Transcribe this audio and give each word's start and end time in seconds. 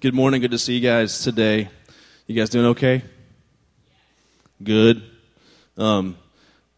Good 0.00 0.14
morning. 0.14 0.40
Good 0.40 0.52
to 0.52 0.58
see 0.58 0.72
you 0.72 0.80
guys 0.80 1.22
today. 1.22 1.68
You 2.26 2.34
guys 2.34 2.48
doing 2.48 2.64
okay? 2.68 3.02
Good. 4.62 5.02
Um, 5.76 6.16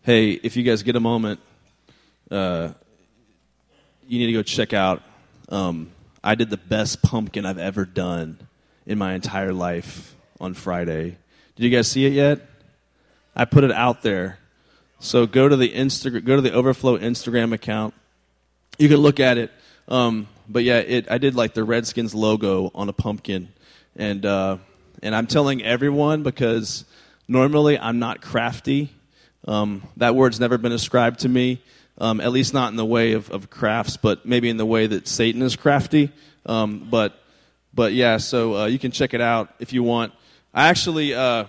hey, 0.03 0.33
if 0.33 0.57
you 0.57 0.65
guys 0.65 0.83
get 0.83 0.97
a 0.97 1.01
moment, 1.01 1.39
uh, 2.33 2.71
you 4.09 4.19
need 4.19 4.27
to 4.27 4.33
go 4.33 4.43
check 4.43 4.73
out. 4.73 5.05
Um, 5.51 5.93
I 6.25 6.35
did 6.35 6.51
the 6.51 6.57
best 6.57 7.01
pumpkin 7.01 7.47
I've 7.47 7.59
ever 7.59 7.85
done 7.85 8.41
in 8.87 8.99
my 8.99 9.15
entire 9.15 9.53
life 9.53 10.17
on 10.41 10.55
Friday. 10.55 11.17
Did 11.55 11.65
you 11.65 11.71
guys 11.71 11.87
see 11.87 12.05
it 12.05 12.15
yet? 12.15 12.41
I 13.37 13.45
put 13.45 13.63
it 13.63 13.71
out 13.71 14.03
there. 14.03 14.41
So 14.99 15.27
go 15.27 15.49
to 15.49 15.55
the 15.55 15.73
Instagram, 15.73 16.25
go 16.25 16.35
to 16.35 16.43
the 16.43 16.53
Overflow 16.53 16.99
Instagram 16.99 17.53
account. 17.53 17.95
You 18.79 18.89
can 18.89 18.97
look 18.97 19.21
at 19.21 19.39
it. 19.39 19.53
Um, 19.87 20.27
but 20.53 20.65
yeah, 20.65 20.79
it, 20.79 21.11
I 21.11 21.19
did 21.19 21.35
like 21.35 21.55
the 21.55 21.65
Redskins 21.65 22.15
logo 22.15 22.71
on 22.75 22.89
a 22.89 22.93
pumpkin, 22.93 23.49
and 23.97 24.25
uh, 24.25 24.59
and 25.03 25.15
I'm 25.15 25.27
telling 25.27 25.63
everyone 25.63 26.23
because 26.23 26.85
normally 27.27 27.79
I'm 27.79 27.99
not 27.99 28.21
crafty. 28.21 28.93
Um, 29.49 29.83
that 29.97 30.15
word's 30.15 30.39
never 30.39 30.59
been 30.59 30.73
ascribed 30.73 31.21
to 31.21 31.29
me, 31.29 31.63
um, 31.99 32.21
at 32.21 32.31
least 32.31 32.55
not 32.55 32.71
in 32.71 32.77
the 32.77 32.85
way 32.85 33.13
of, 33.13 33.31
of 33.31 33.51
crafts, 33.51 33.97
but 33.97 34.25
maybe 34.25 34.49
in 34.49 34.57
the 34.57 34.67
way 34.67 34.87
that 34.87 35.09
Satan 35.09 35.43
is 35.43 35.57
crafty. 35.57 36.13
Um, 36.47 36.87
but 36.91 37.19
but 37.75 37.93
yeah, 37.93 38.19
so 38.19 38.57
uh, 38.57 38.67
you 38.67 38.79
can 38.79 38.91
check 38.91 39.15
it 39.15 39.21
out 39.21 39.55
if 39.59 39.73
you 39.73 39.83
want. 39.83 40.13
I 40.53 40.69
actually. 40.69 41.15
Uh, 41.15 41.47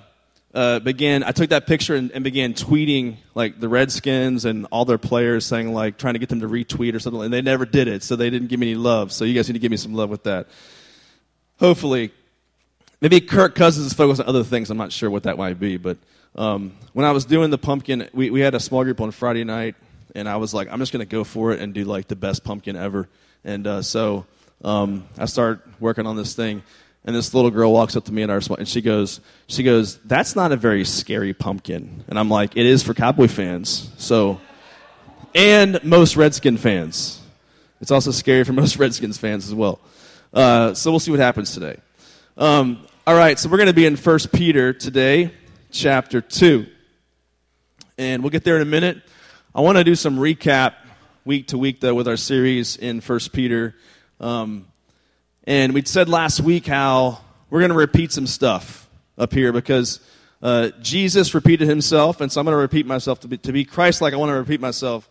uh, 0.53 0.79
began, 0.79 1.23
I 1.23 1.31
took 1.31 1.49
that 1.49 1.65
picture 1.65 1.95
and, 1.95 2.11
and, 2.11 2.23
began 2.23 2.53
tweeting 2.53 3.17
like 3.33 3.59
the 3.59 3.67
Redskins 3.67 4.45
and 4.45 4.67
all 4.71 4.85
their 4.85 4.99
players 4.99 5.47
saying 5.47 5.73
like 5.73 5.97
trying 5.97 6.13
to 6.13 6.19
get 6.19 6.29
them 6.29 6.41
to 6.41 6.47
retweet 6.47 6.93
or 6.93 6.99
something, 6.99 7.23
and 7.23 7.33
they 7.33 7.41
never 7.41 7.65
did 7.65 7.87
it, 7.87 8.03
so 8.03 8.15
they 8.15 8.29
didn't 8.29 8.49
give 8.49 8.59
me 8.59 8.71
any 8.71 8.75
love. 8.75 9.11
So 9.11 9.25
you 9.25 9.33
guys 9.33 9.47
need 9.49 9.53
to 9.53 9.59
give 9.59 9.71
me 9.71 9.77
some 9.77 9.95
love 9.95 10.11
with 10.11 10.23
that. 10.23 10.47
Hopefully, 11.59 12.11
maybe 13.01 13.19
Kirk 13.19 13.55
Cousins 13.55 13.87
is 13.87 13.93
focused 13.93 14.21
on 14.21 14.27
other 14.27 14.43
things. 14.43 14.69
I'm 14.69 14.77
not 14.77 14.91
sure 14.91 15.09
what 15.09 15.23
that 15.23 15.37
might 15.37 15.59
be, 15.59 15.77
but 15.77 15.97
um, 16.35 16.73
when 16.93 17.05
I 17.05 17.11
was 17.11 17.25
doing 17.25 17.49
the 17.49 17.57
pumpkin, 17.57 18.07
we, 18.13 18.29
we 18.29 18.41
had 18.41 18.53
a 18.53 18.59
small 18.59 18.83
group 18.83 19.01
on 19.01 19.09
Friday 19.09 19.43
night, 19.43 19.75
and 20.13 20.29
I 20.29 20.35
was 20.37 20.53
like, 20.53 20.67
I'm 20.71 20.79
just 20.79 20.91
going 20.93 21.05
to 21.05 21.11
go 21.11 21.23
for 21.23 21.51
it 21.51 21.61
and 21.61 21.73
do 21.73 21.83
like 21.83 22.07
the 22.07 22.15
best 22.15 22.43
pumpkin 22.43 22.75
ever. 22.75 23.09
And 23.43 23.65
uh, 23.65 23.81
so 23.81 24.27
um, 24.63 25.07
I 25.17 25.25
started 25.25 25.61
working 25.79 26.05
on 26.05 26.15
this 26.15 26.35
thing 26.35 26.61
and 27.05 27.15
this 27.15 27.33
little 27.33 27.51
girl 27.51 27.73
walks 27.73 27.95
up 27.95 28.05
to 28.05 28.13
me 28.13 28.21
in 28.21 28.29
our 28.29 28.41
and 28.57 28.67
she 28.67 28.81
goes 28.81 29.19
she 29.47 29.63
goes 29.63 29.97
that's 29.99 30.35
not 30.35 30.51
a 30.51 30.55
very 30.57 30.85
scary 30.85 31.33
pumpkin. 31.33 32.03
And 32.07 32.17
i'm 32.17 32.29
like 32.29 32.55
it 32.55 32.65
is 32.65 32.83
for 32.83 32.93
cowboy 32.93 33.27
fans. 33.27 33.91
So 33.97 34.39
and 35.35 35.83
most 35.83 36.15
redskin 36.15 36.57
fans. 36.57 37.19
It's 37.81 37.91
also 37.91 38.11
scary 38.11 38.43
for 38.43 38.53
most 38.53 38.77
redskins 38.79 39.17
fans 39.17 39.47
as 39.47 39.53
well. 39.53 39.79
Uh, 40.33 40.73
so 40.73 40.91
we'll 40.91 40.99
see 40.99 41.11
what 41.11 41.19
happens 41.19 41.53
today. 41.53 41.77
Um, 42.37 42.85
all 43.05 43.15
right 43.15 43.37
so 43.37 43.49
we're 43.49 43.57
going 43.57 43.67
to 43.67 43.73
be 43.73 43.85
in 43.85 43.95
First 43.95 44.31
peter 44.31 44.73
today 44.73 45.31
chapter 45.71 46.21
2 46.21 46.67
and 47.97 48.23
we'll 48.23 48.29
get 48.29 48.43
there 48.43 48.55
in 48.55 48.61
a 48.61 48.65
minute. 48.65 49.01
I 49.53 49.61
want 49.61 49.77
to 49.77 49.83
do 49.83 49.95
some 49.95 50.17
recap 50.17 50.73
week 51.25 51.49
to 51.49 51.57
week 51.57 51.79
though 51.79 51.93
with 51.93 52.07
our 52.07 52.17
series 52.17 52.77
in 52.77 53.01
First 53.01 53.33
peter. 53.33 53.75
Um, 54.19 54.67
and 55.45 55.73
we 55.73 55.83
said 55.83 56.07
last 56.07 56.39
week 56.39 56.65
how 56.65 57.19
we're 57.49 57.59
going 57.59 57.71
to 57.71 57.77
repeat 57.77 58.13
some 58.13 58.27
stuff 58.27 58.87
up 59.17 59.33
here 59.33 59.51
because 59.51 59.99
uh, 60.41 60.69
Jesus 60.81 61.33
repeated 61.33 61.67
himself, 61.67 62.21
and 62.21 62.31
so 62.31 62.39
I'm 62.39 62.45
going 62.45 62.53
to 62.53 62.61
repeat 62.61 62.85
myself 62.85 63.19
to 63.21 63.27
be, 63.27 63.37
to 63.39 63.51
be 63.51 63.65
Christ 63.65 64.01
like. 64.01 64.13
I 64.13 64.17
want 64.17 64.29
to 64.29 64.35
repeat 64.35 64.61
myself. 64.61 65.09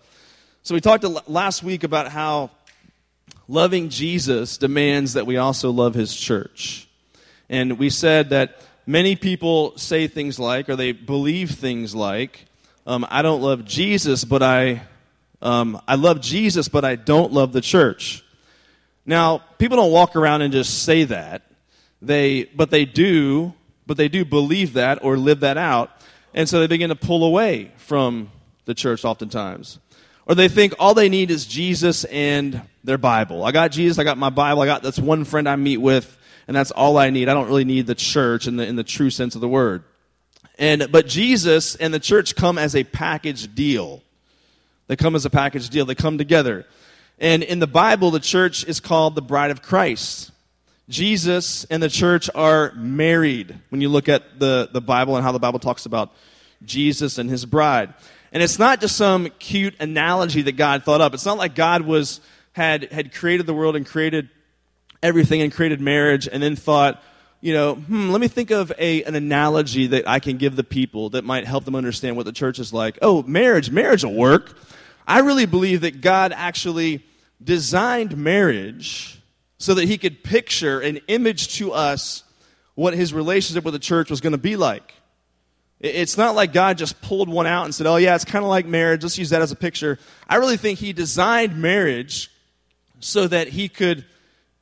So 0.63 0.75
we 0.75 0.81
talked 0.81 1.05
last 1.29 1.63
week 1.63 1.85
about 1.85 2.09
how 2.09 2.51
loving 3.47 3.91
Jesus 3.91 4.57
demands 4.57 5.15
that 5.15 5.27
we 5.27 5.37
also 5.37 5.71
love 5.71 5.95
his 5.95 6.15
church. 6.15 6.89
And 7.51 7.79
we 7.79 7.91
said 7.91 8.31
that 8.31 8.61
many 8.87 9.17
people 9.17 9.77
say 9.77 10.07
things 10.07 10.39
like, 10.39 10.69
or 10.69 10.77
they 10.77 10.93
believe 10.93 11.51
things 11.51 11.95
like, 11.95 12.47
um, 12.87 13.07
I 13.11 13.21
don't 13.23 13.43
love 13.43 13.65
Jesus, 13.67 14.25
but 14.25 14.43
I, 14.43 14.83
um, 15.43 15.81
I 15.87 15.97
love 15.97 16.21
Jesus, 16.21 16.69
but 16.69 16.85
I 16.85 16.97
don't 16.97 17.33
love 17.33 17.53
the 17.53 17.61
church. 17.61 18.25
Now, 19.05 19.39
people 19.59 19.77
don't 19.77 19.93
walk 19.93 20.17
around 20.17 20.43
and 20.43 20.53
just 20.53 20.85
say 20.85 21.05
that. 21.05 21.43
They, 22.01 22.45
but 22.45 22.71
they 22.71 22.85
do, 22.85 23.55
but 23.87 23.97
they 23.97 24.09
do 24.09 24.25
believe 24.25 24.75
that 24.75 25.05
or 25.05 25.17
live 25.17 25.41
that 25.41 25.57
out. 25.57 25.91
And 26.35 26.49
so 26.49 26.61
they 26.61 26.67
begin 26.67 26.89
to 26.89 26.97
pull 26.97 27.25
away 27.25 27.73
from 27.77 28.31
the 28.65 28.75
church 28.75 29.05
oftentimes. 29.05 29.79
Or 30.27 30.35
they 30.35 30.49
think 30.49 30.75
all 30.79 30.95
they 30.95 31.09
need 31.09 31.31
is 31.31 31.47
Jesus 31.47 32.05
and 32.05 32.63
their 32.85 32.99
Bible. 32.99 33.45
I 33.45 33.53
got 33.53 33.73
Jesus, 33.73 33.99
I 33.99 34.05
got 34.05 34.19
my 34.19 34.31
Bible, 34.31 34.63
I 34.63 34.67
got 34.67 34.83
that's 34.83 34.99
one 34.99 35.25
friend 35.25 35.49
I 35.49 35.57
meet 35.57 35.79
with, 35.79 36.17
and 36.47 36.57
that's 36.57 36.71
all 36.71 36.97
I 36.97 37.11
need. 37.11 37.29
I 37.29 37.35
don't 37.35 37.49
really 37.49 37.65
need 37.65 37.87
the 37.87 37.95
church 37.95 38.47
in 38.47 38.57
the, 38.57 38.67
in 38.67 38.77
the 38.77 38.85
true 38.85 39.11
sense 39.11 39.35
of 39.35 39.41
the 39.41 39.49
word. 39.49 39.85
And, 40.59 40.89
but 40.91 41.07
Jesus 41.07 41.75
and 41.77 41.93
the 41.93 42.01
church 42.01 42.37
come 42.37 42.59
as 42.59 42.77
a 42.77 42.85
package 42.85 43.53
deal. 43.55 44.03
They 44.87 44.97
come 44.97 45.15
as 45.15 45.25
a 45.25 45.31
package 45.31 45.71
deal. 45.71 45.87
They 45.87 45.95
come 45.95 46.19
together. 46.19 46.67
And 47.19 47.43
in 47.43 47.59
the 47.59 47.67
Bible, 47.67 48.11
the 48.11 48.21
church 48.21 48.67
is 48.67 48.81
called 48.81 49.15
the 49.15 49.23
bride 49.23 49.51
of 49.51 49.63
Christ. 49.63 50.31
Jesus 50.89 51.65
and 51.65 51.83
the 51.83 51.89
church 51.89 52.29
are 52.35 52.73
married 52.75 53.59
when 53.71 53.81
you 53.81 53.89
look 53.89 54.09
at 54.09 54.39
the, 54.39 54.69
the 54.73 54.81
Bible 54.81 55.17
and 55.17 55.25
how 55.25 55.33
the 55.33 55.39
Bible 55.39 55.59
talks 55.59 55.87
about 55.87 56.13
Jesus 56.65 57.19
and 57.19 57.31
his 57.31 57.45
bride. 57.45 57.95
And 58.33 58.43
it's 58.43 58.59
not 58.59 58.81
just 58.81 58.97
some 58.97 59.29
cute 59.39 59.75
analogy 59.81 60.43
that 60.43 60.53
God 60.53 60.85
thought 60.85 61.01
up. 61.01 61.15
It's 61.15 61.27
not 61.27 61.39
like 61.39 61.55
God 61.55 61.83
was 61.83 62.21
had 62.53 62.93
had 62.93 63.15
created 63.15 63.47
the 63.47 63.55
world 63.55 63.77
and 63.77 63.87
created 63.87 64.29
everything 65.03 65.41
and 65.41 65.53
created 65.53 65.81
marriage 65.81 66.29
and 66.31 66.43
then 66.43 66.57
thought, 66.57 67.03
you 67.41 67.53
know, 67.53 67.75
hmm, 67.75 68.11
let 68.11 68.21
me 68.21 68.29
think 68.29 68.51
of 68.51 68.73
a, 68.79 69.03
an 69.05 69.15
analogy 69.15 69.89
that 69.89 70.09
I 70.09 70.21
can 70.21 70.37
give 70.37 70.55
the 70.55 70.65
people 70.65 71.11
that 71.11 71.25
might 71.25 71.45
help 71.45 71.65
them 71.65 71.75
understand 71.75 72.17
what 72.17 72.25
the 72.25 72.33
church 72.33 72.59
is 72.59 72.73
like. 72.73 72.99
Oh, 73.03 73.23
marriage, 73.25 73.71
marriage 73.71 74.05
will 74.05 74.15
work. 74.15 74.57
I 75.07 75.21
really 75.21 75.47
believe 75.47 75.83
that 75.83 76.01
God 76.01 76.33
actually 76.35 77.05
designed 77.43 78.17
marriage 78.17 79.21
so 79.59 79.75
that 79.75 79.87
he 79.87 79.99
could 79.99 80.25
picture 80.25 80.81
an 80.81 81.01
image 81.09 81.55
to 81.57 81.73
us 81.73 82.25
what 82.75 82.95
his 82.95 83.13
relationship 83.13 83.65
with 83.65 83.75
the 83.75 83.81
church 83.81 84.11
was 84.11 84.21
going 84.21 84.33
to 84.33 84.39
be 84.39 84.57
like. 84.57 84.95
It's 85.81 86.17
not 86.17 86.35
like 86.35 86.53
God 86.53 86.79
just 86.79 87.03
pulled 87.03 87.29
one 87.29 87.47
out 87.47 87.65
and 87.65 87.75
said, 87.75 87.87
oh, 87.87 87.97
yeah, 87.97 88.15
it's 88.15 88.25
kind 88.25 88.45
of 88.45 88.49
like 88.49 88.67
marriage. 88.67 89.03
Let's 89.03 89.19
use 89.19 89.31
that 89.31 89.43
as 89.43 89.51
a 89.51 89.57
picture. 89.57 89.99
I 90.29 90.37
really 90.37 90.57
think 90.57 90.79
he 90.79 90.93
designed 90.93 91.61
marriage 91.61 92.31
so 93.01 93.27
that 93.27 93.49
he 93.49 93.69
could 93.69 94.05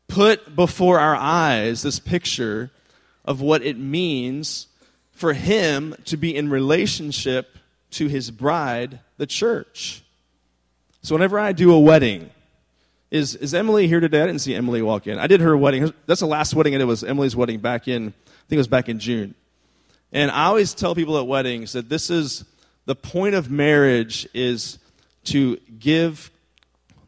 put 0.08 0.56
before 0.56 0.98
our 0.98 1.14
eyes 1.14 1.82
this 1.82 2.00
picture 2.00 2.70
of 3.24 3.40
what 3.40 3.62
it 3.62 3.78
means 3.78 4.66
for 5.12 5.34
him 5.34 5.94
to 6.06 6.16
be 6.16 6.34
in 6.34 6.48
relationship 6.48 7.56
to 7.90 8.08
his 8.08 8.30
bride, 8.30 9.00
the 9.18 9.26
church. 9.26 10.02
So 11.02 11.14
whenever 11.14 11.38
I 11.38 11.52
do 11.52 11.72
a 11.72 11.80
wedding, 11.80 12.30
is, 13.10 13.34
is 13.34 13.54
Emily 13.54 13.88
here 13.88 14.00
today? 14.00 14.22
I 14.22 14.26
didn't 14.26 14.40
see 14.40 14.54
Emily 14.54 14.82
walk 14.82 15.06
in. 15.06 15.18
I 15.18 15.26
did 15.26 15.40
her 15.40 15.56
wedding. 15.56 15.92
That's 16.06 16.20
the 16.20 16.26
last 16.26 16.54
wedding 16.54 16.74
I 16.74 16.78
did 16.78 16.84
was 16.84 17.02
Emily's 17.02 17.34
wedding 17.34 17.58
back 17.58 17.88
in, 17.88 18.08
I 18.08 18.10
think 18.48 18.52
it 18.52 18.56
was 18.58 18.68
back 18.68 18.88
in 18.88 18.98
June. 18.98 19.34
And 20.12 20.30
I 20.30 20.46
always 20.46 20.74
tell 20.74 20.94
people 20.94 21.18
at 21.18 21.26
weddings 21.26 21.72
that 21.72 21.88
this 21.88 22.10
is 22.10 22.44
the 22.86 22.94
point 22.94 23.34
of 23.34 23.50
marriage 23.50 24.28
is 24.34 24.78
to 25.24 25.56
give, 25.78 26.30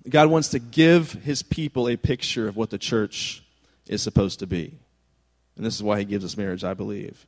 God 0.09 0.29
wants 0.29 0.49
to 0.51 0.59
give 0.59 1.13
his 1.13 1.43
people 1.43 1.89
a 1.89 1.97
picture 1.97 2.49
of 2.49 2.57
what 2.57 2.71
the 2.71 2.79
church 2.79 3.43
is 3.87 4.03
supposed 4.03 4.39
to 4.41 4.47
be. 4.47 4.73
And 5.57 5.67
this 5.67 5.75
is 5.75 5.83
why 5.83 5.99
he 5.99 6.05
gives 6.05 6.25
us 6.25 6.37
marriage, 6.37 6.65
I 6.65 6.75
believe. 6.75 7.27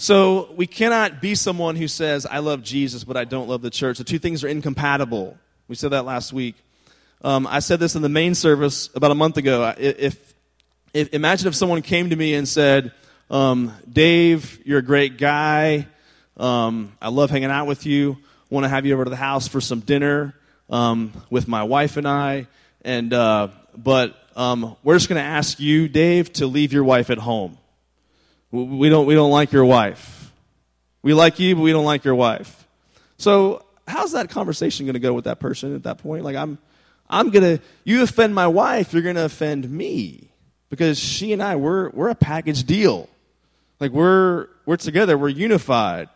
So 0.00 0.50
we 0.56 0.66
cannot 0.66 1.20
be 1.20 1.34
someone 1.34 1.76
who 1.76 1.86
says, 1.86 2.24
I 2.24 2.38
love 2.38 2.62
Jesus, 2.62 3.04
but 3.04 3.18
I 3.18 3.26
don't 3.26 3.48
love 3.48 3.60
the 3.60 3.68
church. 3.68 3.98
The 3.98 4.04
two 4.04 4.18
things 4.18 4.42
are 4.42 4.48
incompatible. 4.48 5.36
We 5.68 5.74
said 5.74 5.90
that 5.90 6.06
last 6.06 6.32
week. 6.32 6.54
Um, 7.20 7.46
I 7.46 7.58
said 7.58 7.80
this 7.80 7.96
in 7.96 8.00
the 8.00 8.08
main 8.08 8.34
service 8.34 8.88
about 8.94 9.10
a 9.10 9.14
month 9.14 9.36
ago. 9.36 9.74
If, 9.76 10.34
if 10.94 11.12
imagine 11.12 11.48
if 11.48 11.54
someone 11.54 11.82
came 11.82 12.08
to 12.08 12.16
me 12.16 12.32
and 12.32 12.48
said, 12.48 12.92
um, 13.30 13.76
"Dave, 13.92 14.62
you're 14.64 14.78
a 14.78 14.82
great 14.82 15.18
guy. 15.18 15.86
Um, 16.38 16.96
I 17.02 17.10
love 17.10 17.28
hanging 17.28 17.50
out 17.50 17.66
with 17.66 17.84
you. 17.84 18.16
Want 18.48 18.64
to 18.64 18.70
have 18.70 18.86
you 18.86 18.94
over 18.94 19.04
to 19.04 19.10
the 19.10 19.16
house 19.16 19.48
for 19.48 19.60
some 19.60 19.80
dinner 19.80 20.34
um, 20.70 21.12
with 21.28 21.46
my 21.46 21.64
wife 21.64 21.98
and 21.98 22.08
I, 22.08 22.46
and 22.86 23.12
uh, 23.12 23.48
but 23.76 24.16
um, 24.34 24.76
we're 24.82 24.96
just 24.96 25.10
going 25.10 25.22
to 25.22 25.28
ask 25.28 25.60
you, 25.60 25.88
Dave, 25.88 26.32
to 26.34 26.46
leave 26.46 26.72
your 26.72 26.84
wife 26.84 27.10
at 27.10 27.18
home. 27.18 27.58
We 28.50 28.88
don't 28.88 29.06
we 29.06 29.14
don't 29.14 29.30
like 29.30 29.52
your 29.52 29.64
wife. 29.64 30.32
We 31.02 31.14
like 31.14 31.38
you, 31.38 31.54
but 31.54 31.62
we 31.62 31.72
don't 31.72 31.84
like 31.84 32.04
your 32.04 32.14
wife. 32.14 32.66
So 33.16 33.64
how's 33.86 34.12
that 34.12 34.30
conversation 34.30 34.86
going 34.86 34.94
to 34.94 35.00
go 35.00 35.12
with 35.12 35.24
that 35.24 35.40
person 35.40 35.74
at 35.74 35.82
that 35.82 35.98
point? 35.98 36.24
Like, 36.24 36.36
I'm, 36.36 36.58
I'm 37.08 37.30
going 37.30 37.58
to, 37.58 37.64
you 37.84 38.02
offend 38.02 38.34
my 38.34 38.46
wife, 38.46 38.92
you're 38.92 39.02
going 39.02 39.16
to 39.16 39.24
offend 39.24 39.68
me. 39.70 40.28
Because 40.68 40.98
she 40.98 41.32
and 41.32 41.42
I, 41.42 41.56
we're, 41.56 41.90
we're 41.90 42.10
a 42.10 42.14
package 42.14 42.64
deal. 42.64 43.08
Like, 43.80 43.90
we're, 43.90 44.48
we're 44.66 44.76
together, 44.76 45.18
we're 45.18 45.28
unified. 45.28 46.08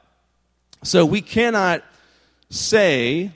So 0.83 1.05
we 1.05 1.21
cannot 1.21 1.83
say 2.51 3.33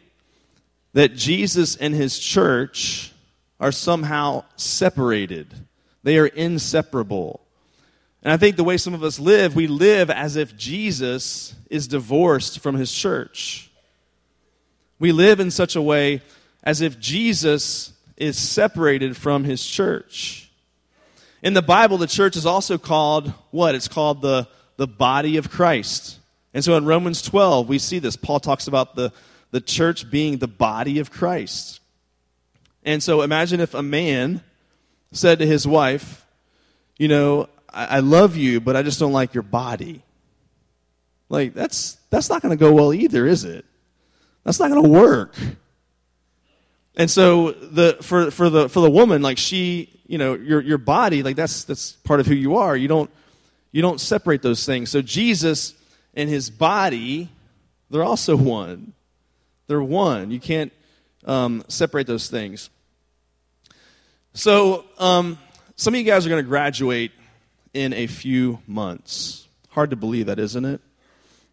that 0.93 1.15
Jesus 1.15 1.77
and 1.77 1.95
his 1.95 2.19
church 2.19 3.13
are 3.59 3.73
somehow 3.73 4.45
separated. 4.57 5.53
They 6.05 6.19
are 6.19 6.27
inseparable. 6.27 7.41
And 8.23 8.33
I 8.33 8.37
think 8.37 8.57
the 8.57 8.65
way 8.65 8.77
some 8.77 8.95
of 8.95 9.05
us 9.05 9.21
live, 9.21 9.55
we 9.55 9.67
live 9.67 10.11
as 10.11 10.37
if 10.37 10.57
Jesus 10.57 11.55
is 11.71 11.87
divorced 11.87 12.61
from 12.61 12.75
his 12.75 12.93
church. 12.93 13.71
We 14.99 15.13
live 15.13 15.39
in 15.41 15.51
such 15.51 15.77
a 15.77 15.83
way 15.83 16.23
as 16.65 16.81
if 16.81 16.99
Jesus 16.99 17.93
is 18.17 18.37
separated 18.37 19.17
from 19.17 19.45
his 19.45 19.65
church. 19.65 20.51
In 21.43 21.55
the 21.55 21.63
Bible, 21.63 21.99
the 21.99 22.09
church 22.09 22.37
is 22.37 22.47
also 22.47 22.79
called 22.79 23.33
what? 23.53 23.77
It's 23.77 23.87
called 23.87 24.21
the, 24.23 24.49
the 24.77 24.89
body 24.89 25.37
of 25.37 25.51
Christ. 25.51 26.19
And 26.53 26.65
so 26.65 26.77
in 26.77 26.85
Romans 26.85 27.23
12, 27.23 27.69
we 27.69 27.79
see 27.79 28.01
this. 28.01 28.17
Paul 28.17 28.41
talks 28.41 28.67
about 28.67 28.97
the, 28.97 29.13
the 29.53 29.61
church 29.61 30.11
being 30.11 30.39
the 30.39 30.49
body 30.49 30.99
of 30.99 31.13
Christ. 31.13 31.81
And 32.85 33.03
so 33.03 33.23
imagine 33.23 33.61
if 33.61 33.75
a 33.75 33.83
man 33.83 34.43
said 35.13 35.39
to 35.39 35.47
his 35.47 35.67
wife, 35.67 36.27
You 36.97 37.07
know, 37.07 37.49
I, 37.73 37.85
I 37.85 37.99
love 38.01 38.37
you, 38.37 38.61
but 38.61 38.77
I 38.77 38.83
just 38.83 38.99
don't 38.99 39.13
like 39.13 39.35
your 39.35 39.43
body. 39.43 40.03
Like, 41.29 41.55
that's, 41.55 41.99
that's 42.11 42.31
not 42.31 42.43
going 42.43 42.57
to 42.57 42.57
go 42.57 42.73
well 42.73 42.95
either, 42.95 43.27
is 43.27 43.45
it? 43.45 43.65
That's 44.45 44.59
not 44.59 44.71
going 44.71 44.83
to 44.83 44.89
work. 44.89 45.35
And 46.99 47.09
so 47.09 47.53
the 47.53 47.97
for 48.03 48.31
for 48.33 48.51
the 48.51 48.69
for 48.69 48.81
the 48.81 48.91
woman, 48.91 49.23
like 49.23 49.39
she, 49.39 50.01
you 50.09 50.19
know, 50.19 50.35
your 50.35 50.61
your 50.61 50.79
body, 50.79 51.23
like 51.23 51.37
that's 51.37 51.63
that's 51.63 51.93
part 51.93 52.19
of 52.19 52.27
who 52.27 52.35
you 52.35 52.57
are. 52.57 52.77
You 52.77 52.89
don't 52.89 53.09
you 53.71 53.83
don't 53.83 54.01
separate 54.01 54.43
those 54.43 54.67
things. 54.67 54.91
So 54.91 55.01
Jesus 55.01 55.75
and 56.15 56.29
his 56.29 56.51
body, 56.51 57.29
they're 57.89 58.03
also 58.03 58.37
one. 58.37 58.95
They're 59.69 59.83
one. 59.83 60.33
You 60.33 60.41
can't 60.41 60.73
um, 61.25 61.63
separate 61.69 62.09
those 62.09 62.29
things. 62.29 62.69
So 64.35 64.85
um, 64.99 65.39
some 65.77 65.95
of 65.95 65.99
you 65.99 66.05
guys 66.05 66.27
are 66.27 66.31
going 66.31 66.43
to 66.43 66.49
graduate 66.49 67.13
in 67.79 67.93
a 67.93 68.09
few 68.09 68.59
months. 68.67 69.47
Hard 69.71 69.91
to 69.91 69.97
believe 69.97 70.27
that, 70.27 70.41
isn't 70.41 70.65
it? 70.65 70.81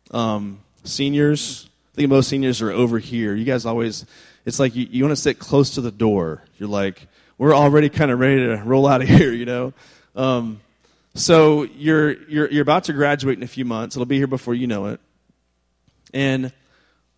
Um, 0.09 0.59
seniors, 0.83 1.69
I 1.93 1.95
think 1.97 2.09
most 2.09 2.29
seniors 2.29 2.63
are 2.63 2.71
over 2.71 2.97
here. 2.97 3.35
You 3.35 3.45
guys 3.45 3.65
always, 3.65 4.07
it's 4.43 4.59
like 4.59 4.75
you, 4.75 4.87
you 4.89 5.03
want 5.03 5.11
to 5.11 5.21
sit 5.21 5.37
close 5.37 5.75
to 5.75 5.81
the 5.81 5.91
door. 5.91 6.41
You're 6.57 6.67
like, 6.67 7.07
we're 7.37 7.53
already 7.53 7.89
kind 7.89 8.09
of 8.09 8.19
ready 8.19 8.37
to 8.37 8.55
roll 8.65 8.87
out 8.87 9.03
of 9.03 9.07
here, 9.07 9.31
you 9.31 9.45
know? 9.45 9.73
Um, 10.15 10.61
so 11.13 11.63
you're, 11.63 12.13
you're, 12.23 12.49
you're 12.49 12.63
about 12.63 12.85
to 12.85 12.93
graduate 12.93 13.37
in 13.37 13.43
a 13.43 13.47
few 13.47 13.63
months. 13.63 13.95
It'll 13.95 14.07
be 14.07 14.17
here 14.17 14.25
before 14.25 14.55
you 14.55 14.65
know 14.65 14.87
it. 14.87 14.99
And 16.11 16.51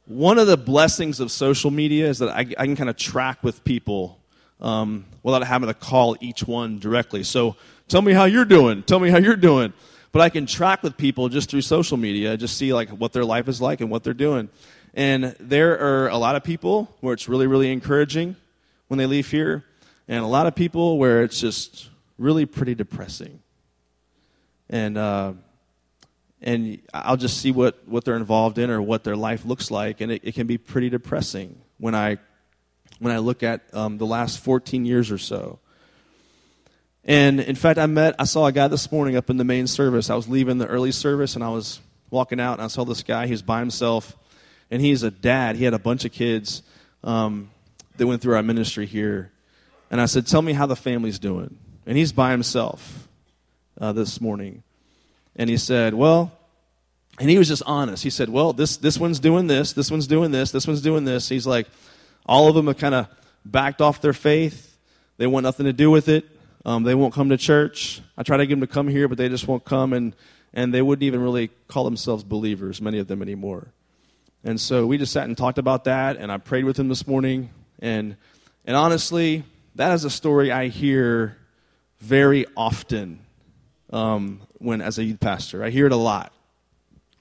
one 0.06 0.38
of 0.38 0.48
the 0.48 0.58
blessings 0.58 1.22
of 1.22 1.32
social 1.32 1.72
media 1.72 2.10
is 2.10 2.20
that 2.20 2.30
I, 2.30 2.42
I 2.42 2.66
can 2.66 2.76
kind 2.76 2.90
of 2.90 2.98
track 2.98 3.42
with 3.42 3.64
people 3.64 4.20
um, 4.60 5.06
without 5.24 5.44
having 5.44 5.68
to 5.68 5.74
call 5.74 6.16
each 6.20 6.44
one 6.44 6.80
directly. 6.80 7.24
So 7.24 7.56
tell 7.88 8.02
me 8.02 8.14
how 8.14 8.26
you're 8.26 8.46
doing. 8.46 8.84
Tell 8.84 9.00
me 9.00 9.10
how 9.10 9.18
you're 9.18 9.36
doing. 9.36 9.74
But 10.12 10.22
I 10.22 10.30
can 10.30 10.46
track 10.46 10.84
with 10.84 10.98
people 10.98 11.30
just 11.30 11.50
through 11.50 11.62
social 11.62 11.98
media, 11.98 12.38
just 12.38 12.58
see 12.58 12.74
like 12.74 12.90
what 12.90 13.14
their 13.14 13.26
life 13.26 13.48
is 13.48 13.62
like 13.62 13.82
and 13.82 13.92
what 13.92 14.04
they're 14.04 14.14
doing. 14.14 14.50
And 14.94 15.36
there 15.40 15.80
are 15.80 16.08
a 16.10 16.18
lot 16.18 16.36
of 16.36 16.44
people 16.44 16.96
where 17.02 17.14
it's 17.14 17.30
really, 17.30 17.46
really 17.46 17.72
encouraging 17.72 18.36
when 18.88 18.98
they 18.98 19.06
leave 19.06 19.30
here, 19.30 19.66
and 20.08 20.24
a 20.24 20.28
lot 20.28 20.48
of 20.48 20.56
people 20.56 20.98
where 20.98 21.24
it's 21.24 21.40
just 21.40 21.90
really 22.18 22.46
pretty 22.46 22.74
depressing. 22.74 23.42
And 24.70 24.98
uh, 24.98 25.34
and 26.42 26.80
I'll 26.94 27.18
just 27.18 27.40
see 27.40 27.52
what, 27.52 27.88
what 27.88 28.06
they're 28.06 28.16
involved 28.16 28.58
in 28.58 28.70
or 28.70 28.82
what 28.82 29.04
their 29.04 29.16
life 29.16 29.46
looks 29.46 29.72
like, 29.72 30.02
and 30.02 30.12
it, 30.12 30.22
it 30.24 30.36
can 30.36 30.48
be 30.48 30.58
pretty 30.58 30.90
depressing 30.90 31.60
when 31.78 31.96
I 31.96 32.18
when 33.00 33.14
I 33.14 33.20
look 33.20 33.44
at 33.44 33.62
um, 33.74 33.98
the 33.98 34.06
last 34.06 34.40
14 34.40 34.86
years 34.86 35.12
or 35.12 35.18
so. 35.18 35.60
And 37.04 37.40
in 37.40 37.56
fact, 37.56 37.80
I 37.80 37.86
met, 37.86 38.16
I 38.20 38.26
saw 38.26 38.46
a 38.48 38.52
guy 38.52 38.68
this 38.68 38.92
morning 38.92 39.16
up 39.16 39.30
in 39.30 39.38
the 39.38 39.46
main 39.46 39.68
service. 39.68 40.10
I 40.10 40.16
was 40.16 40.28
leaving 40.28 40.58
the 40.58 40.68
early 40.68 40.92
service 40.92 41.36
and 41.36 41.44
I 41.44 41.50
was 41.50 41.80
walking 42.10 42.40
out 42.40 42.54
and 42.54 42.62
I 42.62 42.68
saw 42.68 42.84
this 42.84 43.04
guy. 43.04 43.26
He 43.28 43.32
was 43.32 43.42
by 43.42 43.60
himself 43.60 44.18
and 44.70 44.82
he's 44.82 45.04
a 45.04 45.12
dad. 45.12 45.56
He 45.56 45.64
had 45.64 45.74
a 45.74 45.80
bunch 45.80 46.04
of 46.06 46.12
kids 46.12 46.64
um, 47.04 47.50
that 47.96 48.06
went 48.06 48.22
through 48.22 48.36
our 48.36 48.44
ministry 48.44 48.86
here. 48.86 49.32
And 49.90 50.02
I 50.02 50.06
said, 50.06 50.28
Tell 50.28 50.42
me 50.42 50.54
how 50.54 50.66
the 50.66 50.76
family's 50.76 51.20
doing. 51.20 51.58
And 51.86 51.98
he's 51.98 52.12
by 52.12 52.32
himself 52.32 53.08
uh, 53.80 53.94
this 53.94 54.20
morning. 54.20 54.64
And 55.36 55.50
he 55.50 55.56
said, 55.58 55.94
Well, 55.94 56.34
and 57.20 57.30
he 57.30 57.38
was 57.38 57.48
just 57.48 57.64
honest. 57.66 58.04
He 58.04 58.10
said, 58.10 58.30
Well, 58.30 58.52
this, 58.52 58.78
this 58.78 58.98
one's 58.98 59.20
doing 59.20 59.48
this, 59.48 59.74
this 59.74 59.90
one's 59.90 60.08
doing 60.08 60.32
this, 60.32 60.52
this 60.52 60.68
one's 60.68 60.82
doing 60.82 61.06
this. 61.06 61.30
He's 61.30 61.48
like, 61.48 61.68
All 62.28 62.50
of 62.50 62.56
them 62.56 62.68
have 62.68 62.78
kind 62.78 62.96
of 62.96 63.08
backed 63.46 63.82
off 63.82 64.02
their 64.02 64.14
faith. 64.14 64.78
They 65.18 65.28
want 65.28 65.44
nothing 65.44 65.66
to 65.66 65.74
do 65.74 65.90
with 65.90 66.10
it. 66.10 66.26
Um, 66.66 66.84
they 66.84 66.96
won't 66.96 67.14
come 67.14 67.30
to 67.30 67.38
church. 67.38 68.02
I 68.18 68.24
try 68.24 68.38
to 68.38 68.46
get 68.46 68.56
them 68.56 68.62
to 68.62 68.68
come 68.68 68.88
here, 68.88 69.08
but 69.08 69.18
they 69.18 69.30
just 69.30 69.48
won't 69.48 69.64
come, 69.64 69.94
and, 69.94 70.14
and 70.54 70.74
they 70.74 70.82
wouldn't 70.82 71.04
even 71.04 71.22
really 71.22 71.50
call 71.68 71.86
themselves 71.86 72.24
believers, 72.24 72.82
many 72.82 73.00
of 73.00 73.08
them 73.08 73.22
anymore. 73.22 73.68
And 74.44 74.60
so 74.60 74.86
we 74.86 74.98
just 74.98 75.14
sat 75.14 75.26
and 75.26 75.38
talked 75.38 75.58
about 75.58 75.86
that, 75.86 76.18
and 76.18 76.32
I 76.32 76.38
prayed 76.38 76.66
with 76.66 76.78
him 76.78 76.90
this 76.90 77.08
morning. 77.08 77.50
And, 77.80 78.18
and 78.66 78.76
honestly, 78.76 79.44
that 79.76 79.94
is 79.94 80.04
a 80.04 80.10
story 80.10 80.52
I 80.52 80.68
hear 80.68 81.38
very 82.00 82.46
often 82.56 83.20
um, 83.92 84.42
when, 84.58 84.82
as 84.82 84.98
a 84.98 85.04
youth 85.04 85.20
pastor. 85.20 85.64
I 85.64 85.70
hear 85.70 85.86
it 85.86 85.92
a 85.92 85.98
lot. 85.98 86.34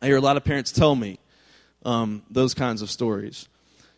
I 0.02 0.06
hear 0.06 0.16
a 0.16 0.20
lot 0.20 0.36
of 0.36 0.44
parents 0.44 0.72
tell 0.72 0.94
me 0.94 1.18
um, 1.84 2.22
those 2.30 2.52
kinds 2.52 2.82
of 2.82 2.90
stories. 2.90 3.48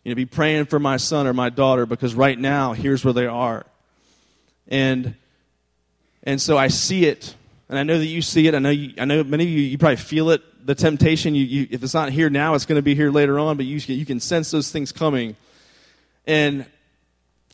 You 0.05 0.12
know, 0.12 0.17
be 0.17 0.27
praying 0.27 0.67
for 0.67 0.79
my 0.79 0.97
son 0.97 1.27
or 1.27 1.33
my 1.33 1.50
daughter 1.50 1.87
because 1.87 2.15
right 2.15 2.39
now, 2.39 2.73
here's 2.73 3.05
where 3.05 3.15
they 3.15 3.27
are. 3.27 3.67
And 4.69 5.15
and 6.23 6.41
so 6.41 6.59
I 6.59 6.69
see 6.69 7.06
it, 7.06 7.35
and 7.69 7.79
I 7.79 7.85
know 7.85 7.99
that 7.99 8.06
you 8.06 8.23
see 8.23 8.47
it. 8.49 8.55
I 8.55 8.59
know, 8.59 8.71
you, 8.71 8.93
I 8.99 9.05
know 9.05 9.25
many 9.25 9.45
of 9.45 9.50
you, 9.50 9.61
you 9.61 9.79
probably 9.79 9.97
feel 9.97 10.31
it. 10.31 10.43
The 10.67 10.75
temptation, 10.75 11.35
you, 11.35 11.45
you, 11.45 11.69
if 11.71 11.83
it's 11.83 11.95
not 11.95 12.11
here 12.12 12.29
now, 12.29 12.55
it's 12.55 12.67
going 12.67 12.77
to 12.77 12.83
be 12.83 12.95
here 12.95 13.11
later 13.11 13.39
on, 13.39 13.56
but 13.56 13.65
you, 13.65 13.79
you 13.95 14.05
can 14.05 14.21
sense 14.21 14.50
those 14.50 14.71
things 14.71 14.93
coming. 14.93 15.37
And 16.27 16.67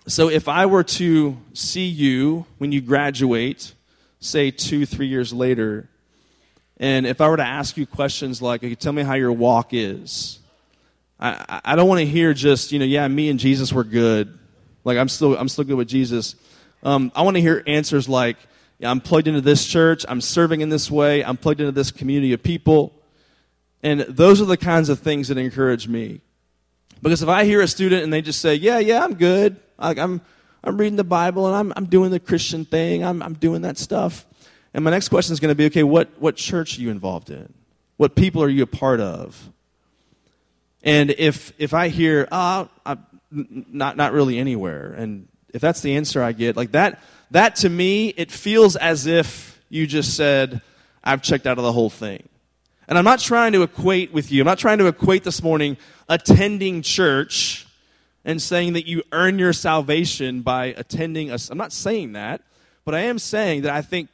so 0.08 0.28
if 0.28 0.48
I 0.48 0.66
were 0.66 0.82
to 0.82 1.36
see 1.52 1.86
you 1.86 2.46
when 2.58 2.72
you 2.72 2.80
graduate, 2.80 3.72
say 4.18 4.50
two, 4.50 4.86
three 4.86 5.06
years 5.06 5.32
later, 5.32 5.88
and 6.78 7.06
if 7.06 7.20
I 7.20 7.28
were 7.28 7.36
to 7.36 7.46
ask 7.46 7.76
you 7.76 7.86
questions 7.86 8.42
like, 8.42 8.78
tell 8.80 8.92
me 8.92 9.04
how 9.04 9.14
your 9.14 9.30
walk 9.30 9.68
is, 9.72 10.40
I, 11.24 11.60
I 11.64 11.76
don't 11.76 11.88
want 11.88 12.00
to 12.00 12.06
hear 12.06 12.34
just, 12.34 12.70
you 12.70 12.78
know, 12.78 12.84
yeah, 12.84 13.08
me 13.08 13.30
and 13.30 13.40
Jesus 13.40 13.72
were 13.72 13.84
good. 13.84 14.38
Like 14.84 14.98
I'm 14.98 15.08
still, 15.08 15.36
I'm 15.36 15.48
still 15.48 15.64
good 15.64 15.76
with 15.76 15.88
Jesus. 15.88 16.36
Um, 16.82 17.10
I 17.14 17.22
want 17.22 17.36
to 17.36 17.40
hear 17.40 17.62
answers 17.66 18.08
like, 18.08 18.36
yeah, 18.78 18.90
I'm 18.90 19.00
plugged 19.00 19.26
into 19.26 19.40
this 19.40 19.64
church. 19.64 20.04
I'm 20.06 20.20
serving 20.20 20.60
in 20.60 20.68
this 20.68 20.90
way. 20.90 21.24
I'm 21.24 21.38
plugged 21.38 21.60
into 21.60 21.72
this 21.72 21.90
community 21.90 22.34
of 22.34 22.42
people. 22.42 22.92
And 23.82 24.00
those 24.00 24.42
are 24.42 24.44
the 24.44 24.58
kinds 24.58 24.90
of 24.90 24.98
things 25.00 25.28
that 25.28 25.38
encourage 25.38 25.88
me. 25.88 26.20
Because 27.00 27.22
if 27.22 27.28
I 27.28 27.44
hear 27.44 27.62
a 27.62 27.68
student 27.68 28.02
and 28.02 28.12
they 28.12 28.20
just 28.20 28.40
say, 28.40 28.54
Yeah, 28.56 28.78
yeah, 28.78 29.02
I'm 29.02 29.14
good. 29.14 29.56
Like, 29.78 29.98
I'm, 29.98 30.20
I'm 30.62 30.76
reading 30.76 30.96
the 30.96 31.04
Bible 31.04 31.46
and 31.46 31.56
I'm, 31.56 31.72
I'm 31.76 31.86
doing 31.86 32.10
the 32.10 32.20
Christian 32.20 32.64
thing, 32.64 33.02
I'm, 33.02 33.22
I'm 33.22 33.34
doing 33.34 33.62
that 33.62 33.78
stuff. 33.78 34.26
And 34.74 34.84
my 34.84 34.90
next 34.90 35.08
question 35.08 35.32
is 35.32 35.40
going 35.40 35.50
to 35.50 35.54
be 35.54 35.66
okay, 35.66 35.82
what, 35.84 36.10
what 36.18 36.36
church 36.36 36.78
are 36.78 36.82
you 36.82 36.90
involved 36.90 37.30
in? 37.30 37.52
What 37.96 38.14
people 38.14 38.42
are 38.42 38.48
you 38.48 38.64
a 38.64 38.66
part 38.66 39.00
of? 39.00 39.50
And 40.84 41.10
if, 41.16 41.52
if 41.58 41.72
I 41.72 41.88
hear, 41.88 42.28
oh, 42.30 42.68
not, 43.30 43.96
not 43.96 44.12
really 44.12 44.38
anywhere, 44.38 44.92
and 44.92 45.26
if 45.52 45.62
that's 45.62 45.80
the 45.80 45.96
answer 45.96 46.22
I 46.22 46.32
get, 46.32 46.56
like 46.56 46.72
that, 46.72 47.02
that 47.30 47.56
to 47.56 47.70
me, 47.70 48.08
it 48.08 48.30
feels 48.30 48.76
as 48.76 49.06
if 49.06 49.60
you 49.70 49.86
just 49.86 50.14
said, 50.14 50.60
I've 51.02 51.22
checked 51.22 51.46
out 51.46 51.58
of 51.58 51.64
the 51.64 51.72
whole 51.72 51.90
thing. 51.90 52.28
And 52.86 52.98
I'm 52.98 53.04
not 53.04 53.18
trying 53.18 53.52
to 53.52 53.62
equate 53.62 54.12
with 54.12 54.30
you, 54.30 54.42
I'm 54.42 54.46
not 54.46 54.58
trying 54.58 54.78
to 54.78 54.86
equate 54.86 55.24
this 55.24 55.42
morning 55.42 55.78
attending 56.06 56.82
church 56.82 57.66
and 58.26 58.40
saying 58.40 58.74
that 58.74 58.86
you 58.86 59.02
earn 59.10 59.38
your 59.38 59.54
salvation 59.54 60.42
by 60.42 60.66
attending 60.66 61.30
us. 61.30 61.50
I'm 61.50 61.58
not 61.58 61.72
saying 61.72 62.12
that, 62.12 62.42
but 62.84 62.94
I 62.94 63.00
am 63.00 63.18
saying 63.18 63.62
that 63.62 63.72
I 63.72 63.80
think 63.80 64.10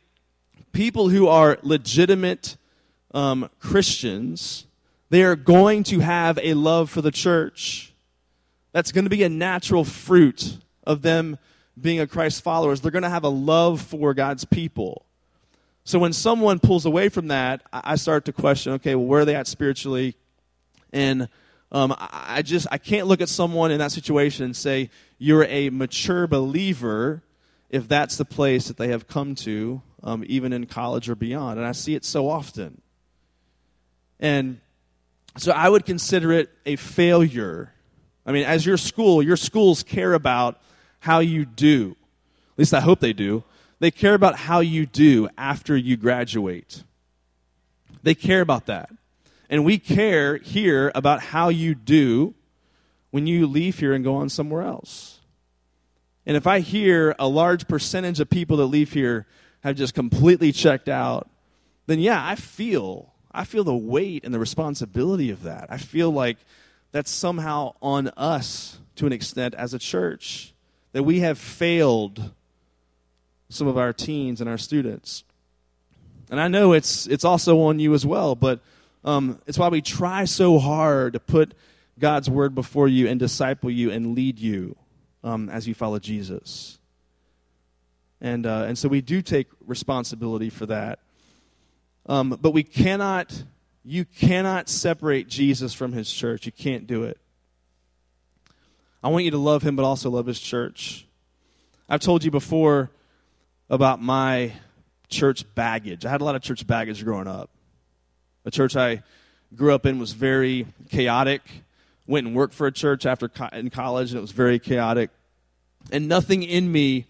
people 0.73 1.09
who 1.09 1.27
are 1.27 1.59
legitimate 1.63 2.57
um, 3.13 3.51
Christians, 3.59 4.67
they 5.11 5.23
are 5.23 5.37
going 5.37 5.83
to 5.85 6.01
have 6.01 6.39
a 6.43 6.55
love 6.55 6.89
for 6.89 7.03
the 7.03 7.11
church. 7.11 7.93
That's 8.73 8.93
going 8.93 9.05
to 9.05 9.11
be 9.11 9.25
a 9.25 9.29
natural 9.29 9.85
fruit 9.85 10.59
of 10.85 11.03
them 11.03 11.39
being 11.81 12.01
a 12.01 12.07
Christ 12.07 12.43
followers, 12.43 12.81
they're 12.81 12.91
going 12.91 13.05
to 13.05 13.11
have 13.11 13.25
a 13.25 13.29
love 13.29 13.81
for 13.81 14.15
God's 14.15 14.45
people. 14.45 15.07
So 15.85 15.99
when 15.99 16.13
someone 16.13 16.59
pulls 16.59 16.85
away 16.85 17.09
from 17.09 17.29
that, 17.29 17.63
I 17.73 17.97
start 17.97 18.27
to 18.27 18.33
question, 18.33 18.75
okay, 18.75 18.95
well, 18.95 19.07
where 19.07 19.23
are 19.23 19.25
they 19.25 19.35
at 19.35 19.47
spiritually? 19.47 20.15
And 20.93 21.29
um, 21.73 21.95
I 21.99 22.43
just 22.43 22.67
I 22.71 22.79
can't 22.79 23.07
look 23.07 23.21
at 23.21 23.29
someone 23.29 23.71
in 23.71 23.79
that 23.79 23.93
situation 23.93 24.45
and 24.45 24.57
say 24.57 24.91
you're 25.19 25.45
a 25.45 25.71
mature 25.71 26.27
believer 26.27 27.23
if 27.71 27.87
that's 27.87 28.17
the 28.17 28.25
place 28.25 28.67
that 28.69 28.77
they 28.77 28.89
have 28.89 29.07
come 29.07 29.37
to, 29.37 29.81
um, 30.03 30.25
even 30.27 30.53
in 30.53 30.67
college 30.67 31.09
or 31.09 31.15
beyond. 31.15 31.59
And 31.59 31.67
I 31.67 31.73
see 31.73 31.95
it 31.95 32.05
so 32.05 32.29
often. 32.29 32.83
And 34.19 34.61
so 35.37 35.53
I 35.53 35.69
would 35.69 35.85
consider 35.85 36.33
it 36.33 36.51
a 36.67 36.77
failure. 36.77 37.73
I 38.27 38.33
mean, 38.33 38.45
as 38.45 38.67
your 38.67 38.77
school, 38.77 39.23
your 39.23 39.37
schools 39.37 39.83
care 39.83 40.15
about 40.15 40.61
how 41.01 41.21
you 41.21 41.45
do. 41.45 41.97
At 42.53 42.59
least 42.59 42.75
I 42.75 42.81
hope 42.81 43.01
they 43.01 43.13
do. 43.13 43.45
they 43.79 43.91
care 43.91 44.15
about 44.15 44.37
how 44.37 44.61
you 44.61 44.85
do 44.85 45.29
after 45.39 45.77
you 45.77 45.97
graduate. 45.97 46.85
They 48.03 48.15
care 48.15 48.43
about 48.43 48.67
that. 48.67 48.91
And 49.49 49.65
we 49.65 49.79
care 49.79 50.37
here 50.37 50.93
about 50.95 51.21
how 51.21 51.49
you 51.49 51.75
do 51.75 52.35
when 53.11 53.27
you 53.27 53.47
leave 53.47 53.79
here 53.79 53.93
and 53.93 54.05
go 54.05 54.15
on 54.17 54.29
somewhere 54.29 54.63
else. 54.63 55.21
And 56.27 56.37
if 56.37 56.47
I 56.47 56.61
hear 56.61 57.17
a 57.19 57.27
large 57.27 57.67
percentage 57.67 58.21
of 58.21 58.31
people 58.31 58.59
that 58.59 58.67
leave 58.67 58.93
here 58.93 59.27
have 59.65 59.77
just 59.77 59.95
completely 59.95 60.53
checked 60.53 60.89
out, 60.89 61.29
then 61.87 61.99
yeah, 61.99 62.25
I 62.25 62.37
feel 62.37 63.10
I 63.33 63.45
feel 63.45 63.65
the 63.65 63.75
weight 63.75 64.25
and 64.25 64.35
the 64.35 64.39
responsibility 64.39 65.31
of 65.31 65.45
that. 65.45 65.67
I 65.71 65.77
feel 65.77 66.11
like 66.11 66.39
that's 66.93 67.11
somehow 67.11 67.75
on 67.81 68.09
us 68.17 68.79
to 68.97 69.07
an 69.07 69.13
extent 69.13 69.55
as 69.55 69.75
a 69.75 69.79
church 69.79 70.53
that 70.93 71.05
we 71.05 71.21
have 71.21 71.39
failed 71.39 72.33
some 73.49 73.67
of 73.67 73.79
our 73.79 73.93
teens 73.93 74.41
and 74.41 74.51
our 74.51 74.59
students. 74.59 75.25
And 76.31 76.41
I 76.41 76.49
know 76.49 76.73
it's 76.73 77.07
it's 77.07 77.25
also 77.25 77.61
on 77.63 77.81
you 77.81 77.95
as 77.95 78.07
well, 78.07 78.35
but 78.35 78.61
um, 79.05 79.41
it's 79.47 79.59
why 79.59 79.69
we 79.69 79.81
try 79.81 80.25
so 80.25 80.59
hard 80.59 81.15
to 81.15 81.21
put 81.21 81.55
God's 81.99 82.29
word 82.29 82.55
before 82.55 82.89
you 82.89 83.09
and 83.09 83.19
disciple 83.19 83.71
you 83.71 83.91
and 83.91 84.15
lead 84.15 84.39
you 84.39 84.77
um, 85.23 85.49
as 85.49 85.67
you 85.69 85.75
follow 85.75 85.99
Jesus. 85.99 86.79
And, 88.21 88.47
uh, 88.47 88.65
and 88.67 88.77
so 88.77 88.89
we 88.89 89.01
do 89.01 89.23
take 89.23 89.47
responsibility 89.67 90.51
for 90.51 90.67
that. 90.67 90.99
Um, 92.07 92.39
but 92.41 92.53
we 92.53 92.63
cannot, 92.63 93.45
you 93.85 94.05
cannot 94.05 94.69
separate 94.69 95.29
Jesus 95.29 95.75
from 95.75 95.93
his 95.93 96.11
church. 96.11 96.47
You 96.47 96.53
can't 96.53 96.87
do 96.87 97.05
it. 97.05 97.19
I 99.03 99.09
want 99.09 99.25
you 99.25 99.31
to 99.31 99.39
love 99.39 99.63
him, 99.63 99.77
but 99.77 99.85
also 99.85 100.11
love 100.11 100.27
his 100.27 100.41
church. 100.41 101.07
I've 101.89 102.01
told 102.01 102.23
you 102.23 102.31
before 102.31 102.91
about 103.69 104.03
my 104.03 104.53
church 105.09 105.45
baggage. 105.55 106.05
I 106.05 106.11
had 106.11 106.21
a 106.21 106.25
lot 106.25 106.37
of 106.37 106.43
church 106.43 106.67
baggage 106.67 107.03
growing 107.05 107.27
up. 107.27 107.51
The 108.45 108.51
church 108.51 108.77
I 108.77 109.03
grew 109.55 109.75
up 109.75 109.87
in 109.87 109.99
was 109.99 110.13
very 110.13 110.67
chaotic. 110.91 111.43
Went 112.07 112.27
and 112.27 112.37
worked 112.37 112.55
for 112.55 112.67
a 112.67 112.73
church 112.73 113.07
after 113.07 113.29
co- 113.29 113.49
in 113.53 113.71
college, 113.71 114.11
and 114.11 114.19
it 114.19 114.21
was 114.21 114.33
very 114.33 114.59
chaotic. 114.59 115.11
And 115.91 116.09
nothing 116.09 116.43
in 116.43 116.71
me 116.71 117.07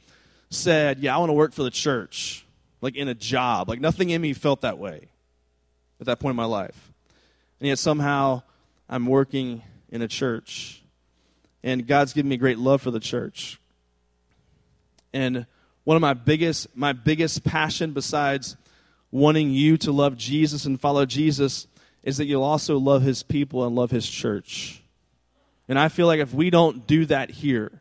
said, 0.51 0.99
"Yeah, 1.01 1.15
I 1.15 1.19
want 1.19 1.31
to 1.31 1.35
work 1.35 1.53
for 1.53 1.63
the 1.63 1.71
church." 1.71 2.45
Like 2.81 2.97
in 2.97 3.09
a 3.09 3.15
job, 3.15 3.69
like 3.69 3.81
nothing 3.81 4.11
in 4.11 4.21
me 4.23 4.33
felt 4.33 4.63
that 4.63 4.79
way 4.79 5.09
at 6.01 6.07
that 6.07 6.19
point 6.19 6.33
in 6.33 6.37
my 6.37 6.45
life. 6.45 6.93
And 7.61 7.69
yet 7.69 7.79
somehow 7.79 8.43
I'm 8.89 9.07
working 9.07 9.63
in 9.91 10.03
a 10.03 10.09
church, 10.09 10.83
and 11.63 11.87
God's 11.87 12.13
given 12.13 12.29
me 12.29 12.37
great 12.37 12.59
love 12.59 12.81
for 12.81 12.91
the 12.91 13.01
church. 13.01 13.61
And 15.13 15.47
one 15.85 15.97
of 15.97 16.01
my 16.01 16.15
biggest 16.15 16.75
my 16.77 16.93
biggest 16.93 17.45
passion 17.45 17.93
besides 17.93 18.57
wanting 19.11 19.51
you 19.51 19.77
to 19.79 19.93
love 19.93 20.17
Jesus 20.17 20.65
and 20.65 20.81
follow 20.81 21.05
Jesus 21.05 21.67
is 22.03 22.17
that 22.17 22.27
you'll 22.27 22.43
also 22.43 22.79
love 22.79 23.03
his 23.03 23.23
people 23.23 23.67
and 23.67 23.75
love 23.75 23.91
his 23.91 24.09
church. 24.09 24.83
And 25.69 25.79
I 25.79 25.89
feel 25.89 26.07
like 26.07 26.21
if 26.21 26.33
we 26.33 26.51
don't 26.51 26.87
do 26.87 27.07
that 27.07 27.31
here, 27.31 27.81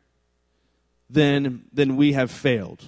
then, 1.10 1.65
then 1.74 1.96
we 1.96 2.13
have 2.13 2.29
failed. 2.29 2.84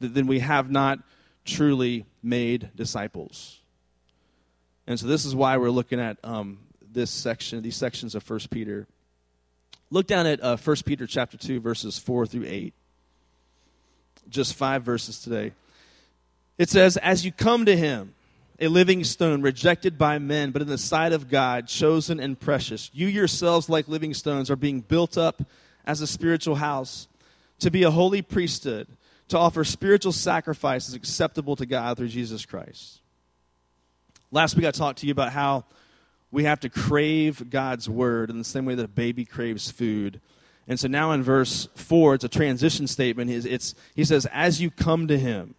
Then 0.00 0.26
we 0.26 0.40
have 0.40 0.70
not 0.70 0.98
truly 1.44 2.06
made 2.22 2.70
disciples. 2.74 3.60
And 4.86 4.98
so 4.98 5.06
this 5.06 5.24
is 5.24 5.34
why 5.34 5.56
we're 5.56 5.70
looking 5.70 6.00
at 6.00 6.18
um, 6.24 6.58
this 6.92 7.10
section, 7.10 7.62
these 7.62 7.76
sections 7.76 8.14
of 8.14 8.22
First 8.22 8.50
Peter. 8.50 8.86
Look 9.90 10.06
down 10.06 10.26
at 10.26 10.42
uh, 10.42 10.56
1 10.56 10.76
Peter 10.84 11.06
chapter 11.06 11.36
2, 11.36 11.60
verses 11.60 11.98
4 11.98 12.26
through 12.26 12.44
8. 12.46 12.74
Just 14.28 14.54
five 14.54 14.82
verses 14.82 15.20
today. 15.20 15.52
It 16.56 16.70
says, 16.70 16.96
As 16.96 17.24
you 17.24 17.32
come 17.32 17.66
to 17.66 17.76
him, 17.76 18.14
a 18.60 18.68
living 18.68 19.04
stone 19.04 19.42
rejected 19.42 19.98
by 19.98 20.18
men, 20.18 20.50
but 20.50 20.62
in 20.62 20.68
the 20.68 20.78
sight 20.78 21.12
of 21.12 21.28
God, 21.28 21.66
chosen 21.66 22.20
and 22.20 22.38
precious, 22.38 22.90
you 22.94 23.06
yourselves, 23.06 23.68
like 23.68 23.88
living 23.88 24.14
stones, 24.14 24.50
are 24.50 24.56
being 24.56 24.80
built 24.80 25.18
up 25.18 25.42
as 25.86 26.00
a 26.00 26.06
spiritual 26.06 26.54
house 26.54 27.08
to 27.58 27.70
be 27.70 27.82
a 27.82 27.90
holy 27.90 28.22
priesthood, 28.22 28.86
to 29.28 29.38
offer 29.38 29.64
spiritual 29.64 30.12
sacrifices 30.12 30.94
acceptable 30.94 31.56
to 31.56 31.66
God 31.66 31.96
through 31.96 32.08
Jesus 32.08 32.44
Christ. 32.44 33.00
Last 34.30 34.56
week 34.56 34.66
I 34.66 34.70
talked 34.70 35.00
to 35.00 35.06
you 35.06 35.12
about 35.12 35.32
how 35.32 35.64
we 36.30 36.44
have 36.44 36.60
to 36.60 36.68
crave 36.68 37.50
God's 37.50 37.88
word 37.88 38.30
in 38.30 38.38
the 38.38 38.44
same 38.44 38.64
way 38.64 38.74
that 38.74 38.84
a 38.84 38.88
baby 38.88 39.24
craves 39.24 39.70
food. 39.70 40.20
And 40.66 40.80
so 40.80 40.88
now 40.88 41.12
in 41.12 41.22
verse 41.22 41.68
4, 41.74 42.14
it's 42.16 42.24
a 42.24 42.28
transition 42.28 42.86
statement. 42.86 43.30
It's, 43.30 43.46
it's, 43.46 43.74
he 43.94 44.04
says, 44.04 44.26
As 44.32 44.60
you 44.60 44.70
come 44.70 45.08
to 45.08 45.18
him, 45.18 45.54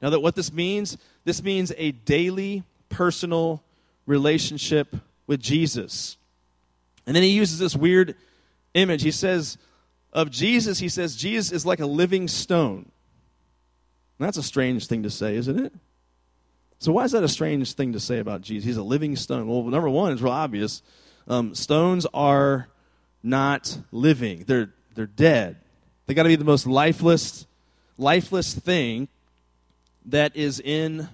now, 0.00 0.10
that 0.10 0.20
what 0.20 0.34
this 0.34 0.52
means, 0.52 0.96
this 1.24 1.42
means 1.42 1.72
a 1.76 1.92
daily 1.92 2.64
personal 2.88 3.62
relationship 4.06 4.96
with 5.26 5.40
Jesus. 5.40 6.16
And 7.06 7.14
then 7.14 7.22
he 7.22 7.30
uses 7.30 7.58
this 7.58 7.76
weird 7.76 8.16
image. 8.74 9.02
He 9.02 9.10
says, 9.10 9.58
of 10.12 10.30
Jesus, 10.30 10.78
he 10.78 10.88
says, 10.88 11.16
Jesus 11.16 11.52
is 11.52 11.66
like 11.66 11.80
a 11.80 11.86
living 11.86 12.28
stone. 12.28 12.89
That's 14.20 14.36
a 14.36 14.42
strange 14.42 14.86
thing 14.86 15.02
to 15.04 15.10
say, 15.10 15.36
isn't 15.36 15.58
it? 15.58 15.72
So, 16.78 16.92
why 16.92 17.04
is 17.04 17.12
that 17.12 17.24
a 17.24 17.28
strange 17.28 17.74
thing 17.74 17.92
to 17.94 18.00
say 18.00 18.18
about 18.18 18.42
Jesus? 18.42 18.64
He's 18.64 18.76
a 18.76 18.82
living 18.82 19.16
stone. 19.16 19.46
Well, 19.48 19.62
number 19.64 19.88
one 19.88 20.12
it's 20.12 20.22
real 20.22 20.32
obvious. 20.32 20.82
Um, 21.28 21.54
stones 21.54 22.06
are 22.14 22.68
not 23.22 23.78
living, 23.92 24.44
they're, 24.46 24.72
they're 24.94 25.06
dead. 25.06 25.56
They 26.06 26.14
got 26.14 26.24
to 26.24 26.28
be 26.28 26.36
the 26.36 26.44
most 26.44 26.66
lifeless, 26.66 27.46
lifeless 27.98 28.54
thing 28.54 29.08
that 30.06 30.34
is 30.36 30.60
in 30.60 31.08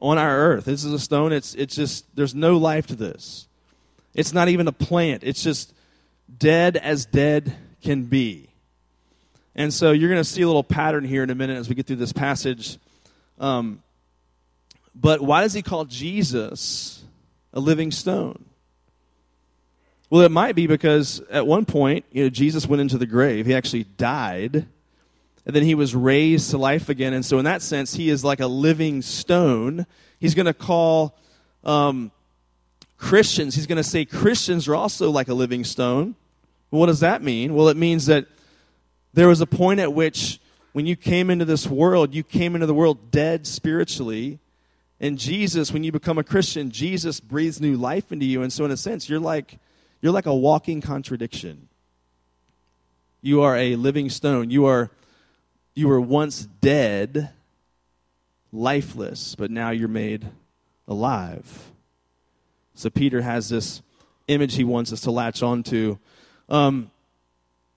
on 0.00 0.18
our 0.18 0.36
earth. 0.36 0.64
This 0.66 0.84
is 0.84 0.92
a 0.92 0.98
stone. 0.98 1.32
It's 1.32 1.54
it's 1.54 1.74
just 1.74 2.04
there's 2.14 2.34
no 2.34 2.58
life 2.58 2.88
to 2.88 2.94
this. 2.94 3.48
It's 4.14 4.32
not 4.32 4.48
even 4.48 4.68
a 4.68 4.72
plant. 4.72 5.24
It's 5.24 5.42
just 5.42 5.72
dead 6.38 6.76
as 6.76 7.06
dead 7.06 7.56
can 7.82 8.04
be. 8.04 8.45
And 9.56 9.74
so 9.74 9.90
you're 9.90 10.10
going 10.10 10.20
to 10.20 10.28
see 10.28 10.42
a 10.42 10.46
little 10.46 10.62
pattern 10.62 11.04
here 11.04 11.22
in 11.22 11.30
a 11.30 11.34
minute 11.34 11.56
as 11.56 11.68
we 11.68 11.74
get 11.74 11.86
through 11.86 11.96
this 11.96 12.12
passage. 12.12 12.78
Um, 13.38 13.82
but 14.94 15.20
why 15.20 15.40
does 15.40 15.54
he 15.54 15.62
call 15.62 15.86
Jesus 15.86 17.02
a 17.52 17.58
living 17.58 17.90
stone? 17.90 18.44
Well, 20.10 20.22
it 20.22 20.30
might 20.30 20.54
be 20.54 20.66
because 20.66 21.20
at 21.30 21.46
one 21.46 21.64
point, 21.64 22.04
you 22.12 22.22
know, 22.22 22.30
Jesus 22.30 22.66
went 22.66 22.80
into 22.80 22.98
the 22.98 23.06
grave. 23.06 23.46
He 23.46 23.54
actually 23.54 23.84
died 23.84 24.66
and 25.46 25.54
then 25.54 25.62
he 25.62 25.74
was 25.74 25.94
raised 25.94 26.50
to 26.50 26.58
life 26.58 26.88
again. 26.88 27.14
And 27.14 27.24
so, 27.24 27.38
in 27.38 27.44
that 27.44 27.62
sense, 27.62 27.94
he 27.94 28.10
is 28.10 28.24
like 28.24 28.40
a 28.40 28.48
living 28.48 29.00
stone. 29.00 29.86
He's 30.18 30.34
going 30.34 30.46
to 30.46 30.54
call 30.54 31.16
um, 31.64 32.10
Christians, 32.98 33.54
he's 33.54 33.66
going 33.66 33.76
to 33.76 33.84
say 33.84 34.04
Christians 34.04 34.68
are 34.68 34.74
also 34.74 35.10
like 35.10 35.28
a 35.28 35.34
living 35.34 35.64
stone. 35.64 36.14
what 36.70 36.86
does 36.86 37.00
that 37.00 37.22
mean? 37.22 37.54
Well, 37.54 37.68
it 37.68 37.76
means 37.76 38.06
that 38.06 38.26
there 39.16 39.28
was 39.28 39.40
a 39.40 39.46
point 39.46 39.80
at 39.80 39.94
which, 39.94 40.38
when 40.72 40.86
you 40.86 40.94
came 40.94 41.30
into 41.30 41.46
this 41.46 41.66
world, 41.66 42.14
you 42.14 42.22
came 42.22 42.54
into 42.54 42.66
the 42.66 42.74
world 42.74 43.10
dead 43.10 43.46
spiritually. 43.46 44.38
And 45.00 45.18
Jesus, 45.18 45.72
when 45.72 45.82
you 45.84 45.90
become 45.90 46.18
a 46.18 46.22
Christian, 46.22 46.70
Jesus 46.70 47.18
breathes 47.18 47.58
new 47.58 47.76
life 47.76 48.12
into 48.12 48.26
you. 48.26 48.42
And 48.42 48.52
so, 48.52 48.66
in 48.66 48.70
a 48.70 48.76
sense, 48.76 49.08
you're 49.08 49.18
like, 49.18 49.58
you're 50.02 50.12
like 50.12 50.26
a 50.26 50.34
walking 50.34 50.82
contradiction. 50.82 51.68
You 53.22 53.40
are 53.40 53.56
a 53.56 53.76
living 53.76 54.10
stone. 54.10 54.50
You 54.50 54.66
are 54.66 54.90
you 55.74 55.88
were 55.88 56.00
once 56.00 56.46
dead, 56.60 57.30
lifeless, 58.52 59.34
but 59.34 59.50
now 59.50 59.70
you're 59.70 59.88
made 59.88 60.26
alive. 60.86 61.70
So 62.74 62.90
Peter 62.90 63.22
has 63.22 63.48
this 63.48 63.80
image 64.28 64.56
he 64.56 64.64
wants 64.64 64.92
us 64.92 65.00
to 65.02 65.10
latch 65.10 65.42
onto. 65.42 65.96
Um, 66.50 66.90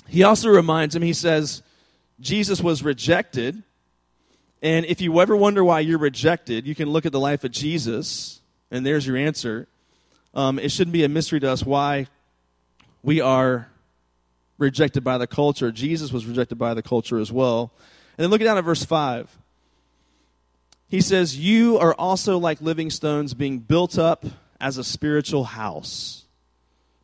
he 0.10 0.24
also 0.24 0.50
reminds 0.50 0.96
him, 0.96 1.02
he 1.02 1.14
says, 1.14 1.62
Jesus 2.20 2.62
was 2.62 2.84
rejected. 2.84 3.62
And 4.62 4.86
if 4.86 5.02
you 5.02 5.20
ever 5.22 5.36
wonder 5.36 5.64
why 5.64 5.80
you're 5.80 6.00
rejected, 6.00 6.68
you 6.68 6.76
can 6.76 6.90
look 6.90 7.06
at 7.06 7.12
the 7.12 7.20
life 7.20 7.44
of 7.44 7.52
Jesus, 7.52 8.42
and 8.72 8.86
there's 8.86 9.08
your 9.08 9.16
answer. 9.16 9.68
Um, 10.34 10.60
it 10.60 10.72
shouldn't 10.72 10.94
be 10.94 11.04
a 11.04 11.10
mystery 11.10 11.40
to 11.40 11.50
us 11.50 11.64
why 11.64 12.08
we 13.04 13.22
are 13.22 13.70
rejected 14.58 15.04
by 15.04 15.18
the 15.18 15.28
culture. 15.28 15.72
Jesus 15.72 16.12
was 16.12 16.26
rejected 16.26 16.58
by 16.58 16.74
the 16.74 16.84
culture 16.84 17.20
as 17.20 17.32
well. 17.32 17.72
And 18.18 18.24
then 18.24 18.32
look 18.32 18.42
down 18.42 18.58
at 18.58 18.66
verse 18.66 18.84
5. 18.84 19.30
He 20.90 21.02
says, 21.02 21.38
You 21.38 21.78
are 21.78 21.94
also 21.94 22.38
like 22.38 22.62
living 22.62 22.90
stones 22.90 23.34
being 23.34 23.60
built 23.60 23.98
up 23.98 24.26
as 24.60 24.78
a 24.78 24.84
spiritual 24.84 25.46
house. 25.46 26.19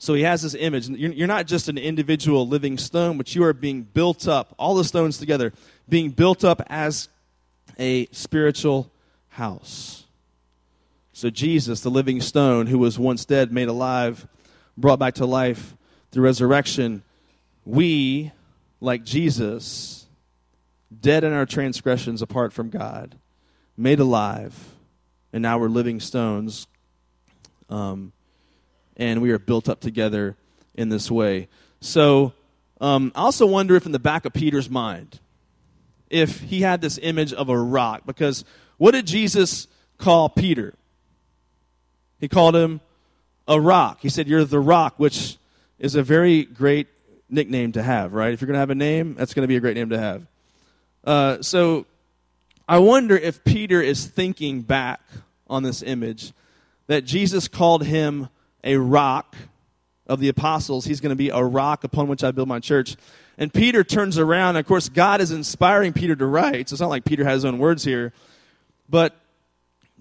So 0.05 0.13
he 0.13 0.21
has 0.21 0.43
this 0.43 0.53
image. 0.53 0.88
You're 0.88 1.25
not 1.25 1.47
just 1.47 1.67
an 1.67 1.79
individual 1.79 2.47
living 2.47 2.77
stone, 2.77 3.17
but 3.17 3.33
you 3.33 3.43
are 3.43 3.53
being 3.53 3.81
built 3.81 4.27
up, 4.27 4.53
all 4.59 4.75
the 4.75 4.83
stones 4.83 5.17
together, 5.17 5.51
being 5.89 6.12
built 6.12 6.43
up 6.43 6.62
as 6.67 7.09
a 7.79 8.05
spiritual 8.12 8.91
house. 9.29 10.05
So 11.12 11.31
Jesus, 11.31 11.81
the 11.81 11.89
living 11.89 12.21
stone, 12.21 12.67
who 12.67 12.77
was 12.77 13.00
once 13.00 13.25
dead, 13.25 13.51
made 13.51 13.67
alive, 13.67 14.27
brought 14.77 15.00
back 15.00 15.15
to 15.15 15.25
life 15.25 15.75
through 16.12 16.25
resurrection, 16.25 17.01
we, 17.65 18.31
like 18.79 19.05
Jesus, 19.05 20.05
dead 21.01 21.24
in 21.24 21.33
our 21.33 21.47
transgressions 21.47 22.21
apart 22.21 22.53
from 22.53 22.69
God, 22.69 23.17
made 23.75 24.00
alive, 24.00 24.75
and 25.33 25.41
now 25.41 25.57
we're 25.57 25.67
living 25.67 26.00
stones. 26.00 26.67
Um, 27.71 28.13
and 28.97 29.21
we 29.21 29.31
are 29.31 29.39
built 29.39 29.69
up 29.69 29.79
together 29.79 30.35
in 30.73 30.89
this 30.89 31.09
way. 31.09 31.47
So 31.81 32.33
um, 32.81 33.11
I 33.15 33.21
also 33.21 33.45
wonder 33.45 33.75
if 33.75 33.85
in 33.85 33.91
the 33.91 33.99
back 33.99 34.25
of 34.25 34.33
Peter's 34.33 34.69
mind, 34.69 35.19
if 36.09 36.39
he 36.41 36.61
had 36.61 36.81
this 36.81 36.99
image 37.01 37.33
of 37.33 37.49
a 37.49 37.57
rock, 37.57 38.03
because 38.05 38.45
what 38.77 38.91
did 38.91 39.07
Jesus 39.07 39.67
call 39.97 40.29
Peter? 40.29 40.73
He 42.19 42.27
called 42.27 42.55
him 42.55 42.81
a 43.47 43.59
rock. 43.59 43.99
He 44.01 44.09
said, 44.09 44.27
You're 44.27 44.45
the 44.45 44.59
rock, 44.59 44.95
which 44.97 45.37
is 45.79 45.95
a 45.95 46.03
very 46.03 46.43
great 46.43 46.87
nickname 47.29 47.71
to 47.73 47.83
have, 47.83 48.13
right? 48.13 48.33
If 48.33 48.41
you're 48.41 48.47
going 48.47 48.55
to 48.55 48.59
have 48.59 48.69
a 48.69 48.75
name, 48.75 49.15
that's 49.15 49.33
going 49.33 49.43
to 49.43 49.47
be 49.47 49.55
a 49.55 49.59
great 49.59 49.75
name 49.75 49.89
to 49.89 49.99
have. 49.99 50.25
Uh, 51.03 51.41
so 51.41 51.85
I 52.67 52.79
wonder 52.79 53.15
if 53.15 53.43
Peter 53.43 53.81
is 53.81 54.05
thinking 54.05 54.61
back 54.61 55.01
on 55.47 55.63
this 55.63 55.83
image 55.83 56.33
that 56.87 57.03
Jesus 57.05 57.47
called 57.47 57.83
him 57.85 58.29
a 58.65 58.75
rock 58.77 59.36
of 60.07 60.19
the 60.19 60.27
apostles. 60.27 60.86
He's 60.86 61.00
going 61.00 61.12
to 61.12 61.15
be 61.15 61.29
a 61.29 61.41
rock 61.41 61.84
upon 61.84 62.07
which 62.07 62.24
I 62.24 62.31
build 62.31 62.48
my 62.48 62.60
church. 62.60 62.98
And 63.38 63.53
Peter 63.53 63.84
turns 63.84 64.17
around. 64.17 64.50
And 64.50 64.60
Of 64.60 64.67
course, 64.67 64.89
God 64.89 65.22
is 65.22 65.31
inspiring 65.31 65.93
Peter 65.93 66.15
to 66.15 66.25
write. 66.25 66.69
So 66.69 66.74
it's 66.74 66.81
not 66.81 66.89
like 66.89 67.05
Peter 67.05 67.24
has 67.24 67.36
his 67.36 67.45
own 67.45 67.60
words 67.60 67.84
here. 67.84 68.12
But 68.89 69.15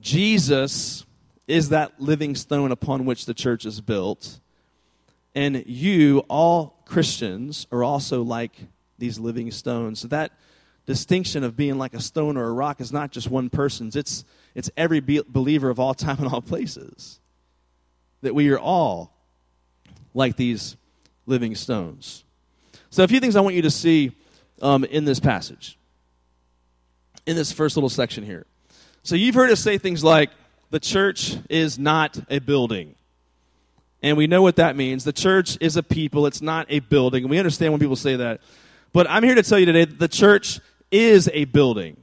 Jesus 0.01 1.05
is 1.47 1.71
that 1.71 2.01
living 2.01 2.35
stone 2.35 2.73
upon 2.73 3.05
which 3.05 3.27
the 3.27 3.35
church 3.35 3.67
is 3.67 3.81
built. 3.81 4.41
And 5.35 5.65
you, 5.67 6.21
all 6.29 6.83
Christians, 6.87 7.67
are 7.73 7.83
also 7.83 8.23
like 8.23 8.57
these 8.99 9.19
living 9.19 9.51
stones. 9.51 10.01
So 10.01 10.09
that 10.09 10.33
distinction 10.87 11.45
of 11.45 11.57
being 11.57 11.77
like 11.79 11.95
a 11.95 12.01
stone 12.01 12.37
or 12.37 12.45
a 12.45 12.53
rock 12.53 12.81
is 12.81 12.93
not 12.93 13.11
just 13.11 13.31
one 13.31 13.51
person's, 13.51 13.97
it's, 13.97 14.25
it's 14.55 14.71
every 14.77 15.01
be- 15.01 15.23
believer 15.27 15.71
of 15.71 15.81
all 15.81 15.95
time 15.95 16.19
and 16.21 16.29
all 16.29 16.43
places. 16.43 17.21
That 18.25 18.35
we 18.35 18.51
are 18.51 18.59
all 18.59 19.13
like 20.15 20.37
these 20.37 20.77
living 21.27 21.55
stones. 21.55 22.25
So, 22.89 23.05
a 23.05 23.09
few 23.09 23.21
things 23.21 23.37
I 23.37 23.41
want 23.41 23.55
you 23.55 23.63
to 23.63 23.71
see 23.71 24.13
um, 24.63 24.85
in 24.85 25.05
this 25.05 25.21
passage, 25.21 25.79
in 27.27 27.37
this 27.37 27.53
first 27.53 27.77
little 27.77 27.91
section 27.91 28.25
here. 28.25 28.47
So, 29.03 29.15
you've 29.15 29.35
heard 29.35 29.51
us 29.51 29.61
say 29.61 29.77
things 29.77 30.03
like, 30.03 30.31
the 30.71 30.81
church 30.81 31.37
is 31.51 31.79
not 31.79 32.19
a 32.31 32.39
building. 32.39 32.95
And 34.03 34.17
we 34.17 34.27
know 34.27 34.43
what 34.43 34.57
that 34.57 34.75
means. 34.75 35.05
The 35.05 35.13
church 35.13 35.59
is 35.61 35.77
a 35.77 35.83
people, 35.83 36.27
it's 36.27 36.41
not 36.41 36.67
a 36.71 36.81
building. 36.81 37.25
And 37.25 37.31
we 37.31 37.39
understand 37.39 37.73
when 37.73 37.81
people 37.81 37.97
say 37.97 38.17
that. 38.17 38.41
But 38.95 39.09
I'm 39.11 39.23
here 39.23 39.35
to 39.35 39.43
tell 39.43 39.59
you 39.59 39.67
today 39.67 39.85
that 39.85 39.99
the 39.99 40.09
church 40.09 40.61
is 40.91 41.29
a 41.33 41.45
building. 41.45 41.99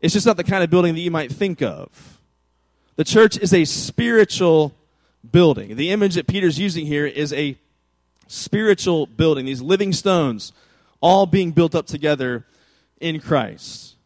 It's 0.00 0.14
just 0.14 0.26
not 0.26 0.38
the 0.38 0.44
kind 0.44 0.64
of 0.64 0.70
building 0.70 0.94
that 0.94 1.00
you 1.00 1.10
might 1.10 1.30
think 1.30 1.60
of. 1.60 2.19
The 3.00 3.04
church 3.04 3.38
is 3.38 3.54
a 3.54 3.64
spiritual 3.64 4.74
building. 5.32 5.74
The 5.74 5.90
image 5.90 6.16
that 6.16 6.26
Peter's 6.26 6.58
using 6.58 6.84
here 6.84 7.06
is 7.06 7.32
a 7.32 7.56
spiritual 8.26 9.06
building, 9.06 9.46
these 9.46 9.62
living 9.62 9.94
stones, 9.94 10.52
all 11.00 11.24
being 11.24 11.52
built 11.52 11.74
up 11.74 11.86
together 11.86 12.44
in 13.00 13.18
Christ. 13.18 13.96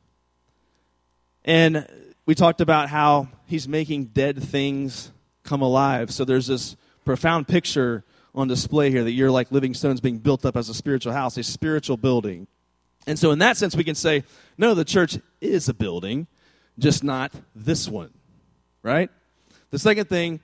And 1.45 1.89
we 2.25 2.37
talked 2.37 2.61
about 2.61 2.89
how 2.89 3.27
he's 3.49 3.67
making 3.67 4.13
dead 4.13 4.41
things 4.41 5.11
come 5.43 5.61
alive. 5.61 6.13
So 6.13 6.25
there's 6.25 6.47
this 6.47 6.77
profound 7.05 7.49
picture 7.49 8.05
on 8.33 8.47
display 8.47 8.93
here 8.93 9.03
that 9.03 9.11
you're 9.11 9.29
like 9.29 9.51
living 9.51 9.75
stones 9.75 10.01
being 10.01 10.19
built 10.19 10.47
up 10.47 10.57
as 10.57 10.69
a 10.69 10.75
spiritual 10.75 11.15
house, 11.15 11.37
a 11.37 11.43
spiritual 11.43 11.97
building. 11.97 12.47
And 13.09 13.19
so, 13.19 13.33
in 13.33 13.41
that 13.41 13.57
sense, 13.57 13.75
we 13.75 13.83
can 13.83 13.97
say, 13.97 14.23
no, 14.57 14.73
the 14.73 14.85
church 14.85 15.19
is 15.41 15.69
a 15.69 15.75
building, 15.75 16.29
just 16.79 17.03
not 17.03 17.33
this 17.57 17.89
one, 17.89 18.13
right? 18.85 19.11
The 19.71 19.79
second 19.81 20.09
thing 20.09 20.39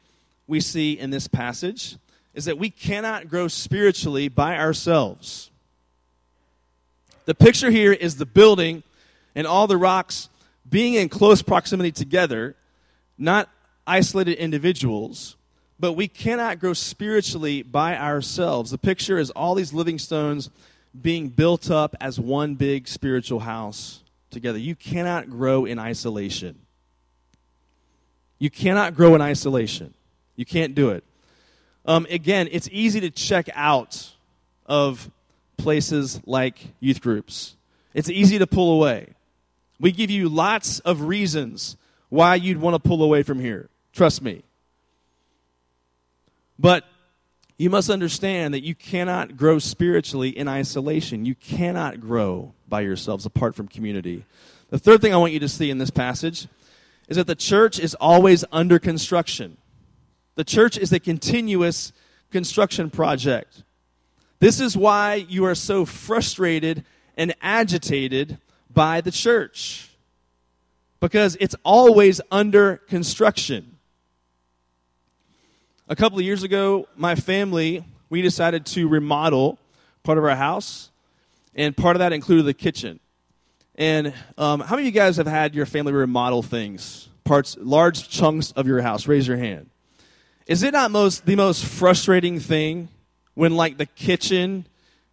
we 0.48 0.58
see 0.58 0.98
in 0.98 1.10
this 1.10 1.28
passage 1.28 1.96
is 2.34 2.46
that 2.46 2.58
we 2.58 2.70
cannot 2.70 3.28
grow 3.28 3.46
spiritually 3.46 4.28
by 4.28 4.58
ourselves. 4.58 5.50
The 7.26 7.34
picture 7.34 7.70
here 7.70 7.92
is 7.92 8.16
the 8.16 8.26
building 8.26 8.82
and 9.36 9.46
all 9.46 9.68
the 9.68 9.76
rocks 9.76 10.28
being 10.68 10.94
in 10.94 11.08
close 11.08 11.42
proximity 11.42 11.92
together, 11.92 12.56
not 13.18 13.48
isolated 13.86 14.38
individuals, 14.38 15.36
but 15.78 15.92
we 15.92 16.08
cannot 16.08 16.58
grow 16.58 16.72
spiritually 16.72 17.62
by 17.62 17.96
ourselves. 17.96 18.70
The 18.70 18.78
picture 18.78 19.18
is 19.18 19.30
all 19.30 19.54
these 19.54 19.72
living 19.72 19.98
stones 19.98 20.50
being 21.00 21.28
built 21.28 21.70
up 21.70 21.94
as 22.00 22.18
one 22.18 22.54
big 22.54 22.88
spiritual 22.88 23.40
house 23.40 24.02
together. 24.30 24.58
You 24.58 24.74
cannot 24.74 25.30
grow 25.30 25.64
in 25.64 25.78
isolation. 25.78 26.58
You 28.40 28.50
cannot 28.50 28.96
grow 28.96 29.14
in 29.14 29.20
isolation. 29.20 29.94
You 30.34 30.44
can't 30.44 30.74
do 30.74 30.90
it. 30.90 31.04
Um, 31.84 32.06
again, 32.10 32.48
it's 32.50 32.68
easy 32.72 33.00
to 33.00 33.10
check 33.10 33.48
out 33.54 34.10
of 34.66 35.10
places 35.56 36.20
like 36.26 36.58
youth 36.80 37.00
groups. 37.00 37.54
It's 37.94 38.08
easy 38.08 38.38
to 38.38 38.46
pull 38.46 38.74
away. 38.74 39.08
We 39.78 39.92
give 39.92 40.10
you 40.10 40.28
lots 40.28 40.80
of 40.80 41.02
reasons 41.02 41.76
why 42.08 42.34
you'd 42.34 42.58
want 42.58 42.82
to 42.82 42.88
pull 42.88 43.02
away 43.02 43.22
from 43.22 43.38
here. 43.38 43.68
Trust 43.92 44.22
me. 44.22 44.42
But 46.58 46.84
you 47.58 47.68
must 47.68 47.90
understand 47.90 48.54
that 48.54 48.64
you 48.64 48.74
cannot 48.74 49.36
grow 49.36 49.58
spiritually 49.58 50.30
in 50.30 50.48
isolation. 50.48 51.26
You 51.26 51.34
cannot 51.34 52.00
grow 52.00 52.54
by 52.68 52.80
yourselves 52.80 53.26
apart 53.26 53.54
from 53.54 53.68
community. 53.68 54.24
The 54.70 54.78
third 54.78 55.02
thing 55.02 55.12
I 55.12 55.18
want 55.18 55.32
you 55.32 55.40
to 55.40 55.48
see 55.48 55.70
in 55.70 55.78
this 55.78 55.90
passage 55.90 56.48
is 57.10 57.16
that 57.16 57.26
the 57.26 57.34
church 57.34 57.78
is 57.78 57.94
always 57.96 58.44
under 58.52 58.78
construction. 58.78 59.58
The 60.36 60.44
church 60.44 60.78
is 60.78 60.92
a 60.92 61.00
continuous 61.00 61.92
construction 62.30 62.88
project. 62.88 63.64
This 64.38 64.60
is 64.60 64.76
why 64.76 65.26
you 65.28 65.44
are 65.44 65.56
so 65.56 65.84
frustrated 65.84 66.84
and 67.16 67.34
agitated 67.42 68.38
by 68.72 69.00
the 69.00 69.10
church, 69.10 69.90
because 71.00 71.36
it's 71.40 71.56
always 71.64 72.20
under 72.30 72.76
construction. 72.76 73.76
A 75.88 75.96
couple 75.96 76.18
of 76.18 76.24
years 76.24 76.44
ago, 76.44 76.86
my 76.96 77.16
family, 77.16 77.84
we 78.08 78.22
decided 78.22 78.64
to 78.66 78.86
remodel 78.86 79.58
part 80.04 80.16
of 80.16 80.24
our 80.24 80.36
house, 80.36 80.90
and 81.56 81.76
part 81.76 81.96
of 81.96 81.98
that 81.98 82.12
included 82.12 82.44
the 82.44 82.54
kitchen. 82.54 83.00
And 83.80 84.12
um, 84.36 84.60
how 84.60 84.76
many 84.76 84.86
of 84.86 84.94
you 84.94 85.00
guys 85.00 85.16
have 85.16 85.26
had 85.26 85.54
your 85.54 85.64
family 85.64 85.94
remodel 85.94 86.42
things, 86.42 87.08
parts, 87.24 87.56
large 87.58 88.10
chunks 88.10 88.52
of 88.52 88.66
your 88.66 88.82
house? 88.82 89.08
Raise 89.08 89.26
your 89.26 89.38
hand. 89.38 89.70
Is 90.46 90.62
it 90.62 90.74
not 90.74 90.90
most 90.90 91.24
the 91.24 91.34
most 91.34 91.64
frustrating 91.64 92.40
thing 92.40 92.90
when 93.32 93.56
like 93.56 93.78
the 93.78 93.86
kitchen 93.86 94.66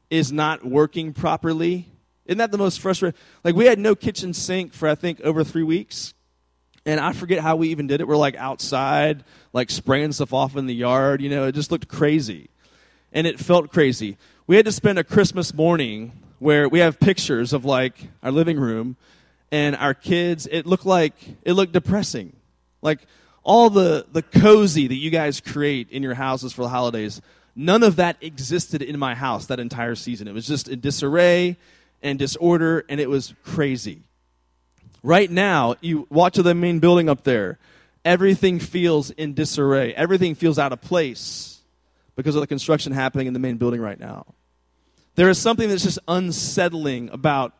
is 0.09 0.33
not 0.33 0.65
working 0.65 1.13
properly? 1.13 1.87
Isn't 2.25 2.39
that 2.39 2.51
the 2.51 2.57
most 2.57 2.81
frustrating? 2.81 3.17
Like 3.41 3.55
we 3.55 3.63
had 3.67 3.79
no 3.79 3.95
kitchen 3.95 4.33
sink 4.33 4.73
for 4.73 4.89
I 4.89 4.95
think 4.95 5.21
over 5.21 5.45
three 5.45 5.63
weeks, 5.63 6.13
and 6.85 6.99
I 6.99 7.13
forget 7.13 7.39
how 7.39 7.55
we 7.55 7.69
even 7.69 7.87
did 7.87 8.01
it. 8.01 8.07
We're 8.07 8.17
like 8.17 8.35
outside, 8.35 9.23
like 9.53 9.69
spraying 9.69 10.11
stuff 10.11 10.33
off 10.33 10.57
in 10.57 10.65
the 10.65 10.75
yard. 10.75 11.21
You 11.21 11.29
know, 11.29 11.45
it 11.45 11.53
just 11.53 11.71
looked 11.71 11.87
crazy, 11.87 12.49
and 13.13 13.25
it 13.25 13.39
felt 13.39 13.71
crazy. 13.71 14.17
We 14.45 14.57
had 14.57 14.65
to 14.65 14.73
spend 14.73 14.99
a 14.99 15.05
Christmas 15.05 15.53
morning 15.53 16.11
where 16.39 16.69
we 16.69 16.79
have 16.79 16.99
pictures 16.99 17.53
of 17.53 17.65
like 17.65 17.95
our 18.21 18.31
living 18.31 18.59
room 18.59 18.95
and 19.51 19.75
our 19.75 19.93
kids. 19.93 20.47
It 20.49 20.65
looked 20.65 20.85
like 20.85 21.13
it 21.43 21.53
looked 21.53 21.73
depressing, 21.73 22.35
like 22.81 22.99
all 23.47 23.69
the, 23.69 24.05
the 24.11 24.21
cozy 24.21 24.87
that 24.87 24.95
you 24.95 25.09
guys 25.09 25.39
create 25.39 25.89
in 25.89 26.03
your 26.03 26.13
houses 26.13 26.51
for 26.51 26.63
the 26.63 26.69
holidays, 26.69 27.21
none 27.55 27.81
of 27.81 27.95
that 27.95 28.17
existed 28.19 28.81
in 28.81 28.99
my 28.99 29.15
house 29.15 29.45
that 29.45 29.59
entire 29.59 29.95
season. 29.95 30.27
It 30.27 30.33
was 30.33 30.45
just 30.45 30.67
in 30.67 30.81
disarray 30.81 31.57
and 32.03 32.19
disorder, 32.19 32.83
and 32.89 32.99
it 32.99 33.09
was 33.09 33.33
crazy. 33.43 34.01
Right 35.01 35.31
now, 35.31 35.75
you 35.79 36.07
watch 36.09 36.35
the 36.35 36.53
main 36.53 36.79
building 36.79 37.07
up 37.07 37.23
there, 37.23 37.57
everything 38.03 38.59
feels 38.59 39.11
in 39.11 39.33
disarray. 39.33 39.93
Everything 39.93 40.35
feels 40.35 40.59
out 40.59 40.73
of 40.73 40.81
place 40.81 41.59
because 42.17 42.35
of 42.35 42.41
the 42.41 42.47
construction 42.47 42.91
happening 42.91 43.27
in 43.27 43.33
the 43.33 43.39
main 43.39 43.55
building 43.55 43.79
right 43.79 43.99
now. 43.99 44.25
There 45.17 45.29
is 45.31 45.39
something 45.39 45.67
that's 45.67 45.81
just 45.81 45.97
unsettling 46.07 47.09
about 47.09 47.53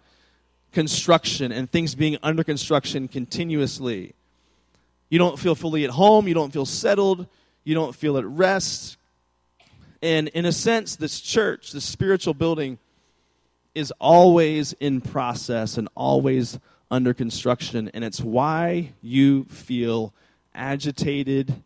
construction 0.73 1.51
and 1.51 1.67
things 1.69 1.95
being 1.95 2.19
under 2.21 2.43
construction 2.43 3.07
continuously. 3.07 4.13
You 5.09 5.17
don't 5.17 5.39
feel 5.39 5.55
fully 5.55 5.83
at 5.83 5.89
home. 5.89 6.27
You 6.27 6.35
don't 6.35 6.53
feel 6.53 6.67
settled. 6.67 7.25
You 7.63 7.73
don't 7.73 7.95
feel 7.95 8.19
at 8.19 8.25
rest. 8.25 8.97
And 10.03 10.27
in 10.27 10.45
a 10.45 10.51
sense, 10.51 10.97
this 10.97 11.19
church, 11.19 11.71
this 11.71 11.83
spiritual 11.83 12.35
building, 12.35 12.77
is 13.73 13.91
always 13.99 14.73
in 14.73 15.01
process 15.01 15.79
and 15.79 15.89
always 15.95 16.59
under 16.91 17.11
construction. 17.11 17.89
And 17.91 18.03
it's 18.03 18.21
why 18.21 18.93
you 19.01 19.45
feel 19.45 20.13
agitated 20.53 21.63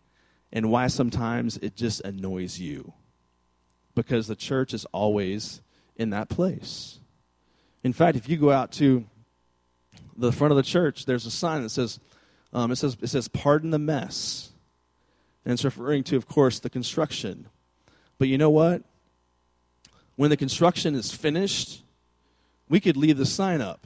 and 0.54 0.72
why 0.72 0.88
sometimes 0.88 1.58
it 1.58 1.76
just 1.76 2.00
annoys 2.00 2.60
you. 2.60 2.94
Because 3.94 4.28
the 4.28 4.38
church 4.38 4.74
is 4.74 4.86
always 4.94 5.60
in 6.02 6.10
that 6.10 6.30
place. 6.30 7.00
In 7.84 7.94
fact, 7.94 8.18
if 8.18 8.28
you 8.28 8.38
go 8.38 8.52
out 8.52 8.72
to 8.74 9.06
the 10.18 10.32
front 10.32 10.52
of 10.52 10.58
the 10.58 10.64
church, 10.64 11.06
there's 11.06 11.26
a 11.26 11.32
sign 11.32 11.62
that 11.62 11.70
says, 11.70 12.00
um, 12.54 12.72
it 12.72 12.78
says, 12.78 12.98
it 13.02 13.08
says, 13.08 13.28
pardon 13.28 13.70
the 13.70 13.80
mess. 13.80 14.52
And 15.46 15.54
it's 15.54 15.64
referring 15.64 16.04
to, 16.06 16.18
of 16.18 16.28
course, 16.28 16.60
the 16.60 16.70
construction. 16.70 17.48
But 18.18 18.28
you 18.28 18.38
know 18.38 18.50
what? 18.50 18.84
When 20.16 20.30
the 20.30 20.38
construction 20.38 20.96
is 20.96 21.12
finished, 21.12 21.84
we 22.68 22.80
could 22.80 22.98
leave 22.98 23.18
the 23.18 23.26
sign 23.26 23.62
up. 23.62 23.86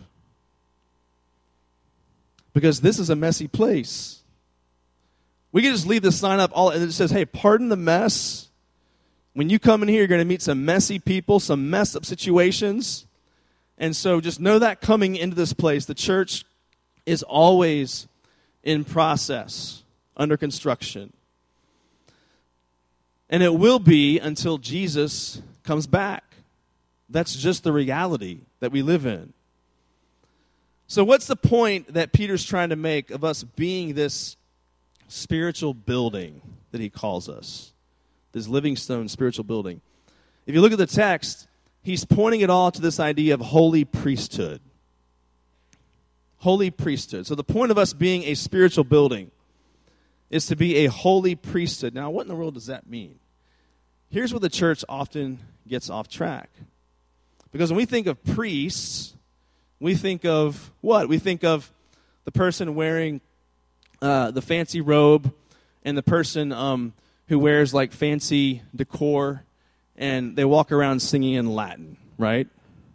Because 2.53 2.79
this 2.79 2.97
is 2.97 3.09
a 3.09 3.15
messy 3.15 3.47
place. 3.47 4.21
We 5.51 5.61
could 5.61 5.71
just 5.71 5.87
leave 5.87 6.01
the 6.01 6.11
sign 6.11 6.39
up 6.39 6.51
all 6.53 6.69
and 6.69 6.81
it 6.81 6.91
says, 6.93 7.11
hey, 7.11 7.25
pardon 7.25 7.69
the 7.69 7.77
mess. 7.77 8.44
When 9.35 9.49
you 9.49 9.59
come 9.59 9.83
in 9.83 9.89
here, 9.89 9.97
you're 9.97 10.07
going 10.07 10.19
to 10.19 10.25
meet 10.25 10.41
some 10.41 10.63
messy 10.63 10.97
people, 10.97 11.41
some 11.41 11.69
messed 11.69 11.97
up 11.97 12.05
situations. 12.05 13.05
And 13.77 13.93
so 13.93 14.21
just 14.21 14.39
know 14.39 14.59
that 14.59 14.79
coming 14.79 15.17
into 15.17 15.35
this 15.35 15.51
place, 15.51 15.85
the 15.85 15.93
church 15.93 16.45
is 17.05 17.21
always 17.21 18.07
in 18.63 18.85
process, 18.85 19.83
under 20.15 20.37
construction. 20.37 21.11
And 23.29 23.43
it 23.43 23.53
will 23.53 23.79
be 23.79 24.19
until 24.19 24.57
Jesus 24.57 25.41
comes 25.63 25.85
back. 25.85 26.23
That's 27.09 27.35
just 27.35 27.65
the 27.65 27.73
reality 27.73 28.39
that 28.61 28.71
we 28.71 28.81
live 28.83 29.05
in. 29.05 29.33
So, 30.87 31.03
what's 31.03 31.27
the 31.27 31.35
point 31.35 31.93
that 31.93 32.13
Peter's 32.13 32.45
trying 32.45 32.69
to 32.69 32.75
make 32.75 33.11
of 33.11 33.23
us 33.23 33.43
being 33.43 33.95
this 33.95 34.37
spiritual 35.07 35.73
building 35.73 36.41
that 36.71 36.79
he 36.79 36.89
calls 36.89 37.27
us? 37.27 37.73
This 38.35 38.49
living 38.49 38.75
stone 38.75 39.07
spiritual 39.07 39.45
building. 39.45 39.79
If 40.45 40.53
you 40.53 40.59
look 40.59 40.73
at 40.73 40.77
the 40.77 40.85
text, 40.85 41.47
he's 41.83 42.03
pointing 42.03 42.41
it 42.41 42.49
all 42.49 42.69
to 42.69 42.81
this 42.81 42.99
idea 42.99 43.33
of 43.33 43.39
holy 43.39 43.85
priesthood. 43.85 44.59
Holy 46.39 46.69
priesthood. 46.69 47.25
So, 47.25 47.35
the 47.35 47.45
point 47.45 47.71
of 47.71 47.77
us 47.77 47.93
being 47.93 48.23
a 48.23 48.33
spiritual 48.33 48.83
building 48.83 49.31
is 50.29 50.47
to 50.47 50.57
be 50.57 50.85
a 50.85 50.87
holy 50.87 51.35
priesthood. 51.35 51.93
Now, 51.93 52.09
what 52.09 52.23
in 52.23 52.27
the 52.27 52.35
world 52.35 52.55
does 52.55 52.65
that 52.65 52.89
mean? 52.89 53.19
Here's 54.09 54.33
where 54.33 54.41
the 54.41 54.49
church 54.49 54.83
often 54.89 55.39
gets 55.65 55.89
off 55.89 56.09
track. 56.09 56.49
Because 57.53 57.71
when 57.71 57.77
we 57.77 57.85
think 57.85 58.05
of 58.05 58.21
priests, 58.21 59.15
we 59.79 59.95
think 59.95 60.25
of 60.25 60.73
what? 60.81 61.07
We 61.07 61.19
think 61.19 61.45
of 61.45 61.71
the 62.25 62.33
person 62.33 62.75
wearing 62.75 63.21
uh, 64.01 64.31
the 64.31 64.41
fancy 64.41 64.81
robe 64.81 65.33
and 65.85 65.97
the 65.97 66.03
person 66.03 66.51
um, 66.51 66.91
who 67.27 67.39
wears 67.39 67.73
like 67.73 67.91
fancy 67.91 68.61
decor 68.75 69.43
and 69.95 70.35
they 70.35 70.45
walk 70.45 70.71
around 70.71 71.01
singing 71.01 71.33
in 71.33 71.53
Latin, 71.53 71.97
right? 72.17 72.47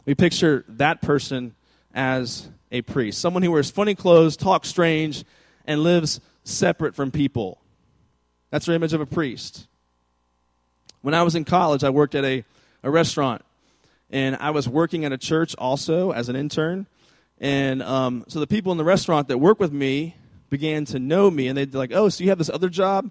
We 0.05 0.15
picture 0.15 0.65
that 0.69 1.01
person 1.01 1.55
as 1.95 2.49
a 2.71 2.83
priest. 2.83 3.21
Someone 3.21 3.43
who 3.43 3.51
wears 3.51 3.71
funny 3.71 3.95
clothes, 3.95 4.37
talks 4.37 4.69
strange, 4.69 5.25
and 5.67 5.83
lives 5.83 6.21
separate 6.45 6.95
from 6.95 7.11
people. 7.11 7.59
That's 8.51 8.69
our 8.69 8.75
image 8.75 8.93
of 8.93 9.01
a 9.01 9.07
priest. 9.07 9.67
When 11.03 11.15
I 11.15 11.23
was 11.23 11.35
in 11.35 11.45
college, 11.45 11.85
I 11.85 11.91
worked 11.91 12.15
at 12.15 12.25
a, 12.25 12.45
a 12.83 12.91
restaurant 12.91 13.43
and 14.11 14.37
I 14.37 14.51
was 14.51 14.69
working 14.69 15.05
at 15.05 15.13
a 15.13 15.19
church 15.19 15.55
also 15.57 16.13
as 16.13 16.29
an 16.29 16.37
intern. 16.37 16.87
And 17.41 17.83
um, 17.83 18.25
so 18.29 18.41
the 18.41 18.47
people 18.47 18.73
in 18.73 18.79
the 18.79 18.85
restaurant 18.85 19.29
that 19.29 19.39
work 19.39 19.59
with 19.61 19.73
me 19.73 20.17
began 20.51 20.85
to 20.87 20.99
know 20.99 21.31
me, 21.31 21.49
and 21.49 21.57
they'd 21.57 21.71
be 21.71 21.79
like, 21.79 21.93
"Oh, 21.95 22.09
so 22.09 22.23
you 22.23 22.31
have 22.31 22.39
this 22.39 22.51
other 22.51 22.69
job? 22.69 23.11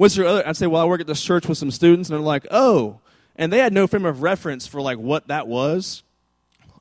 What's 0.00 0.16
your 0.16 0.24
other?" 0.24 0.48
I'd 0.48 0.56
say, 0.56 0.66
"Well, 0.66 0.80
I 0.80 0.86
work 0.86 1.02
at 1.02 1.06
this 1.06 1.22
church 1.22 1.46
with 1.46 1.58
some 1.58 1.70
students," 1.70 2.08
and 2.08 2.16
they're 2.16 2.24
like, 2.24 2.46
"Oh," 2.50 3.00
and 3.36 3.52
they 3.52 3.58
had 3.58 3.74
no 3.74 3.86
frame 3.86 4.06
of 4.06 4.22
reference 4.22 4.66
for 4.66 4.80
like 4.80 4.96
what 4.96 5.28
that 5.28 5.46
was. 5.46 6.02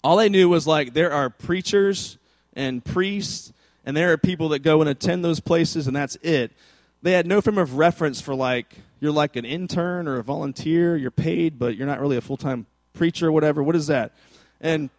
All 0.01 0.15
they 0.15 0.29
knew 0.29 0.47
was 0.47 0.65
like 0.65 0.93
there 0.93 1.11
are 1.11 1.29
preachers 1.29 2.17
and 2.53 2.81
priests, 2.81 3.51
and 3.85 3.97
there 3.97 4.13
are 4.13 4.17
people 4.17 4.47
that 4.49 4.59
go 4.59 4.79
and 4.79 4.89
attend 4.89 5.25
those 5.25 5.41
places, 5.41 5.85
and 5.85 5.93
that's 5.93 6.15
it. 6.21 6.53
They 7.01 7.11
had 7.11 7.27
no 7.27 7.41
frame 7.41 7.57
of 7.57 7.73
reference 7.73 8.21
for 8.21 8.33
like 8.33 8.77
you're 9.01 9.11
like 9.11 9.35
an 9.35 9.43
intern 9.43 10.07
or 10.07 10.19
a 10.19 10.23
volunteer, 10.23 10.95
you're 10.95 11.11
paid, 11.11 11.59
but 11.59 11.75
you're 11.75 11.87
not 11.87 11.99
really 11.99 12.15
a 12.15 12.21
full 12.21 12.37
time 12.37 12.67
preacher 12.93 13.27
or 13.27 13.33
whatever. 13.33 13.61
What 13.61 13.75
is 13.75 13.87
that? 13.87 14.13
And 14.61 14.89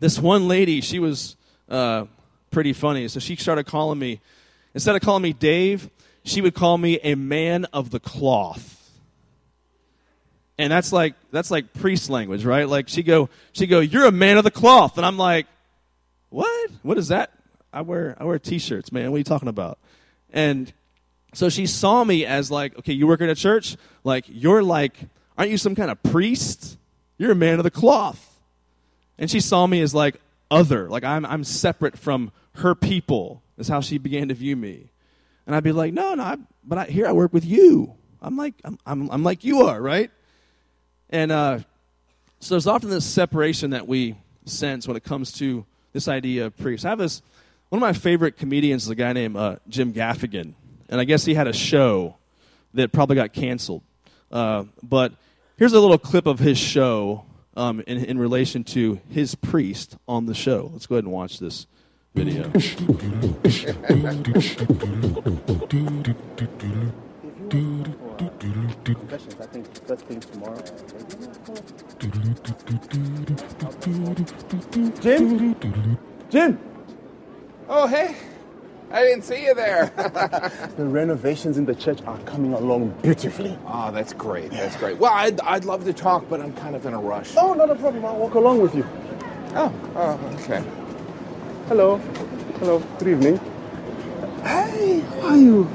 this 0.00 0.18
one 0.18 0.48
lady, 0.48 0.80
she 0.80 0.98
was 0.98 1.36
uh, 1.68 2.06
pretty 2.50 2.72
funny. 2.72 3.06
So 3.08 3.20
she 3.20 3.36
started 3.36 3.64
calling 3.64 3.98
me, 3.98 4.22
instead 4.72 4.96
of 4.96 5.02
calling 5.02 5.22
me 5.22 5.34
Dave, 5.34 5.90
she 6.24 6.40
would 6.40 6.54
call 6.54 6.78
me 6.78 6.98
a 7.02 7.14
man 7.14 7.66
of 7.66 7.90
the 7.90 8.00
cloth. 8.00 8.70
And 10.56 10.72
that's 10.72 10.92
like 10.92 11.14
that's 11.30 11.50
like 11.50 11.72
priest 11.72 12.10
language, 12.10 12.44
right? 12.44 12.68
Like 12.68 12.88
she 12.88 13.02
go 13.02 13.28
she 13.52 13.66
go, 13.66 13.80
You're 13.80 14.06
a 14.06 14.12
man 14.12 14.38
of 14.38 14.44
the 14.44 14.50
cloth. 14.50 14.96
And 14.96 15.06
I'm 15.06 15.18
like, 15.18 15.46
What? 16.30 16.70
What 16.82 16.98
is 16.98 17.08
that? 17.08 17.32
I 17.72 17.80
wear 17.80 18.16
I 18.18 18.24
wear 18.24 18.38
t 18.38 18.58
shirts, 18.58 18.92
man. 18.92 19.10
What 19.10 19.16
are 19.16 19.18
you 19.18 19.24
talking 19.24 19.48
about? 19.48 19.78
And 20.32 20.72
so 21.34 21.48
she 21.48 21.66
saw 21.66 22.04
me 22.04 22.24
as 22.24 22.50
like, 22.50 22.78
okay, 22.78 22.92
you 22.92 23.06
work 23.06 23.20
at 23.20 23.28
a 23.28 23.34
church? 23.34 23.76
Like, 24.04 24.24
you're 24.28 24.62
like, 24.62 24.96
aren't 25.36 25.50
you 25.50 25.58
some 25.58 25.74
kind 25.74 25.90
of 25.90 26.02
priest? 26.02 26.78
You're 27.18 27.32
a 27.32 27.36
man 27.36 27.58
of 27.58 27.64
the 27.64 27.70
cloth. 27.70 28.40
And 29.18 29.30
she 29.30 29.40
saw 29.40 29.66
me 29.66 29.80
as 29.80 29.94
like 29.94 30.20
other, 30.50 30.88
like 30.88 31.04
I'm, 31.04 31.26
I'm 31.26 31.44
separate 31.44 31.98
from 31.98 32.32
her 32.56 32.74
people, 32.74 33.42
is 33.58 33.68
how 33.68 33.80
she 33.80 33.98
began 33.98 34.28
to 34.28 34.34
view 34.34 34.56
me. 34.56 34.90
And 35.46 35.54
I'd 35.54 35.64
be 35.64 35.72
like, 35.72 35.92
no, 35.92 36.14
no, 36.14 36.22
I, 36.22 36.36
but 36.64 36.78
I, 36.78 36.84
here 36.86 37.06
I 37.06 37.12
work 37.12 37.32
with 37.32 37.44
you. 37.44 37.94
I'm 38.20 38.36
like, 38.36 38.54
I'm, 38.64 38.78
I'm, 38.86 39.10
I'm 39.10 39.22
like 39.22 39.44
you 39.44 39.62
are, 39.62 39.80
right? 39.80 40.10
And 41.10 41.30
uh, 41.30 41.58
so 42.40 42.54
there's 42.54 42.66
often 42.66 42.90
this 42.90 43.04
separation 43.04 43.70
that 43.70 43.86
we 43.86 44.16
sense 44.46 44.88
when 44.88 44.96
it 44.96 45.04
comes 45.04 45.32
to 45.32 45.66
this 45.92 46.08
idea 46.08 46.46
of 46.46 46.56
priests. 46.56 46.84
I 46.84 46.90
have 46.90 46.98
this, 46.98 47.22
one 47.68 47.78
of 47.78 47.82
my 47.82 47.92
favorite 47.92 48.36
comedians 48.36 48.84
is 48.84 48.88
a 48.88 48.94
guy 48.94 49.12
named 49.12 49.36
uh, 49.36 49.56
Jim 49.68 49.92
Gaffigan. 49.92 50.54
And 50.88 51.00
I 51.00 51.04
guess 51.04 51.24
he 51.24 51.34
had 51.34 51.46
a 51.46 51.52
show 51.52 52.16
that 52.72 52.92
probably 52.92 53.16
got 53.16 53.32
canceled. 53.32 53.82
Uh, 54.30 54.64
but 54.82 55.12
Here's 55.56 55.72
a 55.72 55.78
little 55.78 55.98
clip 55.98 56.26
of 56.26 56.40
his 56.40 56.58
show 56.58 57.26
um, 57.56 57.80
in, 57.86 58.04
in 58.04 58.18
relation 58.18 58.64
to 58.64 59.00
his 59.08 59.36
priest 59.36 59.96
on 60.08 60.26
the 60.26 60.34
show. 60.34 60.68
Let's 60.72 60.86
go 60.86 60.96
ahead 60.96 61.04
and 61.04 61.12
watch 61.12 61.38
this 61.38 61.68
video. 62.14 62.48
Jim? 75.00 75.56
Jim? 76.30 76.58
Oh, 77.68 77.86
hey. 77.88 78.14
I 78.90 79.02
didn't 79.02 79.24
see 79.24 79.46
you 79.46 79.54
there. 79.54 79.86
the 80.76 80.84
renovations 80.84 81.58
in 81.58 81.64
the 81.64 81.74
church 81.74 82.00
are 82.06 82.18
coming 82.20 82.52
along 82.52 82.90
beautifully. 83.02 83.58
Oh, 83.66 83.90
that's 83.90 84.12
great. 84.12 84.52
That's 84.52 84.76
great. 84.76 84.98
Well, 84.98 85.12
I'd, 85.12 85.40
I'd 85.40 85.64
love 85.64 85.84
to 85.84 85.92
talk, 85.92 86.28
but 86.28 86.40
I'm 86.40 86.52
kind 86.52 86.76
of 86.76 86.86
in 86.86 86.94
a 86.94 87.00
rush. 87.00 87.34
Oh, 87.36 87.54
not 87.54 87.70
a 87.70 87.74
problem. 87.74 88.04
I'll 88.04 88.16
walk 88.16 88.34
along 88.34 88.60
with 88.60 88.76
you. 88.76 88.86
Oh, 89.56 89.72
oh, 89.96 90.36
okay. 90.42 90.62
Hello. 91.68 91.96
Hello. 92.60 92.78
Good 92.98 93.08
evening. 93.08 93.40
Hey, 94.42 95.00
how 95.00 95.28
are 95.28 95.36
you? 95.38 95.66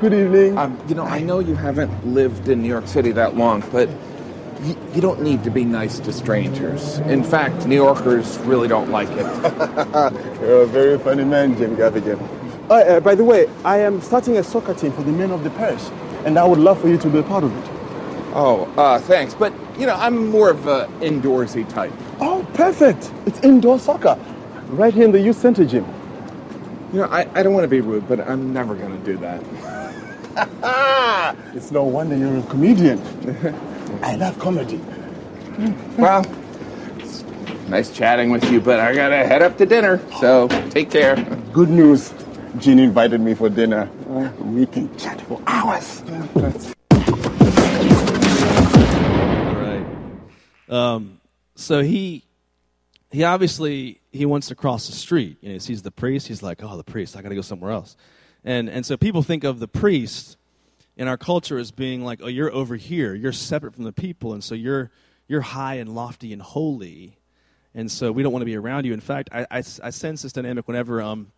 Good 0.00 0.14
evening. 0.14 0.56
Um, 0.56 0.82
you 0.88 0.94
know, 0.94 1.04
I 1.04 1.20
know 1.20 1.40
you 1.40 1.54
haven't 1.54 2.06
lived 2.06 2.48
in 2.48 2.62
New 2.62 2.68
York 2.68 2.86
City 2.88 3.12
that 3.12 3.36
long, 3.36 3.62
but 3.70 3.90
you, 4.62 4.74
you 4.94 5.02
don't 5.02 5.20
need 5.20 5.44
to 5.44 5.50
be 5.50 5.62
nice 5.66 5.98
to 6.00 6.12
strangers. 6.12 6.98
In 7.00 7.22
fact, 7.22 7.66
New 7.66 7.76
Yorkers 7.76 8.38
really 8.38 8.66
don't 8.66 8.90
like 8.90 9.10
it. 9.10 9.26
You're 10.40 10.62
a 10.62 10.66
very 10.66 10.98
funny 10.98 11.24
man, 11.24 11.54
Jim 11.58 11.76
Gaffigan. 11.76 12.18
Uh, 12.70 12.74
uh, 12.74 13.00
by 13.00 13.14
the 13.14 13.24
way, 13.24 13.46
I 13.62 13.80
am 13.80 14.00
starting 14.00 14.38
a 14.38 14.42
soccer 14.42 14.72
team 14.72 14.92
for 14.92 15.02
the 15.02 15.12
men 15.12 15.32
of 15.32 15.44
the 15.44 15.50
parish, 15.50 15.82
and 16.24 16.38
I 16.38 16.46
would 16.46 16.58
love 16.60 16.80
for 16.80 16.88
you 16.88 16.96
to 16.96 17.10
be 17.10 17.18
a 17.18 17.22
part 17.22 17.44
of 17.44 17.54
it. 17.54 17.70
Oh, 18.34 18.72
uh, 18.78 18.98
thanks. 19.00 19.34
But, 19.34 19.52
you 19.78 19.86
know, 19.86 19.96
I'm 19.96 20.28
more 20.28 20.48
of 20.48 20.66
an 20.66 20.88
indoorsy 21.00 21.68
type. 21.68 21.92
Oh, 22.20 22.46
perfect. 22.54 23.12
It's 23.26 23.38
indoor 23.40 23.78
soccer. 23.78 24.18
Right 24.74 24.92
here 24.92 25.04
in 25.04 25.12
the 25.12 25.20
youth 25.20 25.36
center 25.36 25.64
gym. 25.64 25.86
You 26.92 26.98
know, 27.00 27.04
I, 27.04 27.28
I 27.32 27.44
don't 27.44 27.54
want 27.54 27.62
to 27.62 27.68
be 27.68 27.80
rude, 27.80 28.08
but 28.08 28.18
I'm 28.20 28.52
never 28.52 28.74
going 28.74 28.90
to 28.90 29.04
do 29.04 29.16
that. 29.18 29.40
it's 31.54 31.70
no 31.70 31.84
wonder 31.84 32.16
you're 32.16 32.38
a 32.38 32.42
comedian. 32.42 33.00
I 34.02 34.16
love 34.16 34.36
comedy. 34.40 34.80
Well, 35.96 36.26
it's 36.98 37.22
nice 37.68 37.92
chatting 37.92 38.30
with 38.30 38.50
you, 38.50 38.60
but 38.60 38.80
I 38.80 38.96
gotta 38.96 39.18
head 39.18 39.42
up 39.42 39.56
to 39.58 39.66
dinner, 39.66 40.00
so 40.18 40.48
take 40.70 40.90
care. 40.90 41.14
Good 41.52 41.70
news. 41.70 42.12
Jean 42.58 42.80
invited 42.80 43.20
me 43.20 43.34
for 43.34 43.48
dinner. 43.48 43.88
We 44.40 44.66
can 44.66 44.96
chat 44.96 45.20
for 45.20 45.40
hours. 45.46 46.02
All 46.10 46.42
right. 49.54 49.86
Um, 50.68 51.20
so 51.54 51.82
he 51.82 52.23
he 53.14 53.24
obviously 53.24 54.00
he 54.12 54.26
wants 54.26 54.48
to 54.48 54.54
cross 54.54 54.86
the 54.86 54.94
street. 54.94 55.38
You 55.40 55.48
know, 55.48 55.54
he 55.54 55.60
sees 55.60 55.82
the 55.82 55.90
priest. 55.90 56.28
He's 56.28 56.42
like, 56.42 56.62
"Oh, 56.62 56.76
the 56.76 56.84
priest! 56.84 57.16
I 57.16 57.22
got 57.22 57.30
to 57.30 57.34
go 57.34 57.42
somewhere 57.42 57.70
else." 57.70 57.96
And 58.44 58.68
and 58.68 58.84
so 58.84 58.96
people 58.96 59.22
think 59.22 59.44
of 59.44 59.58
the 59.58 59.68
priest 59.68 60.36
in 60.96 61.08
our 61.08 61.16
culture 61.16 61.58
as 61.58 61.70
being 61.70 62.04
like, 62.04 62.20
oh, 62.22 62.28
you're 62.28 62.52
over 62.52 62.76
here, 62.76 63.14
you're 63.14 63.32
separate 63.32 63.74
from 63.74 63.84
the 63.84 63.92
people, 63.92 64.32
and 64.32 64.44
so 64.44 64.54
you're 64.54 64.90
you're 65.26 65.40
high 65.40 65.74
and 65.76 65.94
lofty 65.94 66.32
and 66.32 66.42
holy. 66.42 67.18
And 67.74 67.90
so 67.90 68.12
we 68.12 68.22
don't 68.22 68.32
want 68.32 68.42
to 68.42 68.46
be 68.46 68.56
around 68.56 68.84
you. 68.84 68.92
In 68.92 69.00
fact, 69.00 69.30
I, 69.32 69.46
I, 69.50 69.58
I 69.58 69.90
sense 69.90 70.22
this 70.22 70.32
dynamic 70.32 70.68
whenever, 70.68 71.02
um, 71.02 71.32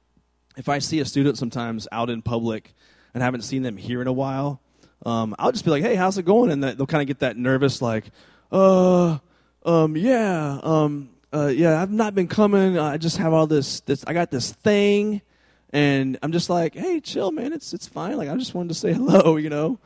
if 0.58 0.68
I 0.68 0.80
see 0.80 1.00
a 1.00 1.04
student 1.06 1.38
sometimes 1.38 1.88
out 1.90 2.10
in 2.10 2.20
public 2.20 2.74
and 3.14 3.22
haven't 3.22 3.42
seen 3.42 3.62
them 3.62 3.78
here 3.78 4.02
in 4.02 4.06
a 4.06 4.12
while, 4.12 4.60
um, 5.06 5.34
I'll 5.38 5.52
just 5.52 5.64
be 5.64 5.70
like, 5.70 5.82
hey, 5.82 5.94
how's 5.94 6.18
it 6.18 6.24
going? 6.24 6.50
And 6.50 6.62
they'll 6.62 6.86
kind 6.86 7.00
of 7.00 7.06
get 7.06 7.20
that 7.20 7.38
nervous, 7.38 7.80
like, 7.80 8.04
uh, 8.52 9.16
um, 9.64 9.96
yeah, 9.96 10.60
um, 10.62 11.08
uh, 11.32 11.46
yeah, 11.46 11.80
I've 11.80 11.90
not 11.90 12.14
been 12.14 12.28
coming. 12.28 12.78
I 12.78 12.96
just 12.96 13.16
have 13.18 13.32
all 13.32 13.46
this, 13.46 13.80
this, 13.80 14.04
I 14.06 14.12
got 14.12 14.30
this 14.30 14.52
thing. 14.52 15.22
And 15.70 16.18
I'm 16.22 16.32
just 16.32 16.48
like, 16.48 16.74
hey, 16.74 17.00
chill, 17.00 17.32
man. 17.32 17.52
It's, 17.52 17.74
it's 17.74 17.86
fine. 17.86 18.16
Like, 18.16 18.28
I 18.28 18.36
just 18.36 18.54
wanted 18.54 18.68
to 18.68 18.74
say 18.74 18.92
hello, 18.94 19.36
you 19.36 19.50
know? 19.50 19.78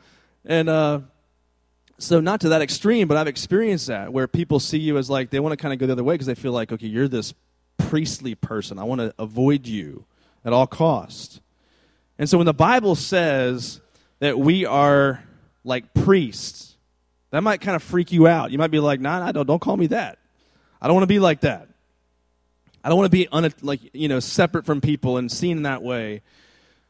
And, 0.45 0.69
uh, 0.69 1.01
so 2.01 2.19
not 2.19 2.41
to 2.41 2.49
that 2.49 2.61
extreme, 2.61 3.07
but 3.07 3.17
I've 3.17 3.27
experienced 3.27 3.87
that 3.87 4.11
where 4.11 4.27
people 4.27 4.59
see 4.59 4.79
you 4.79 4.97
as 4.97 5.09
like 5.09 5.29
they 5.29 5.39
want 5.39 5.53
to 5.53 5.57
kind 5.57 5.71
of 5.71 5.79
go 5.79 5.85
the 5.85 5.93
other 5.93 6.03
way 6.03 6.15
because 6.15 6.25
they 6.25 6.35
feel 6.35 6.51
like, 6.51 6.71
okay, 6.71 6.87
you're 6.87 7.07
this 7.07 7.33
priestly 7.77 8.33
person. 8.33 8.79
I 8.79 8.83
want 8.83 9.01
to 9.01 9.13
avoid 9.19 9.67
you 9.67 10.05
at 10.43 10.51
all 10.51 10.65
cost. 10.65 11.41
And 12.17 12.27
so 12.27 12.37
when 12.37 12.45
the 12.45 12.53
Bible 12.53 12.95
says 12.95 13.81
that 14.19 14.39
we 14.39 14.65
are 14.65 15.23
like 15.63 15.93
priests, 15.93 16.75
that 17.29 17.43
might 17.43 17.61
kind 17.61 17.75
of 17.75 17.83
freak 17.83 18.11
you 18.11 18.27
out. 18.27 18.51
You 18.51 18.57
might 18.57 18.71
be 18.71 18.79
like, 18.79 18.99
nah, 18.99 19.19
nah 19.19 19.31
don't, 19.31 19.45
don't 19.45 19.61
call 19.61 19.77
me 19.77 19.87
that. 19.87 20.17
I 20.81 20.87
don't 20.87 20.95
want 20.95 21.03
to 21.03 21.07
be 21.07 21.19
like 21.19 21.41
that. 21.41 21.67
I 22.83 22.89
don't 22.89 22.97
want 22.97 23.11
to 23.11 23.15
be 23.17 23.27
un- 23.31 23.53
like 23.61 23.81
you 23.93 24.07
know 24.07 24.19
separate 24.19 24.65
from 24.65 24.81
people 24.81 25.17
and 25.17 25.31
seen 25.31 25.57
in 25.57 25.63
that 25.63 25.83
way. 25.83 26.21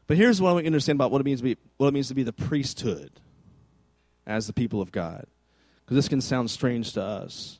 But 0.06 0.16
here's 0.16 0.40
what 0.40 0.56
we 0.56 0.66
understand 0.66 0.96
about 0.96 1.10
what 1.10 1.20
it 1.20 1.24
means 1.24 1.40
to 1.40 1.44
be 1.44 1.56
what 1.76 1.88
it 1.88 1.94
means 1.94 2.08
to 2.08 2.14
be 2.14 2.22
the 2.22 2.32
priesthood 2.32 3.10
as 4.26 4.46
the 4.46 4.52
people 4.52 4.80
of 4.80 4.92
God. 4.92 5.26
Because 5.84 5.96
this 5.96 6.08
can 6.08 6.20
sound 6.20 6.50
strange 6.50 6.92
to 6.94 7.02
us. 7.02 7.58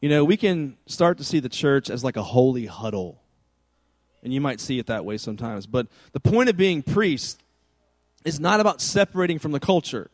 You 0.00 0.08
know, 0.10 0.24
we 0.24 0.36
can 0.36 0.76
start 0.86 1.18
to 1.18 1.24
see 1.24 1.40
the 1.40 1.48
church 1.48 1.88
as 1.88 2.04
like 2.04 2.16
a 2.16 2.22
holy 2.22 2.66
huddle. 2.66 3.20
And 4.22 4.32
you 4.32 4.40
might 4.40 4.60
see 4.60 4.78
it 4.78 4.86
that 4.86 5.04
way 5.04 5.16
sometimes. 5.16 5.66
But 5.66 5.88
the 6.12 6.20
point 6.20 6.48
of 6.48 6.56
being 6.56 6.82
priest 6.82 7.42
is 8.24 8.38
not 8.38 8.60
about 8.60 8.80
separating 8.80 9.38
from 9.38 9.52
the 9.52 9.60
culture 9.60 10.10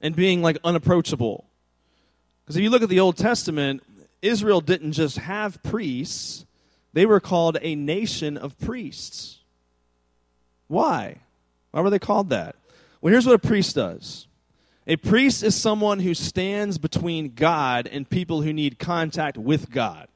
and 0.00 0.14
being 0.14 0.42
like 0.42 0.58
unapproachable. 0.64 1.46
Because 2.46 2.56
if 2.56 2.62
you 2.62 2.70
look 2.70 2.82
at 2.82 2.88
the 2.88 3.00
Old 3.00 3.16
Testament, 3.16 3.82
Israel 4.22 4.60
didn't 4.60 4.92
just 4.92 5.18
have 5.18 5.60
priests, 5.64 6.46
they 6.92 7.04
were 7.04 7.20
called 7.20 7.58
a 7.60 7.74
nation 7.74 8.36
of 8.36 8.58
priests. 8.58 9.40
Why? 10.68 11.16
Why 11.72 11.80
were 11.80 11.90
they 11.90 11.98
called 11.98 12.30
that? 12.30 12.56
Well, 13.00 13.10
here's 13.10 13.26
what 13.26 13.34
a 13.34 13.38
priest 13.38 13.74
does 13.74 14.26
a 14.86 14.96
priest 14.96 15.42
is 15.42 15.54
someone 15.56 15.98
who 15.98 16.14
stands 16.14 16.78
between 16.78 17.34
God 17.34 17.88
and 17.88 18.08
people 18.08 18.42
who 18.42 18.52
need 18.52 18.78
contact 18.78 19.36
with 19.36 19.70
God. 19.70 20.06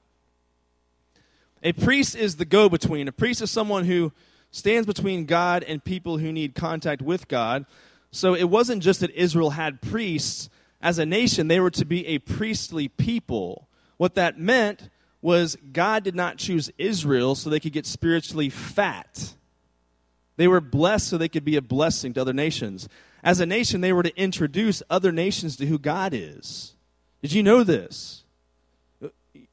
A 1.63 1.73
priest 1.73 2.15
is 2.15 2.37
the 2.37 2.45
go 2.45 2.69
between. 2.69 3.09
A 3.09 3.13
priest 3.13 3.43
is 3.43 3.51
someone 3.51 3.85
who 3.85 4.13
stands 4.53 4.87
between 4.87 5.27
God 5.27 5.65
and 5.65 5.85
people 5.85 6.19
who 6.19 6.33
need 6.33 6.55
contact 6.55 7.03
with 7.03 7.29
God. 7.29 7.67
So 8.13 8.35
it 8.35 8.45
wasn't 8.45 8.83
just 8.83 9.01
that 9.01 9.11
Israel 9.11 9.51
had 9.51 9.81
priests. 9.81 10.49
As 10.83 10.99
a 10.99 11.07
nation, 11.07 11.49
they 11.49 11.61
were 11.61 11.71
to 11.71 11.85
be 11.85 12.07
a 12.07 12.19
priestly 12.19 12.89
people. 12.89 13.69
What 13.97 14.15
that 14.15 14.39
meant 14.39 14.89
was 15.23 15.57
God 15.73 16.03
did 16.05 16.15
not 16.15 16.39
choose 16.39 16.71
Israel 16.79 17.35
so 17.35 17.51
they 17.51 17.61
could 17.61 17.73
get 17.73 17.87
spiritually 17.87 18.49
fat. 18.49 19.35
They 20.37 20.49
were 20.49 20.63
blessed 20.63 21.09
so 21.09 21.19
they 21.19 21.29
could 21.29 21.45
be 21.45 21.57
a 21.57 21.63
blessing 21.63 22.15
to 22.15 22.21
other 22.23 22.33
nations. 22.33 22.89
As 23.23 23.41
a 23.41 23.47
nation, 23.47 23.83
they 23.83 23.93
were 23.93 24.03
to 24.03 24.17
introduce 24.17 24.83
other 24.89 25.13
nations 25.13 25.57
to 25.57 25.67
who 25.67 25.79
God 25.79 26.15
is. 26.15 26.75
Did 27.21 27.33
you 27.35 27.43
know 27.43 27.63
this? 27.63 28.25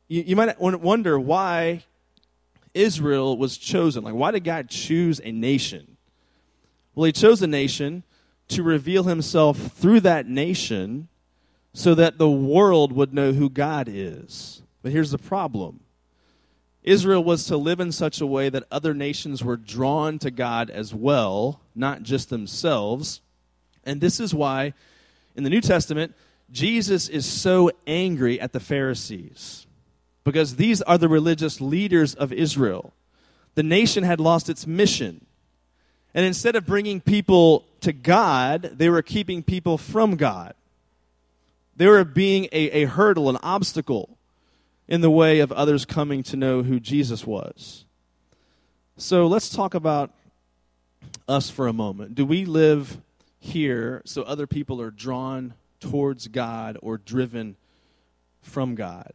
You, 0.07 0.23
you 0.23 0.35
might 0.37 0.59
wonder 0.61 1.19
why 1.19 1.83
Israel 2.73 3.37
was 3.37 3.57
chosen. 3.57 4.05
Like, 4.05 4.13
why 4.13 4.31
did 4.31 4.45
God 4.45 4.69
choose 4.69 5.19
a 5.21 5.33
nation? 5.33 5.97
Well, 6.95 7.05
He 7.05 7.11
chose 7.11 7.41
a 7.41 7.47
nation 7.47 8.03
to 8.47 8.63
reveal 8.63 9.03
Himself 9.03 9.57
through 9.57 9.99
that 10.01 10.27
nation 10.27 11.09
so 11.77 11.93
that 11.93 12.17
the 12.17 12.27
world 12.27 12.91
would 12.91 13.13
know 13.13 13.33
who 13.33 13.51
God 13.51 13.87
is. 13.87 14.63
But 14.81 14.91
here's 14.91 15.11
the 15.11 15.19
problem 15.19 15.79
Israel 16.81 17.23
was 17.23 17.45
to 17.45 17.55
live 17.55 17.79
in 17.79 17.91
such 17.91 18.19
a 18.19 18.25
way 18.25 18.49
that 18.49 18.63
other 18.71 18.95
nations 18.95 19.43
were 19.43 19.57
drawn 19.57 20.17
to 20.19 20.31
God 20.31 20.71
as 20.71 20.95
well, 20.95 21.61
not 21.75 22.01
just 22.01 22.31
themselves. 22.31 23.21
And 23.83 24.01
this 24.01 24.19
is 24.19 24.33
why 24.33 24.73
in 25.35 25.43
the 25.43 25.51
New 25.51 25.61
Testament, 25.61 26.15
Jesus 26.51 27.09
is 27.09 27.27
so 27.27 27.69
angry 27.85 28.41
at 28.41 28.53
the 28.53 28.59
Pharisees 28.59 29.67
because 30.23 30.55
these 30.55 30.81
are 30.81 30.97
the 30.97 31.07
religious 31.07 31.61
leaders 31.61 32.15
of 32.15 32.33
Israel. 32.33 32.91
The 33.53 33.61
nation 33.61 34.03
had 34.03 34.19
lost 34.19 34.49
its 34.49 34.65
mission. 34.65 35.27
And 36.15 36.25
instead 36.25 36.55
of 36.55 36.65
bringing 36.65 37.01
people 37.01 37.65
to 37.81 37.93
God, 37.93 38.71
they 38.77 38.89
were 38.89 39.03
keeping 39.03 39.43
people 39.43 39.77
from 39.77 40.15
God. 40.15 40.55
They 41.77 41.87
were 41.87 42.03
being 42.03 42.45
a, 42.51 42.69
a 42.71 42.85
hurdle, 42.85 43.29
an 43.29 43.37
obstacle 43.43 44.17
in 44.87 45.01
the 45.01 45.11
way 45.11 45.39
of 45.39 45.51
others 45.51 45.85
coming 45.85 46.23
to 46.23 46.35
know 46.35 46.63
who 46.63 46.79
Jesus 46.79 47.25
was. 47.25 47.85
So 48.97 49.27
let's 49.27 49.49
talk 49.49 49.75
about 49.75 50.11
us 51.27 51.51
for 51.51 51.67
a 51.67 51.73
moment. 51.73 52.15
Do 52.15 52.25
we 52.25 52.45
live 52.45 52.97
here 53.39 54.01
so 54.05 54.23
other 54.23 54.47
people 54.47 54.81
are 54.81 54.89
drawn 54.89 55.53
towards 55.79 56.27
God 56.27 56.79
or 56.81 56.97
driven 56.97 57.55
from 58.41 58.73
God? 58.73 59.11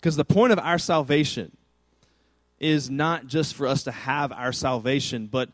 Because 0.00 0.16
the 0.16 0.24
point 0.24 0.52
of 0.52 0.58
our 0.58 0.78
salvation 0.78 1.54
is 2.58 2.88
not 2.88 3.26
just 3.26 3.54
for 3.54 3.66
us 3.66 3.82
to 3.82 3.92
have 3.92 4.32
our 4.32 4.52
salvation, 4.52 5.26
but 5.26 5.50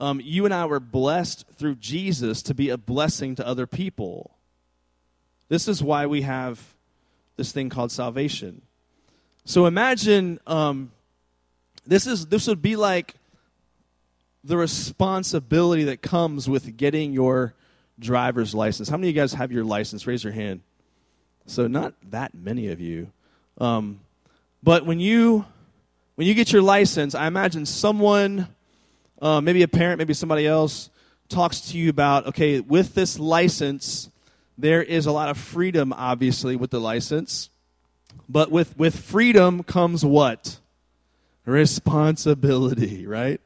um, 0.00 0.20
you 0.20 0.44
and 0.44 0.52
I 0.52 0.66
were 0.66 0.80
blessed 0.80 1.44
through 1.56 1.76
Jesus 1.76 2.42
to 2.42 2.54
be 2.54 2.70
a 2.70 2.76
blessing 2.76 3.36
to 3.36 3.46
other 3.46 3.68
people. 3.68 4.32
This 5.52 5.68
is 5.68 5.82
why 5.82 6.06
we 6.06 6.22
have 6.22 6.58
this 7.36 7.52
thing 7.52 7.68
called 7.68 7.92
salvation. 7.92 8.62
So 9.44 9.66
imagine 9.66 10.40
um, 10.46 10.92
this 11.86 12.06
is 12.06 12.24
this 12.24 12.46
would 12.46 12.62
be 12.62 12.74
like 12.74 13.16
the 14.42 14.56
responsibility 14.56 15.84
that 15.84 16.00
comes 16.00 16.48
with 16.48 16.74
getting 16.78 17.12
your 17.12 17.52
driver's 17.98 18.54
license. 18.54 18.88
How 18.88 18.96
many 18.96 19.10
of 19.10 19.14
you 19.14 19.20
guys 19.20 19.34
have 19.34 19.52
your 19.52 19.62
license? 19.62 20.06
Raise 20.06 20.24
your 20.24 20.32
hand. 20.32 20.62
So 21.44 21.66
not 21.66 21.92
that 22.08 22.34
many 22.34 22.68
of 22.68 22.80
you, 22.80 23.12
um, 23.58 24.00
but 24.62 24.86
when 24.86 25.00
you 25.00 25.44
when 26.14 26.26
you 26.26 26.32
get 26.32 26.50
your 26.50 26.62
license, 26.62 27.14
I 27.14 27.26
imagine 27.26 27.66
someone, 27.66 28.48
uh, 29.20 29.42
maybe 29.42 29.62
a 29.62 29.68
parent, 29.68 29.98
maybe 29.98 30.14
somebody 30.14 30.46
else, 30.46 30.88
talks 31.28 31.60
to 31.72 31.76
you 31.76 31.90
about 31.90 32.28
okay, 32.28 32.60
with 32.60 32.94
this 32.94 33.18
license, 33.18 34.08
there 34.62 34.82
is 34.82 35.06
a 35.06 35.12
lot 35.12 35.28
of 35.28 35.36
freedom, 35.36 35.92
obviously, 35.92 36.54
with 36.54 36.70
the 36.70 36.80
license. 36.80 37.50
But 38.28 38.52
with, 38.52 38.78
with 38.78 38.96
freedom 38.96 39.64
comes 39.64 40.04
what? 40.04 40.60
Responsibility, 41.44 43.04
right? 43.06 43.40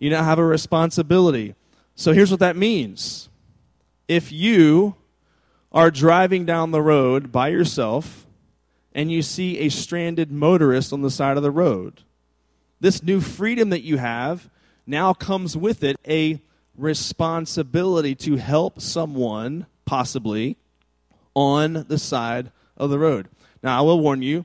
You 0.00 0.10
now 0.10 0.24
have 0.24 0.40
a 0.40 0.44
responsibility. 0.44 1.54
So 1.94 2.12
here's 2.12 2.32
what 2.32 2.40
that 2.40 2.56
means. 2.56 3.28
If 4.08 4.32
you 4.32 4.96
are 5.70 5.92
driving 5.92 6.44
down 6.44 6.72
the 6.72 6.82
road 6.82 7.30
by 7.30 7.48
yourself 7.48 8.26
and 8.92 9.12
you 9.12 9.22
see 9.22 9.60
a 9.60 9.68
stranded 9.68 10.32
motorist 10.32 10.92
on 10.92 11.02
the 11.02 11.10
side 11.10 11.36
of 11.36 11.44
the 11.44 11.52
road, 11.52 12.02
this 12.80 13.00
new 13.00 13.20
freedom 13.20 13.70
that 13.70 13.82
you 13.82 13.98
have 13.98 14.50
now 14.86 15.14
comes 15.14 15.56
with 15.56 15.84
it 15.84 15.96
a 16.06 16.42
responsibility 16.76 18.16
to 18.16 18.36
help 18.36 18.80
someone, 18.80 19.66
possibly, 19.86 20.58
on 21.34 21.86
the 21.88 21.98
side 21.98 22.50
of 22.76 22.90
the 22.90 22.98
road. 22.98 23.28
Now, 23.62 23.78
I 23.78 23.80
will 23.82 24.00
warn 24.00 24.20
you 24.20 24.44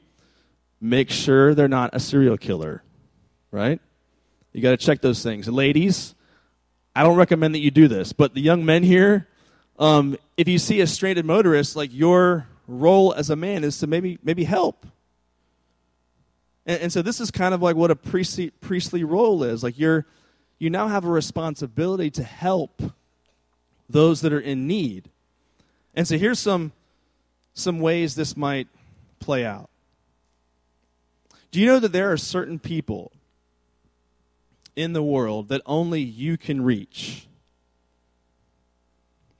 make 0.79 1.09
sure 1.09 1.53
they're 1.53 1.67
not 1.67 1.91
a 1.93 1.99
serial 1.99 2.37
killer, 2.37 2.83
right? 3.51 3.79
You 4.53 4.61
got 4.61 4.71
to 4.71 4.77
check 4.77 5.01
those 5.01 5.21
things. 5.21 5.47
Ladies, 5.47 6.15
I 6.95 7.03
don't 7.03 7.17
recommend 7.17 7.55
that 7.55 7.59
you 7.59 7.71
do 7.71 7.87
this, 7.87 8.13
but 8.13 8.33
the 8.33 8.41
young 8.41 8.65
men 8.65 8.83
here, 8.83 9.27
um, 9.79 10.17
if 10.37 10.47
you 10.47 10.57
see 10.57 10.81
a 10.81 10.87
stranded 10.87 11.25
motorist, 11.25 11.75
like 11.75 11.93
your 11.93 12.47
role 12.67 13.13
as 13.13 13.29
a 13.29 13.35
man 13.35 13.63
is 13.63 13.77
to 13.79 13.87
maybe 13.87 14.17
maybe 14.23 14.43
help. 14.43 14.85
And, 16.65 16.83
and 16.83 16.93
so 16.93 17.01
this 17.01 17.19
is 17.19 17.31
kind 17.31 17.53
of 17.53 17.61
like 17.61 17.75
what 17.75 17.91
a 17.91 17.95
priestly, 17.95 18.49
priestly 18.49 19.03
role 19.03 19.43
is. 19.43 19.63
Like 19.63 19.79
you're 19.79 20.05
you 20.59 20.69
now 20.69 20.87
have 20.87 21.05
a 21.05 21.09
responsibility 21.09 22.11
to 22.11 22.23
help 22.23 22.81
those 23.89 24.21
that 24.21 24.33
are 24.33 24.39
in 24.39 24.67
need. 24.67 25.09
And 25.95 26.07
so 26.07 26.17
here's 26.17 26.39
some 26.39 26.71
some 27.53 27.79
ways 27.79 28.15
this 28.15 28.37
might 28.37 28.67
play 29.19 29.45
out. 29.45 29.69
Do 31.51 31.59
you 31.59 31.65
know 31.65 31.79
that 31.79 31.91
there 31.91 32.11
are 32.11 32.17
certain 32.17 32.59
people 32.59 33.11
in 34.75 34.93
the 34.93 35.03
world 35.03 35.49
that 35.49 35.61
only 35.65 36.01
you 36.01 36.37
can 36.37 36.61
reach? 36.61 37.27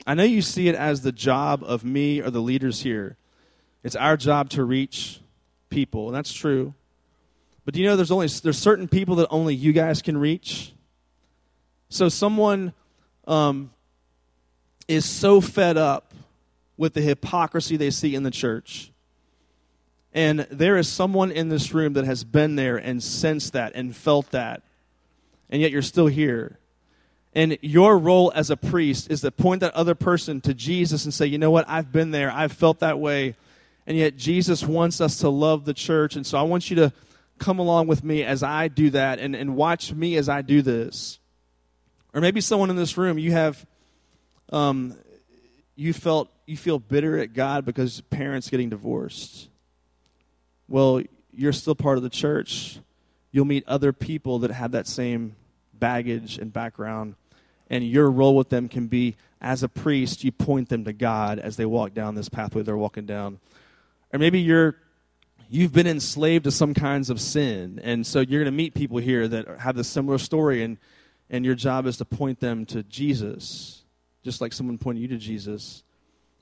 I 0.06 0.14
know 0.14 0.24
you 0.24 0.42
see 0.42 0.68
it 0.68 0.76
as 0.76 1.02
the 1.02 1.12
job 1.12 1.64
of 1.64 1.86
me 1.86 2.22
or 2.22 2.30
the 2.30 2.42
leaders 2.42 2.82
here. 2.82 3.18
It's 3.84 3.96
our 3.96 4.18
job 4.18 4.50
to 4.52 4.64
reach 4.64 5.22
people, 5.70 6.08
and 6.08 6.16
that's 6.16 6.34
true. 6.34 6.74
But 7.64 7.76
do 7.76 7.80
you 7.80 7.88
know 7.88 7.96
there's 7.96 8.12
only 8.12 8.28
there's 8.28 8.58
certain 8.58 8.88
people 8.88 9.16
that 9.16 9.28
only 9.30 9.56
you 9.56 9.72
guys 9.72 10.02
can 10.02 10.18
reach? 10.18 10.74
So 11.90 12.10
someone 12.10 12.74
um, 13.28 13.72
is 14.88 15.06
so 15.06 15.40
fed 15.40 15.78
up 15.78 16.11
with 16.82 16.96
the 16.96 17.02
hypocrisy 17.02 17.78
they 17.78 17.92
see 17.92 18.16
in 18.16 18.24
the 18.24 18.32
church. 18.32 18.92
And 20.14 20.48
there 20.50 20.78
is 20.78 20.88
someone 20.88 21.32
in 21.32 21.50
this 21.50 21.76
room 21.76 21.94
that 21.94 22.06
has 22.06 22.24
been 22.24 22.56
there 22.56 22.76
and 22.76 23.04
sensed 23.04 23.54
that 23.54 23.74
and 23.76 23.96
felt 23.96 24.32
that. 24.32 24.64
And 25.52 25.62
yet 25.62 25.70
you're 25.70 25.84
still 25.84 26.08
here. 26.08 26.58
And 27.36 27.60
your 27.62 28.00
role 28.00 28.32
as 28.34 28.50
a 28.50 28.58
priest 28.58 29.12
is 29.12 29.22
to 29.22 29.30
point 29.30 29.60
that 29.60 29.76
other 29.76 29.94
person 29.94 30.42
to 30.42 30.56
Jesus 30.56 31.06
and 31.06 31.14
say, 31.14 31.28
you 31.28 31.38
know 31.38 31.52
what, 31.52 31.70
I've 31.70 31.92
been 31.92 32.10
there, 32.10 32.32
I've 32.32 32.52
felt 32.52 32.80
that 32.80 32.98
way. 32.98 33.36
And 33.86 33.96
yet 33.96 34.18
Jesus 34.18 34.64
wants 34.64 35.02
us 35.02 35.18
to 35.18 35.30
love 35.30 35.66
the 35.66 35.76
church. 35.76 36.16
And 36.16 36.26
so 36.26 36.40
I 36.40 36.42
want 36.42 36.72
you 36.72 36.78
to 36.78 36.92
come 37.38 37.60
along 37.60 37.86
with 37.86 38.04
me 38.04 38.24
as 38.24 38.42
I 38.42 38.70
do 38.70 38.90
that 38.90 39.20
and, 39.20 39.36
and 39.36 39.56
watch 39.56 39.94
me 39.94 40.18
as 40.18 40.28
I 40.28 40.42
do 40.42 40.64
this. 40.64 41.20
Or 42.12 42.22
maybe 42.22 42.42
someone 42.42 42.72
in 42.72 42.76
this 42.76 42.98
room, 42.98 43.20
you 43.20 43.34
have, 43.34 43.64
um, 44.52 44.98
you 45.76 45.94
felt, 45.94 46.30
you 46.52 46.58
feel 46.58 46.78
bitter 46.80 47.18
at 47.18 47.34
God 47.34 47.66
because 47.66 48.02
parents 48.10 48.50
getting 48.50 48.70
divorced. 48.70 49.50
Well, 50.68 51.02
you're 51.34 51.54
still 51.54 51.76
part 51.76 51.98
of 51.98 52.04
the 52.04 52.10
church. 52.10 52.80
You'll 53.32 53.46
meet 53.46 53.64
other 53.68 53.94
people 53.94 54.40
that 54.40 54.52
have 54.52 54.72
that 54.72 54.88
same 54.88 55.36
baggage 55.74 56.38
and 56.38 56.54
background 56.54 57.16
and 57.72 57.88
your 57.88 58.12
role 58.12 58.36
with 58.36 58.50
them 58.50 58.68
can 58.68 58.88
be 58.88 59.16
as 59.40 59.64
a 59.64 59.70
priest, 59.70 60.26
you 60.26 60.32
point 60.32 60.68
them 60.68 60.84
to 60.84 60.94
God 60.94 61.40
as 61.40 61.56
they 61.56 61.66
walk 61.66 61.94
down 61.94 62.14
this 62.14 62.28
pathway 62.28 62.62
they're 62.62 62.78
walking 62.78 63.06
down. 63.06 63.40
Or 64.14 64.20
maybe 64.20 64.42
you're 64.42 64.76
you've 65.50 65.72
been 65.72 65.88
enslaved 65.88 66.44
to 66.44 66.52
some 66.52 66.74
kinds 66.74 67.10
of 67.10 67.20
sin, 67.20 67.80
and 67.82 68.06
so 68.06 68.20
you're 68.20 68.42
going 68.42 68.46
to 68.46 68.52
meet 68.52 68.74
people 68.74 68.98
here 68.98 69.28
that 69.28 69.62
have 69.62 69.78
a 69.78 69.86
similar 69.86 70.18
story, 70.18 70.64
and 70.64 70.78
and 71.30 71.46
your 71.46 71.56
job 71.56 71.88
is 71.88 71.98
to 71.98 72.06
point 72.06 72.42
them 72.42 72.66
to 72.68 72.84
Jesus, 72.84 73.84
just 74.22 74.42
like 74.42 74.52
someone 74.52 74.78
pointed 74.78 75.02
you 75.02 75.08
to 75.08 75.18
Jesus. 75.18 75.82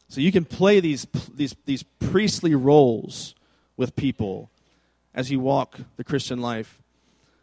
So 0.09 0.21
you 0.21 0.31
can 0.31 0.43
play 0.43 0.79
these 0.79 1.07
these 1.33 1.55
these 1.65 1.83
priestly 1.83 2.55
roles 2.55 3.35
with 3.77 3.95
people 3.95 4.49
as 5.13 5.31
you 5.31 5.39
walk 5.39 5.79
the 5.95 6.03
Christian 6.03 6.41
life. 6.41 6.81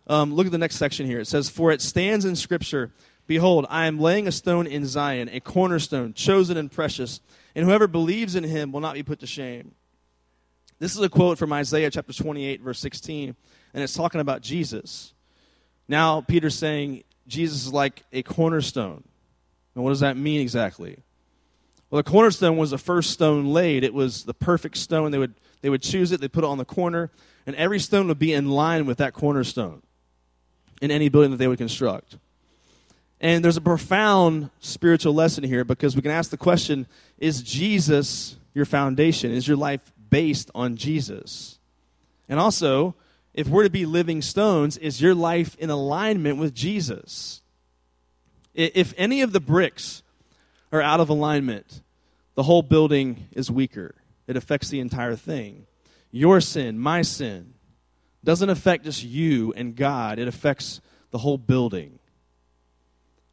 Um, 0.08 0.34
look 0.34 0.46
at 0.46 0.52
the 0.52 0.58
next 0.58 0.76
section 0.76 1.06
here. 1.06 1.20
It 1.20 1.26
says, 1.26 1.48
"For 1.48 1.72
it 1.72 1.80
stands 1.80 2.24
in 2.24 2.36
Scripture." 2.36 2.92
Behold, 3.26 3.66
I 3.68 3.86
am 3.86 3.98
laying 3.98 4.28
a 4.28 4.32
stone 4.32 4.68
in 4.68 4.86
Zion, 4.86 5.28
a 5.32 5.40
cornerstone, 5.40 6.14
chosen 6.14 6.56
and 6.56 6.70
precious, 6.70 7.20
and 7.56 7.64
whoever 7.64 7.88
believes 7.88 8.36
in 8.36 8.44
him 8.44 8.70
will 8.70 8.80
not 8.80 8.94
be 8.94 9.02
put 9.02 9.18
to 9.18 9.26
shame. 9.26 9.74
This 10.78 10.94
is 10.94 11.00
a 11.00 11.08
quote 11.08 11.36
from 11.36 11.52
Isaiah 11.52 11.90
chapter 11.90 12.12
28, 12.12 12.60
verse 12.60 12.78
16, 12.78 13.34
and 13.74 13.82
it's 13.82 13.94
talking 13.94 14.20
about 14.20 14.42
Jesus. 14.42 15.12
Now, 15.88 16.20
Peter's 16.20 16.54
saying 16.54 17.02
Jesus 17.26 17.66
is 17.66 17.72
like 17.72 18.04
a 18.12 18.22
cornerstone. 18.22 19.02
And 19.74 19.82
what 19.82 19.90
does 19.90 20.00
that 20.00 20.16
mean 20.16 20.40
exactly? 20.40 20.98
Well, 21.90 22.02
the 22.02 22.10
cornerstone 22.10 22.56
was 22.56 22.70
the 22.70 22.78
first 22.78 23.10
stone 23.10 23.46
laid. 23.46 23.84
It 23.84 23.94
was 23.94 24.24
the 24.24 24.34
perfect 24.34 24.76
stone. 24.76 25.12
They 25.12 25.18
would, 25.18 25.34
they 25.62 25.70
would 25.70 25.82
choose 25.82 26.12
it, 26.12 26.20
they'd 26.20 26.32
put 26.32 26.44
it 26.44 26.48
on 26.48 26.58
the 26.58 26.64
corner, 26.64 27.10
and 27.46 27.54
every 27.56 27.78
stone 27.78 28.08
would 28.08 28.18
be 28.18 28.32
in 28.32 28.50
line 28.50 28.86
with 28.86 28.98
that 28.98 29.12
cornerstone 29.12 29.82
in 30.82 30.90
any 30.90 31.08
building 31.08 31.30
that 31.30 31.36
they 31.36 31.48
would 31.48 31.58
construct. 31.58 32.16
And 33.20 33.44
there's 33.44 33.56
a 33.56 33.62
profound 33.62 34.50
spiritual 34.60 35.14
lesson 35.14 35.44
here 35.44 35.64
because 35.64 35.96
we 35.96 36.02
can 36.02 36.10
ask 36.10 36.30
the 36.30 36.36
question 36.36 36.86
is 37.18 37.42
Jesus 37.42 38.36
your 38.52 38.64
foundation? 38.64 39.32
Is 39.32 39.48
your 39.48 39.56
life 39.56 39.80
based 40.10 40.50
on 40.54 40.76
Jesus? 40.76 41.58
And 42.28 42.38
also, 42.38 42.94
if 43.32 43.48
we're 43.48 43.64
to 43.64 43.70
be 43.70 43.86
living 43.86 44.22
stones, 44.22 44.76
is 44.76 45.00
your 45.00 45.14
life 45.14 45.56
in 45.58 45.70
alignment 45.70 46.38
with 46.38 46.54
Jesus? 46.54 47.42
If 48.54 48.94
any 48.96 49.20
of 49.20 49.32
the 49.32 49.40
bricks 49.40 50.02
are 50.76 50.82
out 50.82 51.00
of 51.00 51.08
alignment, 51.08 51.82
the 52.34 52.42
whole 52.42 52.62
building 52.62 53.28
is 53.32 53.50
weaker. 53.50 53.94
It 54.26 54.36
affects 54.36 54.68
the 54.68 54.80
entire 54.80 55.16
thing. 55.16 55.66
Your 56.10 56.40
sin, 56.40 56.78
my 56.78 57.02
sin, 57.02 57.54
doesn't 58.24 58.50
affect 58.50 58.84
just 58.84 59.04
you 59.04 59.52
and 59.56 59.76
God, 59.76 60.18
it 60.18 60.28
affects 60.28 60.80
the 61.10 61.18
whole 61.18 61.38
building. 61.38 61.98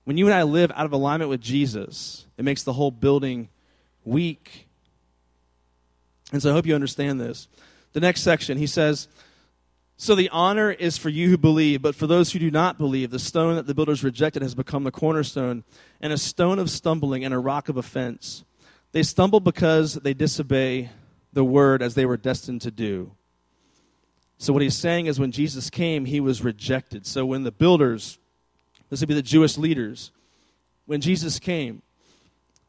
When 0.03 0.17
you 0.17 0.25
and 0.25 0.33
I 0.35 0.43
live 0.43 0.71
out 0.75 0.85
of 0.85 0.93
alignment 0.93 1.29
with 1.29 1.41
Jesus, 1.41 2.25
it 2.37 2.43
makes 2.43 2.63
the 2.63 2.73
whole 2.73 2.91
building 2.91 3.49
weak. 4.03 4.67
And 6.31 6.41
so 6.41 6.49
I 6.49 6.53
hope 6.53 6.65
you 6.65 6.75
understand 6.75 7.19
this. 7.19 7.47
The 7.93 7.99
next 7.99 8.21
section, 8.21 8.57
he 8.57 8.67
says, 8.67 9.07
So 9.95 10.15
the 10.15 10.29
honor 10.29 10.71
is 10.71 10.97
for 10.97 11.09
you 11.09 11.29
who 11.29 11.37
believe, 11.37 11.81
but 11.81 11.95
for 11.95 12.07
those 12.07 12.31
who 12.31 12.39
do 12.39 12.51
not 12.51 12.77
believe, 12.77 13.11
the 13.11 13.19
stone 13.19 13.55
that 13.55 13.67
the 13.67 13.75
builders 13.75 14.03
rejected 14.03 14.41
has 14.41 14.55
become 14.55 14.83
the 14.83 14.91
cornerstone, 14.91 15.63
and 16.01 16.11
a 16.11 16.17
stone 16.17 16.59
of 16.59 16.69
stumbling 16.69 17.23
and 17.23 17.33
a 17.33 17.39
rock 17.39 17.69
of 17.69 17.77
offense. 17.77 18.43
They 18.91 19.03
stumble 19.03 19.39
because 19.39 19.93
they 19.95 20.13
disobey 20.13 20.89
the 21.31 21.43
word 21.43 21.81
as 21.81 21.95
they 21.95 22.05
were 22.05 22.17
destined 22.17 22.61
to 22.61 22.71
do. 22.71 23.11
So 24.37 24.51
what 24.51 24.61
he's 24.61 24.75
saying 24.75 25.05
is 25.05 25.19
when 25.19 25.31
Jesus 25.31 25.69
came, 25.69 26.05
he 26.05 26.19
was 26.19 26.43
rejected. 26.43 27.05
So 27.05 27.25
when 27.25 27.43
the 27.43 27.51
builders 27.51 28.19
this 28.93 28.99
would 28.99 29.09
be 29.09 29.15
the 29.15 29.23
Jewish 29.23 29.57
leaders. 29.57 30.11
When 30.85 31.01
Jesus 31.01 31.39
came, 31.39 31.81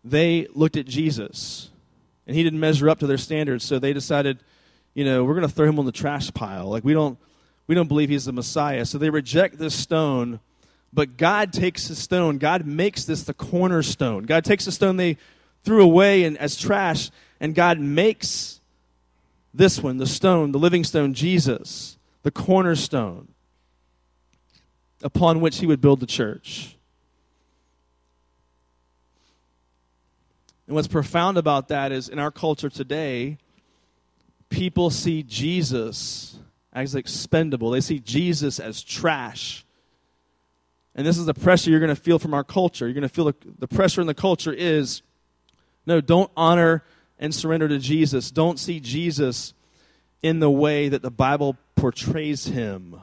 they 0.03 0.47
looked 0.55 0.79
at 0.79 0.87
Jesus, 0.87 1.69
and 2.27 2.35
he 2.35 2.43
didn't 2.43 2.61
measure 2.61 2.89
up 2.89 2.99
to 3.01 3.07
their 3.07 3.19
standards, 3.19 3.63
so 3.63 3.79
they 3.79 3.93
decided, 3.93 4.39
you 4.95 5.05
know, 5.05 5.25
we're 5.25 5.35
going 5.35 5.47
to 5.47 5.53
throw 5.53 5.69
him 5.69 5.79
on 5.79 5.87
the 5.87 5.93
trash 5.93 6.33
pile. 6.33 6.69
Like, 6.69 6.85
we 6.85 6.93
don't, 6.93 7.19
we 7.67 7.75
don't 7.75 7.89
believe 7.89 8.09
he's 8.09 8.25
the 8.25 8.33
Messiah. 8.33 8.85
So 8.85 8.99
they 8.99 9.11
reject 9.11 9.59
this 9.59 9.75
stone, 9.75 10.41
but 10.93 11.17
God 11.17 11.53
takes 11.53 11.89
the 11.89 11.97
stone. 11.97 12.39
God 12.39 12.65
makes 12.65 13.05
this 13.05 13.25
the 13.25 13.35
cornerstone. 13.35 14.25
God 14.25 14.45
takes 14.45 14.65
the 14.65 14.73
stone 14.73 14.97
they 14.97 15.19
threw 15.65 15.83
away 15.83 16.25
and, 16.25 16.39
as 16.39 16.57
trash, 16.57 17.11
and 17.41 17.55
God 17.55 17.79
makes 17.81 18.61
this 19.53 19.83
one, 19.83 19.99
the 19.99 20.07
stone, 20.07 20.53
the 20.53 20.59
living 20.59 20.85
stone, 20.85 21.15
Jesus, 21.15 21.97
the 22.23 22.31
cornerstone 22.31 23.29
upon 25.03 25.41
which 25.41 25.59
he 25.59 25.67
would 25.67 25.81
build 25.81 26.01
the 26.01 26.07
church. 26.07 26.77
And 30.67 30.75
what's 30.75 30.89
profound 30.89 31.37
about 31.37 31.69
that 31.69 31.93
is 31.93 32.09
in 32.09 32.19
our 32.19 32.31
culture 32.31 32.71
today, 32.71 33.39
people 34.55 34.89
see 34.89 35.25
Jesus 35.25 36.39
as 36.73 36.95
expendable. 36.95 37.71
They 37.71 37.81
see 37.81 37.99
Jesus 37.99 38.61
as 38.61 38.83
trash. 38.83 39.67
And 40.95 41.05
this 41.05 41.19
is 41.19 41.27
the 41.27 41.35
pressure 41.35 41.71
you're 41.71 41.81
going 41.81 41.89
to 41.89 42.01
feel 42.01 42.21
from 42.21 42.35
our 42.35 42.45
culture. 42.45 42.87
You're 42.87 42.95
going 42.95 43.03
to 43.03 43.09
feel 43.09 43.25
the, 43.25 43.35
the 43.59 43.67
pressure 43.67 44.01
in 44.01 44.07
the 44.07 44.15
culture 44.15 44.53
is 44.53 45.03
no, 45.87 46.01
don't 46.01 46.31
honor 46.37 46.85
and 47.19 47.35
surrender 47.35 47.69
to 47.69 47.79
Jesus. 47.79 48.31
Don't 48.31 48.59
see 48.59 48.79
Jesus 48.81 49.55
in 50.23 50.39
the 50.39 50.51
way 50.51 50.89
that 50.89 51.03
the 51.03 51.11
Bible 51.11 51.57
portrays 51.75 52.47
him. 52.47 53.01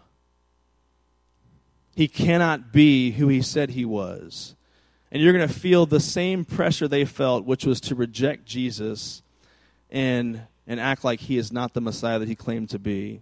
He 1.95 2.07
cannot 2.07 2.71
be 2.71 3.11
who 3.11 3.27
he 3.27 3.41
said 3.41 3.71
he 3.71 3.85
was. 3.85 4.55
And 5.11 5.21
you're 5.21 5.33
going 5.33 5.47
to 5.47 5.53
feel 5.53 5.85
the 5.85 5.99
same 5.99 6.45
pressure 6.45 6.87
they 6.87 7.03
felt, 7.03 7.45
which 7.45 7.65
was 7.65 7.81
to 7.81 7.95
reject 7.95 8.45
Jesus 8.45 9.21
and, 9.89 10.43
and 10.67 10.79
act 10.79 11.03
like 11.03 11.19
he 11.19 11.37
is 11.37 11.51
not 11.51 11.73
the 11.73 11.81
Messiah 11.81 12.19
that 12.19 12.27
he 12.27 12.35
claimed 12.35 12.69
to 12.69 12.79
be. 12.79 13.21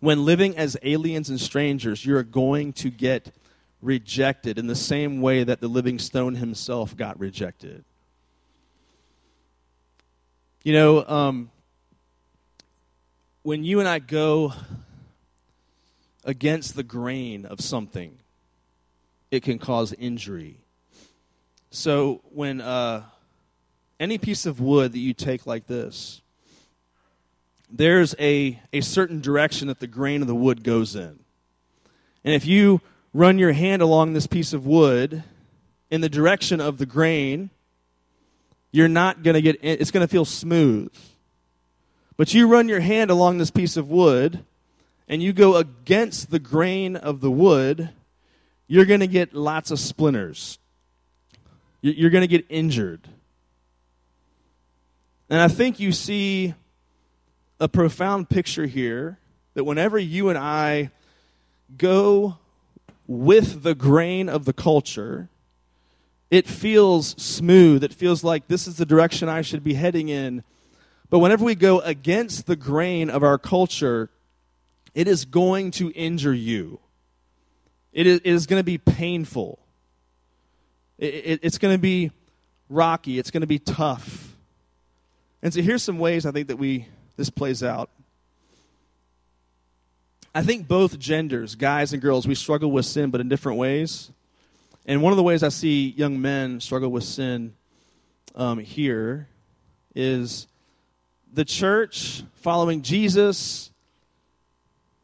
When 0.00 0.24
living 0.24 0.56
as 0.56 0.76
aliens 0.82 1.28
and 1.28 1.40
strangers, 1.40 2.04
you're 2.04 2.22
going 2.22 2.72
to 2.74 2.90
get 2.90 3.34
rejected 3.80 4.58
in 4.58 4.66
the 4.66 4.76
same 4.76 5.20
way 5.20 5.44
that 5.44 5.60
the 5.60 5.68
living 5.68 5.98
stone 5.98 6.34
himself 6.34 6.96
got 6.96 7.18
rejected. 7.18 7.84
You 10.62 10.72
know, 10.72 11.06
um, 11.06 11.50
when 13.42 13.64
you 13.64 13.80
and 13.80 13.88
I 13.88 14.00
go 14.00 14.52
against 16.24 16.76
the 16.76 16.82
grain 16.82 17.46
of 17.46 17.60
something, 17.60 18.18
it 19.30 19.42
can 19.42 19.58
cause 19.58 19.92
injury. 19.92 20.58
So 21.70 22.22
when 22.30 22.60
uh, 22.60 23.04
any 24.00 24.18
piece 24.18 24.46
of 24.46 24.60
wood 24.60 24.92
that 24.92 24.98
you 24.98 25.12
take 25.12 25.46
like 25.46 25.66
this, 25.66 26.20
there's 27.70 28.14
a, 28.18 28.60
a 28.72 28.80
certain 28.80 29.20
direction 29.20 29.68
that 29.68 29.80
the 29.80 29.86
grain 29.86 30.22
of 30.22 30.28
the 30.28 30.34
wood 30.34 30.64
goes 30.64 30.96
in. 30.96 31.18
And 32.24 32.34
if 32.34 32.46
you 32.46 32.80
run 33.12 33.38
your 33.38 33.52
hand 33.52 33.82
along 33.82 34.12
this 34.12 34.26
piece 34.26 34.52
of 34.52 34.66
wood 34.66 35.22
in 35.90 36.00
the 36.00 36.08
direction 36.08 36.60
of 36.60 36.78
the 36.78 36.86
grain, 36.86 37.50
you're 38.70 38.88
not 38.88 39.22
going 39.22 39.34
to 39.34 39.40
get 39.40 39.58
it's 39.62 39.90
going 39.90 40.06
to 40.06 40.10
feel 40.10 40.24
smooth. 40.24 40.92
But 42.16 42.34
you 42.34 42.48
run 42.48 42.68
your 42.68 42.80
hand 42.80 43.10
along 43.10 43.38
this 43.38 43.50
piece 43.50 43.76
of 43.76 43.90
wood 43.90 44.44
and 45.08 45.22
you 45.22 45.32
go 45.32 45.56
against 45.56 46.30
the 46.30 46.38
grain 46.38 46.96
of 46.96 47.20
the 47.20 47.30
wood, 47.30 47.90
you're 48.66 48.84
going 48.84 49.00
to 49.00 49.06
get 49.06 49.34
lots 49.34 49.70
of 49.70 49.78
splinters. 49.78 50.58
You're 51.80 52.10
going 52.10 52.22
to 52.22 52.28
get 52.28 52.44
injured. 52.48 53.08
And 55.30 55.40
I 55.40 55.48
think 55.48 55.78
you 55.78 55.92
see 55.92 56.54
a 57.60 57.68
profound 57.68 58.28
picture 58.28 58.66
here 58.66 59.18
that 59.54 59.64
whenever 59.64 59.98
you 59.98 60.28
and 60.28 60.38
I 60.38 60.90
go 61.76 62.38
with 63.06 63.62
the 63.62 63.74
grain 63.74 64.28
of 64.28 64.44
the 64.44 64.52
culture, 64.52 65.28
it 66.30 66.46
feels 66.46 67.20
smooth. 67.22 67.82
It 67.82 67.92
feels 67.92 68.22
like 68.22 68.48
this 68.48 68.66
is 68.66 68.76
the 68.76 68.86
direction 68.86 69.28
I 69.28 69.42
should 69.42 69.64
be 69.64 69.74
heading 69.74 70.08
in. 70.08 70.44
But 71.10 71.18
whenever 71.20 71.44
we 71.44 71.54
go 71.54 71.80
against 71.80 72.46
the 72.46 72.56
grain 72.56 73.10
of 73.10 73.22
our 73.22 73.38
culture, 73.38 74.10
it 74.94 75.08
is 75.08 75.24
going 75.24 75.70
to 75.72 75.90
injure 75.92 76.34
you. 76.34 76.80
It 77.92 78.06
is, 78.06 78.20
it 78.24 78.30
is 78.30 78.46
going 78.46 78.60
to 78.60 78.64
be 78.64 78.78
painful. 78.78 79.58
It, 80.98 81.14
it, 81.14 81.40
it's 81.42 81.58
going 81.58 81.74
to 81.74 81.80
be 81.80 82.12
rocky. 82.68 83.18
It's 83.18 83.30
going 83.30 83.40
to 83.40 83.46
be 83.46 83.58
tough. 83.58 84.27
And 85.42 85.52
so 85.54 85.62
here's 85.62 85.82
some 85.82 85.98
ways 85.98 86.26
I 86.26 86.32
think 86.32 86.48
that 86.48 86.56
we 86.56 86.86
this 87.16 87.30
plays 87.30 87.62
out. 87.62 87.90
I 90.34 90.42
think 90.42 90.68
both 90.68 90.98
genders, 90.98 91.54
guys 91.54 91.92
and 91.92 92.00
girls, 92.00 92.26
we 92.26 92.34
struggle 92.34 92.70
with 92.70 92.86
sin, 92.86 93.10
but 93.10 93.20
in 93.20 93.28
different 93.28 93.58
ways. 93.58 94.10
And 94.86 95.02
one 95.02 95.12
of 95.12 95.16
the 95.16 95.22
ways 95.22 95.42
I 95.42 95.48
see 95.48 95.88
young 95.90 96.20
men 96.20 96.60
struggle 96.60 96.90
with 96.90 97.04
sin 97.04 97.54
um, 98.34 98.58
here 98.58 99.28
is 99.94 100.46
the 101.32 101.44
church 101.44 102.22
following 102.36 102.82
Jesus 102.82 103.70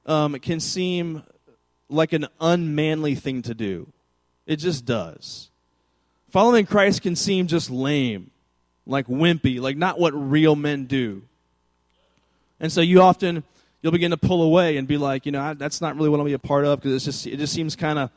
um, 0.06 0.38
can 0.38 0.60
seem 0.60 1.22
like 1.88 2.12
an 2.12 2.26
unmanly 2.40 3.14
thing 3.14 3.42
to 3.42 3.54
do. 3.54 3.92
It 4.46 4.56
just 4.56 4.84
does. 4.84 5.50
Following 6.30 6.66
Christ 6.66 7.02
can 7.02 7.16
seem 7.16 7.46
just 7.46 7.70
lame, 7.70 8.30
like 8.86 9.06
wimpy, 9.06 9.60
like 9.60 9.76
not 9.76 9.98
what 9.98 10.12
real 10.12 10.56
men 10.56 10.84
do. 10.86 11.22
And 12.60 12.70
so 12.70 12.80
you 12.80 13.00
often 13.00 13.42
you'll 13.82 13.92
begin 13.92 14.10
to 14.10 14.16
pull 14.16 14.42
away 14.42 14.76
and 14.76 14.88
be 14.88 14.96
like, 14.96 15.26
you 15.26 15.32
know, 15.32 15.40
I, 15.40 15.54
that's 15.54 15.80
not 15.80 15.96
really 15.96 16.08
what 16.08 16.18
to 16.18 16.24
be 16.24 16.32
a 16.32 16.38
part 16.38 16.64
of 16.64 16.80
because 16.80 16.94
it's 16.94 17.04
just 17.04 17.26
it 17.26 17.38
just 17.38 17.52
seems 17.52 17.76
kind 17.76 17.98
of 17.98 18.10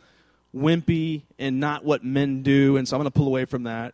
wimpy 0.55 1.23
and 1.37 1.59
not 1.59 1.83
what 1.83 2.03
men 2.03 2.41
do, 2.41 2.77
and 2.77 2.87
so 2.87 2.95
I'm 2.95 3.01
going 3.01 3.11
to 3.11 3.17
pull 3.17 3.27
away 3.27 3.45
from 3.45 3.63
that. 3.63 3.93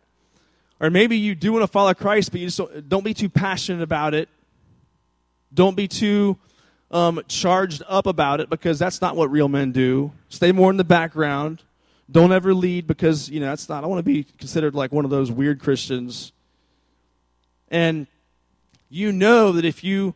Or 0.80 0.90
maybe 0.90 1.16
you 1.16 1.34
do 1.34 1.52
want 1.52 1.62
to 1.62 1.68
follow 1.68 1.94
Christ, 1.94 2.30
but 2.30 2.40
you 2.40 2.46
just 2.46 2.58
don't, 2.58 2.88
don't 2.88 3.04
be 3.04 3.14
too 3.14 3.28
passionate 3.28 3.82
about 3.82 4.14
it. 4.14 4.28
Don't 5.52 5.76
be 5.76 5.88
too 5.88 6.36
um, 6.90 7.20
charged 7.28 7.82
up 7.88 8.06
about 8.06 8.40
it 8.40 8.50
because 8.50 8.78
that's 8.78 9.00
not 9.00 9.16
what 9.16 9.30
real 9.30 9.48
men 9.48 9.72
do. 9.72 10.12
Stay 10.28 10.52
more 10.52 10.70
in 10.70 10.76
the 10.76 10.84
background. 10.84 11.62
Don't 12.10 12.32
ever 12.32 12.52
lead 12.52 12.86
because 12.86 13.30
you 13.30 13.40
know 13.40 13.46
that's 13.46 13.68
not. 13.68 13.82
I 13.82 13.86
want 13.86 13.98
to 13.98 14.04
be 14.04 14.24
considered 14.38 14.74
like 14.74 14.92
one 14.92 15.04
of 15.04 15.10
those 15.10 15.30
weird 15.30 15.60
Christians. 15.60 16.32
And 17.68 18.06
you 18.88 19.12
know 19.12 19.52
that 19.52 19.64
if 19.64 19.82
you 19.82 20.14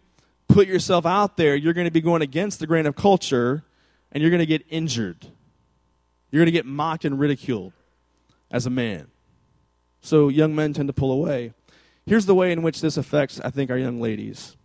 put 0.48 0.68
yourself 0.68 1.06
out 1.06 1.36
there, 1.36 1.54
you're 1.56 1.72
going 1.72 1.86
to 1.86 1.90
be 1.90 2.00
going 2.00 2.22
against 2.22 2.60
the 2.60 2.66
grain 2.66 2.86
of 2.86 2.96
culture, 2.96 3.64
and 4.12 4.22
you're 4.22 4.30
going 4.30 4.40
to 4.40 4.46
get 4.46 4.64
injured. 4.70 5.26
You're 6.30 6.40
going 6.40 6.46
to 6.46 6.52
get 6.52 6.66
mocked 6.66 7.04
and 7.04 7.18
ridiculed 7.18 7.72
as 8.50 8.66
a 8.66 8.70
man. 8.70 9.08
So 10.00 10.28
young 10.28 10.54
men 10.54 10.72
tend 10.72 10.88
to 10.88 10.92
pull 10.92 11.12
away. 11.12 11.52
Here's 12.06 12.26
the 12.26 12.34
way 12.34 12.52
in 12.52 12.62
which 12.62 12.80
this 12.80 12.96
affects, 12.96 13.40
I 13.40 13.50
think, 13.50 13.70
our 13.70 13.78
young 13.78 14.00
ladies. 14.00 14.56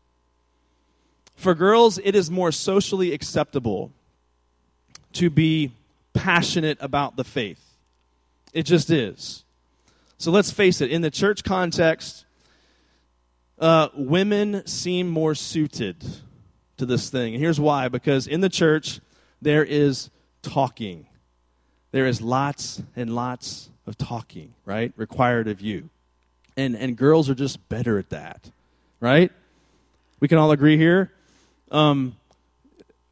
For 1.36 1.55
girls, 1.55 1.99
it 2.03 2.15
is 2.15 2.29
more 2.29 2.51
socially 2.51 3.11
acceptable 3.11 3.91
to 5.13 5.29
be 5.29 5.71
passionate 6.13 6.77
about 6.79 7.15
the 7.17 7.23
faith. 7.23 7.61
It 8.53 8.63
just 8.63 8.89
is. 8.89 9.43
So 10.17 10.31
let's 10.31 10.51
face 10.51 10.79
it, 10.79 10.91
in 10.91 11.01
the 11.01 11.11
church 11.11 11.43
context, 11.43 12.22
uh, 13.64 13.88
women 13.95 14.68
seem 14.68 15.07
more 15.07 15.34
suited 15.34 15.95
to 16.76 16.86
this 16.86 17.09
thing. 17.09 17.34
And 17.34 17.41
here's 17.41 17.61
why 17.61 17.88
because 17.88 18.28
in 18.28 18.41
the 18.41 18.49
church, 18.49 18.99
there 19.41 19.64
is 19.64 20.09
talking, 20.41 21.07
there 21.91 22.05
is 22.05 22.22
lots 22.22 22.84
and 22.97 23.16
lots 23.16 23.70
of 23.88 23.97
talking, 23.97 24.53
right? 24.66 24.91
Required 24.97 25.47
of 25.47 25.61
you. 25.61 25.89
And, 26.57 26.76
and 26.76 26.97
girls 26.97 27.30
are 27.30 27.36
just 27.36 27.70
better 27.70 27.97
at 27.97 28.09
that, 28.09 28.51
right? 28.99 29.32
We 30.20 30.28
can 30.28 30.38
all 30.39 30.51
agree 30.51 30.78
here. 30.78 31.14
Um, 31.72 32.18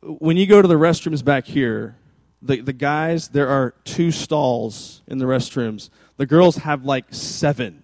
when 0.02 0.36
you 0.36 0.48
go 0.48 0.62
to 0.62 0.68
the 0.68 0.76
restrooms 0.76 1.24
back 1.24 1.46
here, 1.46 1.96
the, 2.42 2.60
the 2.60 2.74
guys, 2.74 3.30
there 3.30 3.48
are 3.48 3.74
two 3.86 4.12
stalls 4.12 5.02
in 5.08 5.18
the 5.18 5.26
restrooms. 5.26 5.90
The 6.18 6.26
girls 6.26 6.58
have 6.58 6.84
like 6.84 7.06
seven. 7.12 7.84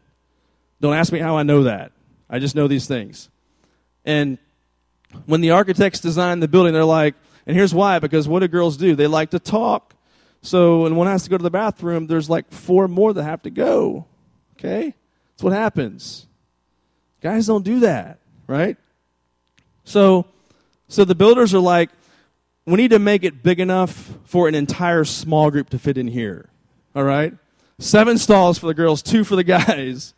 Don't 0.82 0.96
ask 0.96 1.14
me 1.14 1.20
how 1.20 1.38
I 1.38 1.44
know 1.44 1.64
that. 1.64 1.94
I 2.30 2.40
just 2.40 2.56
know 2.56 2.68
these 2.68 2.88
things. 2.88 3.30
And 4.06 4.38
when 5.26 5.42
the 5.42 5.52
architects 5.52 6.00
designed 6.00 6.44
the 6.44 6.48
building, 6.48 6.74
they're 6.74 6.86
like, 6.86 7.16
and 7.46 7.56
here's 7.56 7.74
why 7.74 8.00
because 8.00 8.28
what 8.28 8.40
do 8.40 8.48
girls 8.48 8.78
do? 8.78 8.96
They 8.96 9.08
like 9.08 9.32
to 9.32 9.40
talk. 9.40 9.94
So 10.42 10.84
when 10.84 10.96
one 10.96 11.08
has 11.08 11.24
to 11.24 11.30
go 11.30 11.38
to 11.38 11.44
the 11.44 11.50
bathroom, 11.50 12.08
there's 12.08 12.30
like 12.30 12.52
four 12.52 12.88
more 12.88 13.14
that 13.14 13.24
have 13.24 13.42
to 13.44 13.50
go. 13.50 14.06
Okay? 14.58 14.94
That's 15.32 15.44
what 15.44 15.54
happens. 15.54 16.28
Guys 17.22 17.48
don't 17.48 17.64
do 17.64 17.82
that, 17.82 18.20
right? 18.48 18.78
So 19.84 20.26
so 20.90 21.04
the 21.04 21.16
builders 21.16 21.54
are 21.54 21.60
like, 21.60 21.90
we 22.66 22.76
need 22.76 22.92
to 22.92 23.00
make 23.00 23.24
it 23.24 23.44
big 23.44 23.60
enough 23.60 24.14
for 24.26 24.48
an 24.48 24.56
entire 24.56 25.04
small 25.04 25.52
group 25.52 25.70
to 25.70 25.80
fit 25.80 25.98
in 25.98 26.08
here. 26.08 26.50
All 26.96 27.04
right? 27.04 27.34
Seven 27.80 28.18
stalls 28.18 28.58
for 28.58 28.68
the 28.68 28.74
girls, 28.74 29.02
two 29.02 29.24
for 29.24 29.36
the 29.36 29.44
guys. 29.46 30.14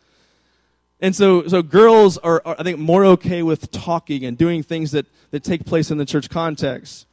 And 1.01 1.15
so, 1.15 1.47
so 1.47 1.61
girls 1.61 2.17
are, 2.17 2.41
are, 2.45 2.55
I 2.59 2.63
think, 2.63 2.79
more 2.79 3.05
okay 3.05 3.41
with 3.41 3.71
talking 3.71 4.25
and 4.25 4.37
doing 4.37 4.63
things 4.63 4.91
that, 4.91 5.05
that 5.31 5.43
take 5.43 5.65
place 5.65 5.91
in 5.91 5.97
the 5.97 6.05
church 6.05 6.29
context. 6.29 7.07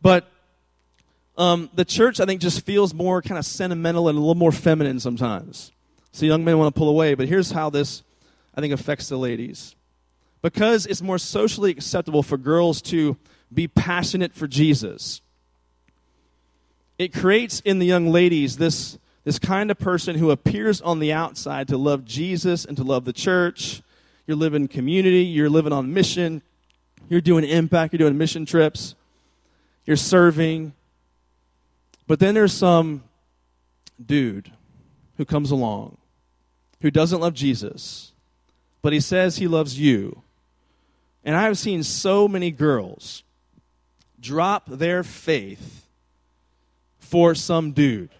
But 0.00 0.28
um, 1.36 1.68
the 1.74 1.84
church, 1.84 2.20
I 2.20 2.24
think, 2.24 2.40
just 2.40 2.64
feels 2.64 2.94
more 2.94 3.20
kind 3.22 3.38
of 3.38 3.44
sentimental 3.44 4.08
and 4.08 4.16
a 4.16 4.20
little 4.20 4.36
more 4.36 4.52
feminine 4.52 5.00
sometimes. 5.00 5.72
So 6.12 6.24
young 6.24 6.44
men 6.44 6.56
want 6.56 6.74
to 6.74 6.78
pull 6.78 6.88
away. 6.88 7.14
But 7.14 7.28
here's 7.28 7.50
how 7.50 7.68
this, 7.68 8.02
I 8.54 8.60
think, 8.60 8.72
affects 8.72 9.08
the 9.08 9.18
ladies. 9.18 9.74
Because 10.40 10.86
it's 10.86 11.02
more 11.02 11.18
socially 11.18 11.72
acceptable 11.72 12.22
for 12.22 12.38
girls 12.38 12.80
to 12.82 13.16
be 13.52 13.66
passionate 13.68 14.32
for 14.32 14.46
Jesus, 14.46 15.20
it 16.98 17.12
creates 17.12 17.60
in 17.60 17.78
the 17.78 17.86
young 17.86 18.08
ladies 18.08 18.56
this 18.56 18.98
this 19.26 19.40
kind 19.40 19.72
of 19.72 19.78
person 19.80 20.14
who 20.14 20.30
appears 20.30 20.80
on 20.80 21.00
the 21.00 21.12
outside 21.12 21.66
to 21.66 21.76
love 21.76 22.04
Jesus 22.04 22.64
and 22.64 22.76
to 22.76 22.84
love 22.84 23.04
the 23.04 23.12
church. 23.12 23.82
You're 24.24 24.36
living 24.36 24.68
community, 24.68 25.24
you're 25.24 25.50
living 25.50 25.72
on 25.72 25.92
mission, 25.92 26.42
you're 27.08 27.20
doing 27.20 27.42
impact, 27.42 27.92
you're 27.92 27.98
doing 27.98 28.16
mission 28.16 28.46
trips, 28.46 28.94
you're 29.84 29.96
serving. 29.96 30.74
But 32.06 32.20
then 32.20 32.34
there's 32.34 32.52
some 32.52 33.02
dude 34.04 34.52
who 35.16 35.24
comes 35.24 35.50
along 35.50 35.98
who 36.80 36.92
doesn't 36.92 37.18
love 37.18 37.34
Jesus, 37.34 38.12
but 38.80 38.92
he 38.92 39.00
says 39.00 39.38
he 39.38 39.48
loves 39.48 39.76
you. 39.76 40.22
And 41.24 41.34
I 41.34 41.42
have 41.42 41.58
seen 41.58 41.82
so 41.82 42.28
many 42.28 42.52
girls 42.52 43.24
drop 44.20 44.66
their 44.68 45.02
faith 45.02 45.84
for 47.00 47.34
some 47.34 47.72
dude 47.72 48.10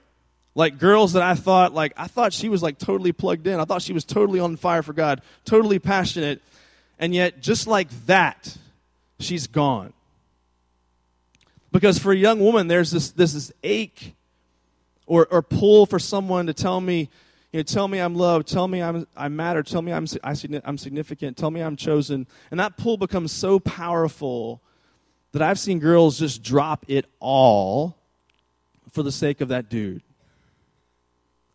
like 0.56 0.78
girls 0.78 1.12
that 1.12 1.22
I 1.22 1.34
thought 1.34 1.74
like 1.74 1.92
I 1.96 2.08
thought 2.08 2.32
she 2.32 2.48
was 2.48 2.62
like 2.62 2.78
totally 2.78 3.12
plugged 3.12 3.46
in. 3.46 3.60
I 3.60 3.64
thought 3.66 3.82
she 3.82 3.92
was 3.92 4.04
totally 4.04 4.40
on 4.40 4.56
fire 4.56 4.82
for 4.82 4.94
God, 4.94 5.20
totally 5.44 5.78
passionate. 5.78 6.42
And 6.98 7.14
yet 7.14 7.40
just 7.40 7.66
like 7.66 7.88
that, 8.06 8.56
she's 9.20 9.46
gone. 9.46 9.92
Because 11.70 11.98
for 11.98 12.10
a 12.10 12.16
young 12.16 12.40
woman 12.40 12.68
there's 12.68 12.90
this 12.90 13.10
this, 13.10 13.34
this 13.34 13.52
ache 13.62 14.14
or 15.06 15.28
or 15.30 15.42
pull 15.42 15.84
for 15.84 15.98
someone 15.98 16.46
to 16.46 16.54
tell 16.54 16.80
me 16.80 17.10
you 17.52 17.60
know, 17.60 17.62
tell 17.62 17.86
me 17.86 17.98
I'm 18.00 18.14
loved, 18.14 18.48
tell 18.48 18.66
me 18.66 18.82
I'm, 18.82 19.06
I 19.16 19.28
matter, 19.28 19.62
tell 19.62 19.80
me 19.80 19.92
I'm, 19.92 20.06
I'm 20.24 20.78
significant, 20.78 21.36
tell 21.36 21.50
me 21.50 21.62
I'm 21.62 21.76
chosen. 21.76 22.26
And 22.50 22.60
that 22.60 22.76
pull 22.76 22.96
becomes 22.96 23.30
so 23.30 23.60
powerful 23.60 24.60
that 25.32 25.42
I've 25.42 25.58
seen 25.58 25.78
girls 25.78 26.18
just 26.18 26.42
drop 26.42 26.84
it 26.88 27.06
all 27.20 27.96
for 28.92 29.02
the 29.02 29.12
sake 29.12 29.40
of 29.40 29.48
that 29.48 29.70
dude. 29.70 30.02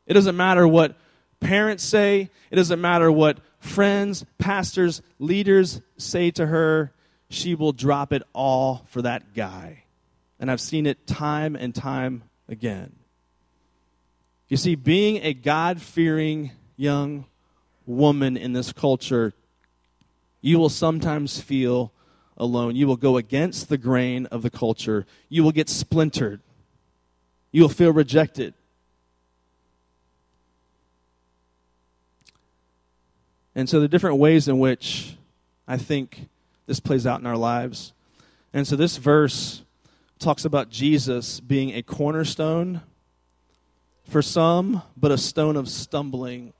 It 0.05 0.13
doesn't 0.13 0.37
matter 0.37 0.67
what 0.67 0.95
parents 1.39 1.83
say, 1.83 2.29
it 2.49 2.55
doesn't 2.55 2.81
matter 2.81 3.11
what 3.11 3.39
friends, 3.59 4.25
pastors, 4.37 5.01
leaders 5.19 5.81
say 5.97 6.31
to 6.31 6.47
her. 6.47 6.91
She 7.29 7.55
will 7.55 7.71
drop 7.71 8.11
it 8.11 8.23
all 8.33 8.85
for 8.89 9.03
that 9.03 9.33
guy. 9.33 9.83
And 10.39 10.51
I've 10.51 10.59
seen 10.59 10.85
it 10.85 11.07
time 11.07 11.55
and 11.55 11.73
time 11.73 12.23
again. 12.49 12.93
You 14.49 14.57
see, 14.57 14.75
being 14.75 15.23
a 15.23 15.33
God 15.33 15.81
fearing 15.81 16.51
young 16.75 17.25
woman 17.85 18.35
in 18.35 18.51
this 18.51 18.73
culture, 18.73 19.33
you 20.41 20.59
will 20.59 20.69
sometimes 20.69 21.39
feel 21.39 21.93
alone. 22.35 22.75
You 22.75 22.87
will 22.87 22.97
go 22.97 23.17
against 23.17 23.69
the 23.69 23.77
grain 23.77 24.25
of 24.25 24.41
the 24.41 24.49
culture. 24.49 25.05
You 25.29 25.43
will 25.43 25.51
get 25.51 25.69
splintered. 25.69 26.41
You 27.51 27.61
will 27.61 27.69
feel 27.69 27.93
rejected. 27.93 28.53
And 33.55 33.67
so, 33.67 33.79
the 33.79 33.87
different 33.87 34.17
ways 34.17 34.47
in 34.47 34.59
which 34.59 35.15
I 35.67 35.77
think 35.77 36.27
this 36.67 36.79
plays 36.79 37.07
out 37.07 37.19
in 37.19 37.25
our 37.25 37.37
lives. 37.37 37.93
And 38.53 38.67
so 38.67 38.75
this 38.75 38.97
verse 38.97 39.63
talks 40.19 40.45
about 40.45 40.69
Jesus 40.69 41.39
being 41.39 41.73
a 41.73 41.81
cornerstone 41.81 42.81
for 44.09 44.21
some, 44.21 44.81
but 44.97 45.11
a 45.11 45.17
stone 45.17 45.55
of 45.55 45.69
stumbling 45.69 46.53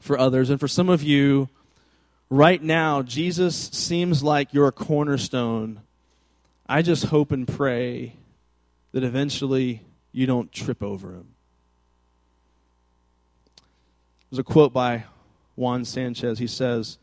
for 0.00 0.18
others. 0.18 0.50
And 0.50 0.60
for 0.60 0.68
some 0.68 0.88
of 0.88 1.02
you, 1.02 1.48
right 2.28 2.62
now, 2.62 3.02
Jesus 3.02 3.56
seems 3.56 4.22
like 4.22 4.52
you're 4.52 4.68
a 4.68 4.72
cornerstone. 4.72 5.80
I 6.68 6.82
just 6.82 7.06
hope 7.06 7.32
and 7.32 7.48
pray 7.48 8.14
that 8.92 9.04
eventually 9.04 9.82
you 10.12 10.26
don't 10.26 10.52
trip 10.52 10.82
over 10.82 11.12
him. 11.12 11.28
There's 14.30 14.38
a 14.38 14.44
quote 14.44 14.74
by 14.74 15.04
Juan 15.58 15.84
Sanchez. 15.84 16.38
He 16.38 16.46
says, 16.46 16.98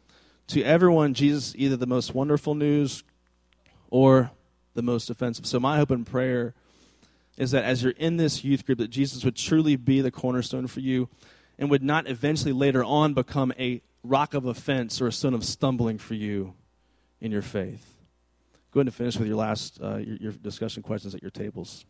To 0.47 0.63
everyone, 0.63 1.13
Jesus 1.13 1.49
is 1.49 1.55
either 1.57 1.75
the 1.75 1.85
most 1.85 2.15
wonderful 2.15 2.55
news 2.55 3.03
or 3.89 4.31
the 4.73 4.81
most 4.81 5.09
offensive. 5.09 5.45
So, 5.45 5.59
my 5.59 5.77
hope 5.77 5.91
and 5.91 6.05
prayer 6.05 6.53
is 7.37 7.51
that 7.51 7.65
as 7.65 7.83
you're 7.83 7.91
in 7.93 8.17
this 8.17 8.43
youth 8.43 8.65
group, 8.65 8.77
that 8.77 8.89
Jesus 8.89 9.25
would 9.25 9.35
truly 9.35 9.75
be 9.75 10.01
the 10.01 10.11
cornerstone 10.11 10.67
for 10.67 10.79
you 10.79 11.09
and 11.59 11.69
would 11.69 11.83
not 11.83 12.07
eventually 12.07 12.53
later 12.53 12.83
on 12.83 13.13
become 13.13 13.53
a 13.59 13.81
rock 14.03 14.33
of 14.33 14.45
offense 14.45 15.01
or 15.01 15.07
a 15.07 15.11
stone 15.11 15.33
of 15.33 15.43
stumbling 15.43 15.97
for 15.97 16.13
you 16.13 16.53
in 17.19 17.31
your 17.31 17.41
faith. 17.41 17.97
Go 18.71 18.79
ahead 18.79 18.87
and 18.87 18.95
finish 18.95 19.17
with 19.17 19.27
your 19.27 19.37
last 19.37 19.79
uh, 19.81 19.97
your, 19.97 20.15
your 20.17 20.31
discussion 20.31 20.83
questions 20.83 21.13
at 21.13 21.21
your 21.21 21.31
tables. 21.31 21.85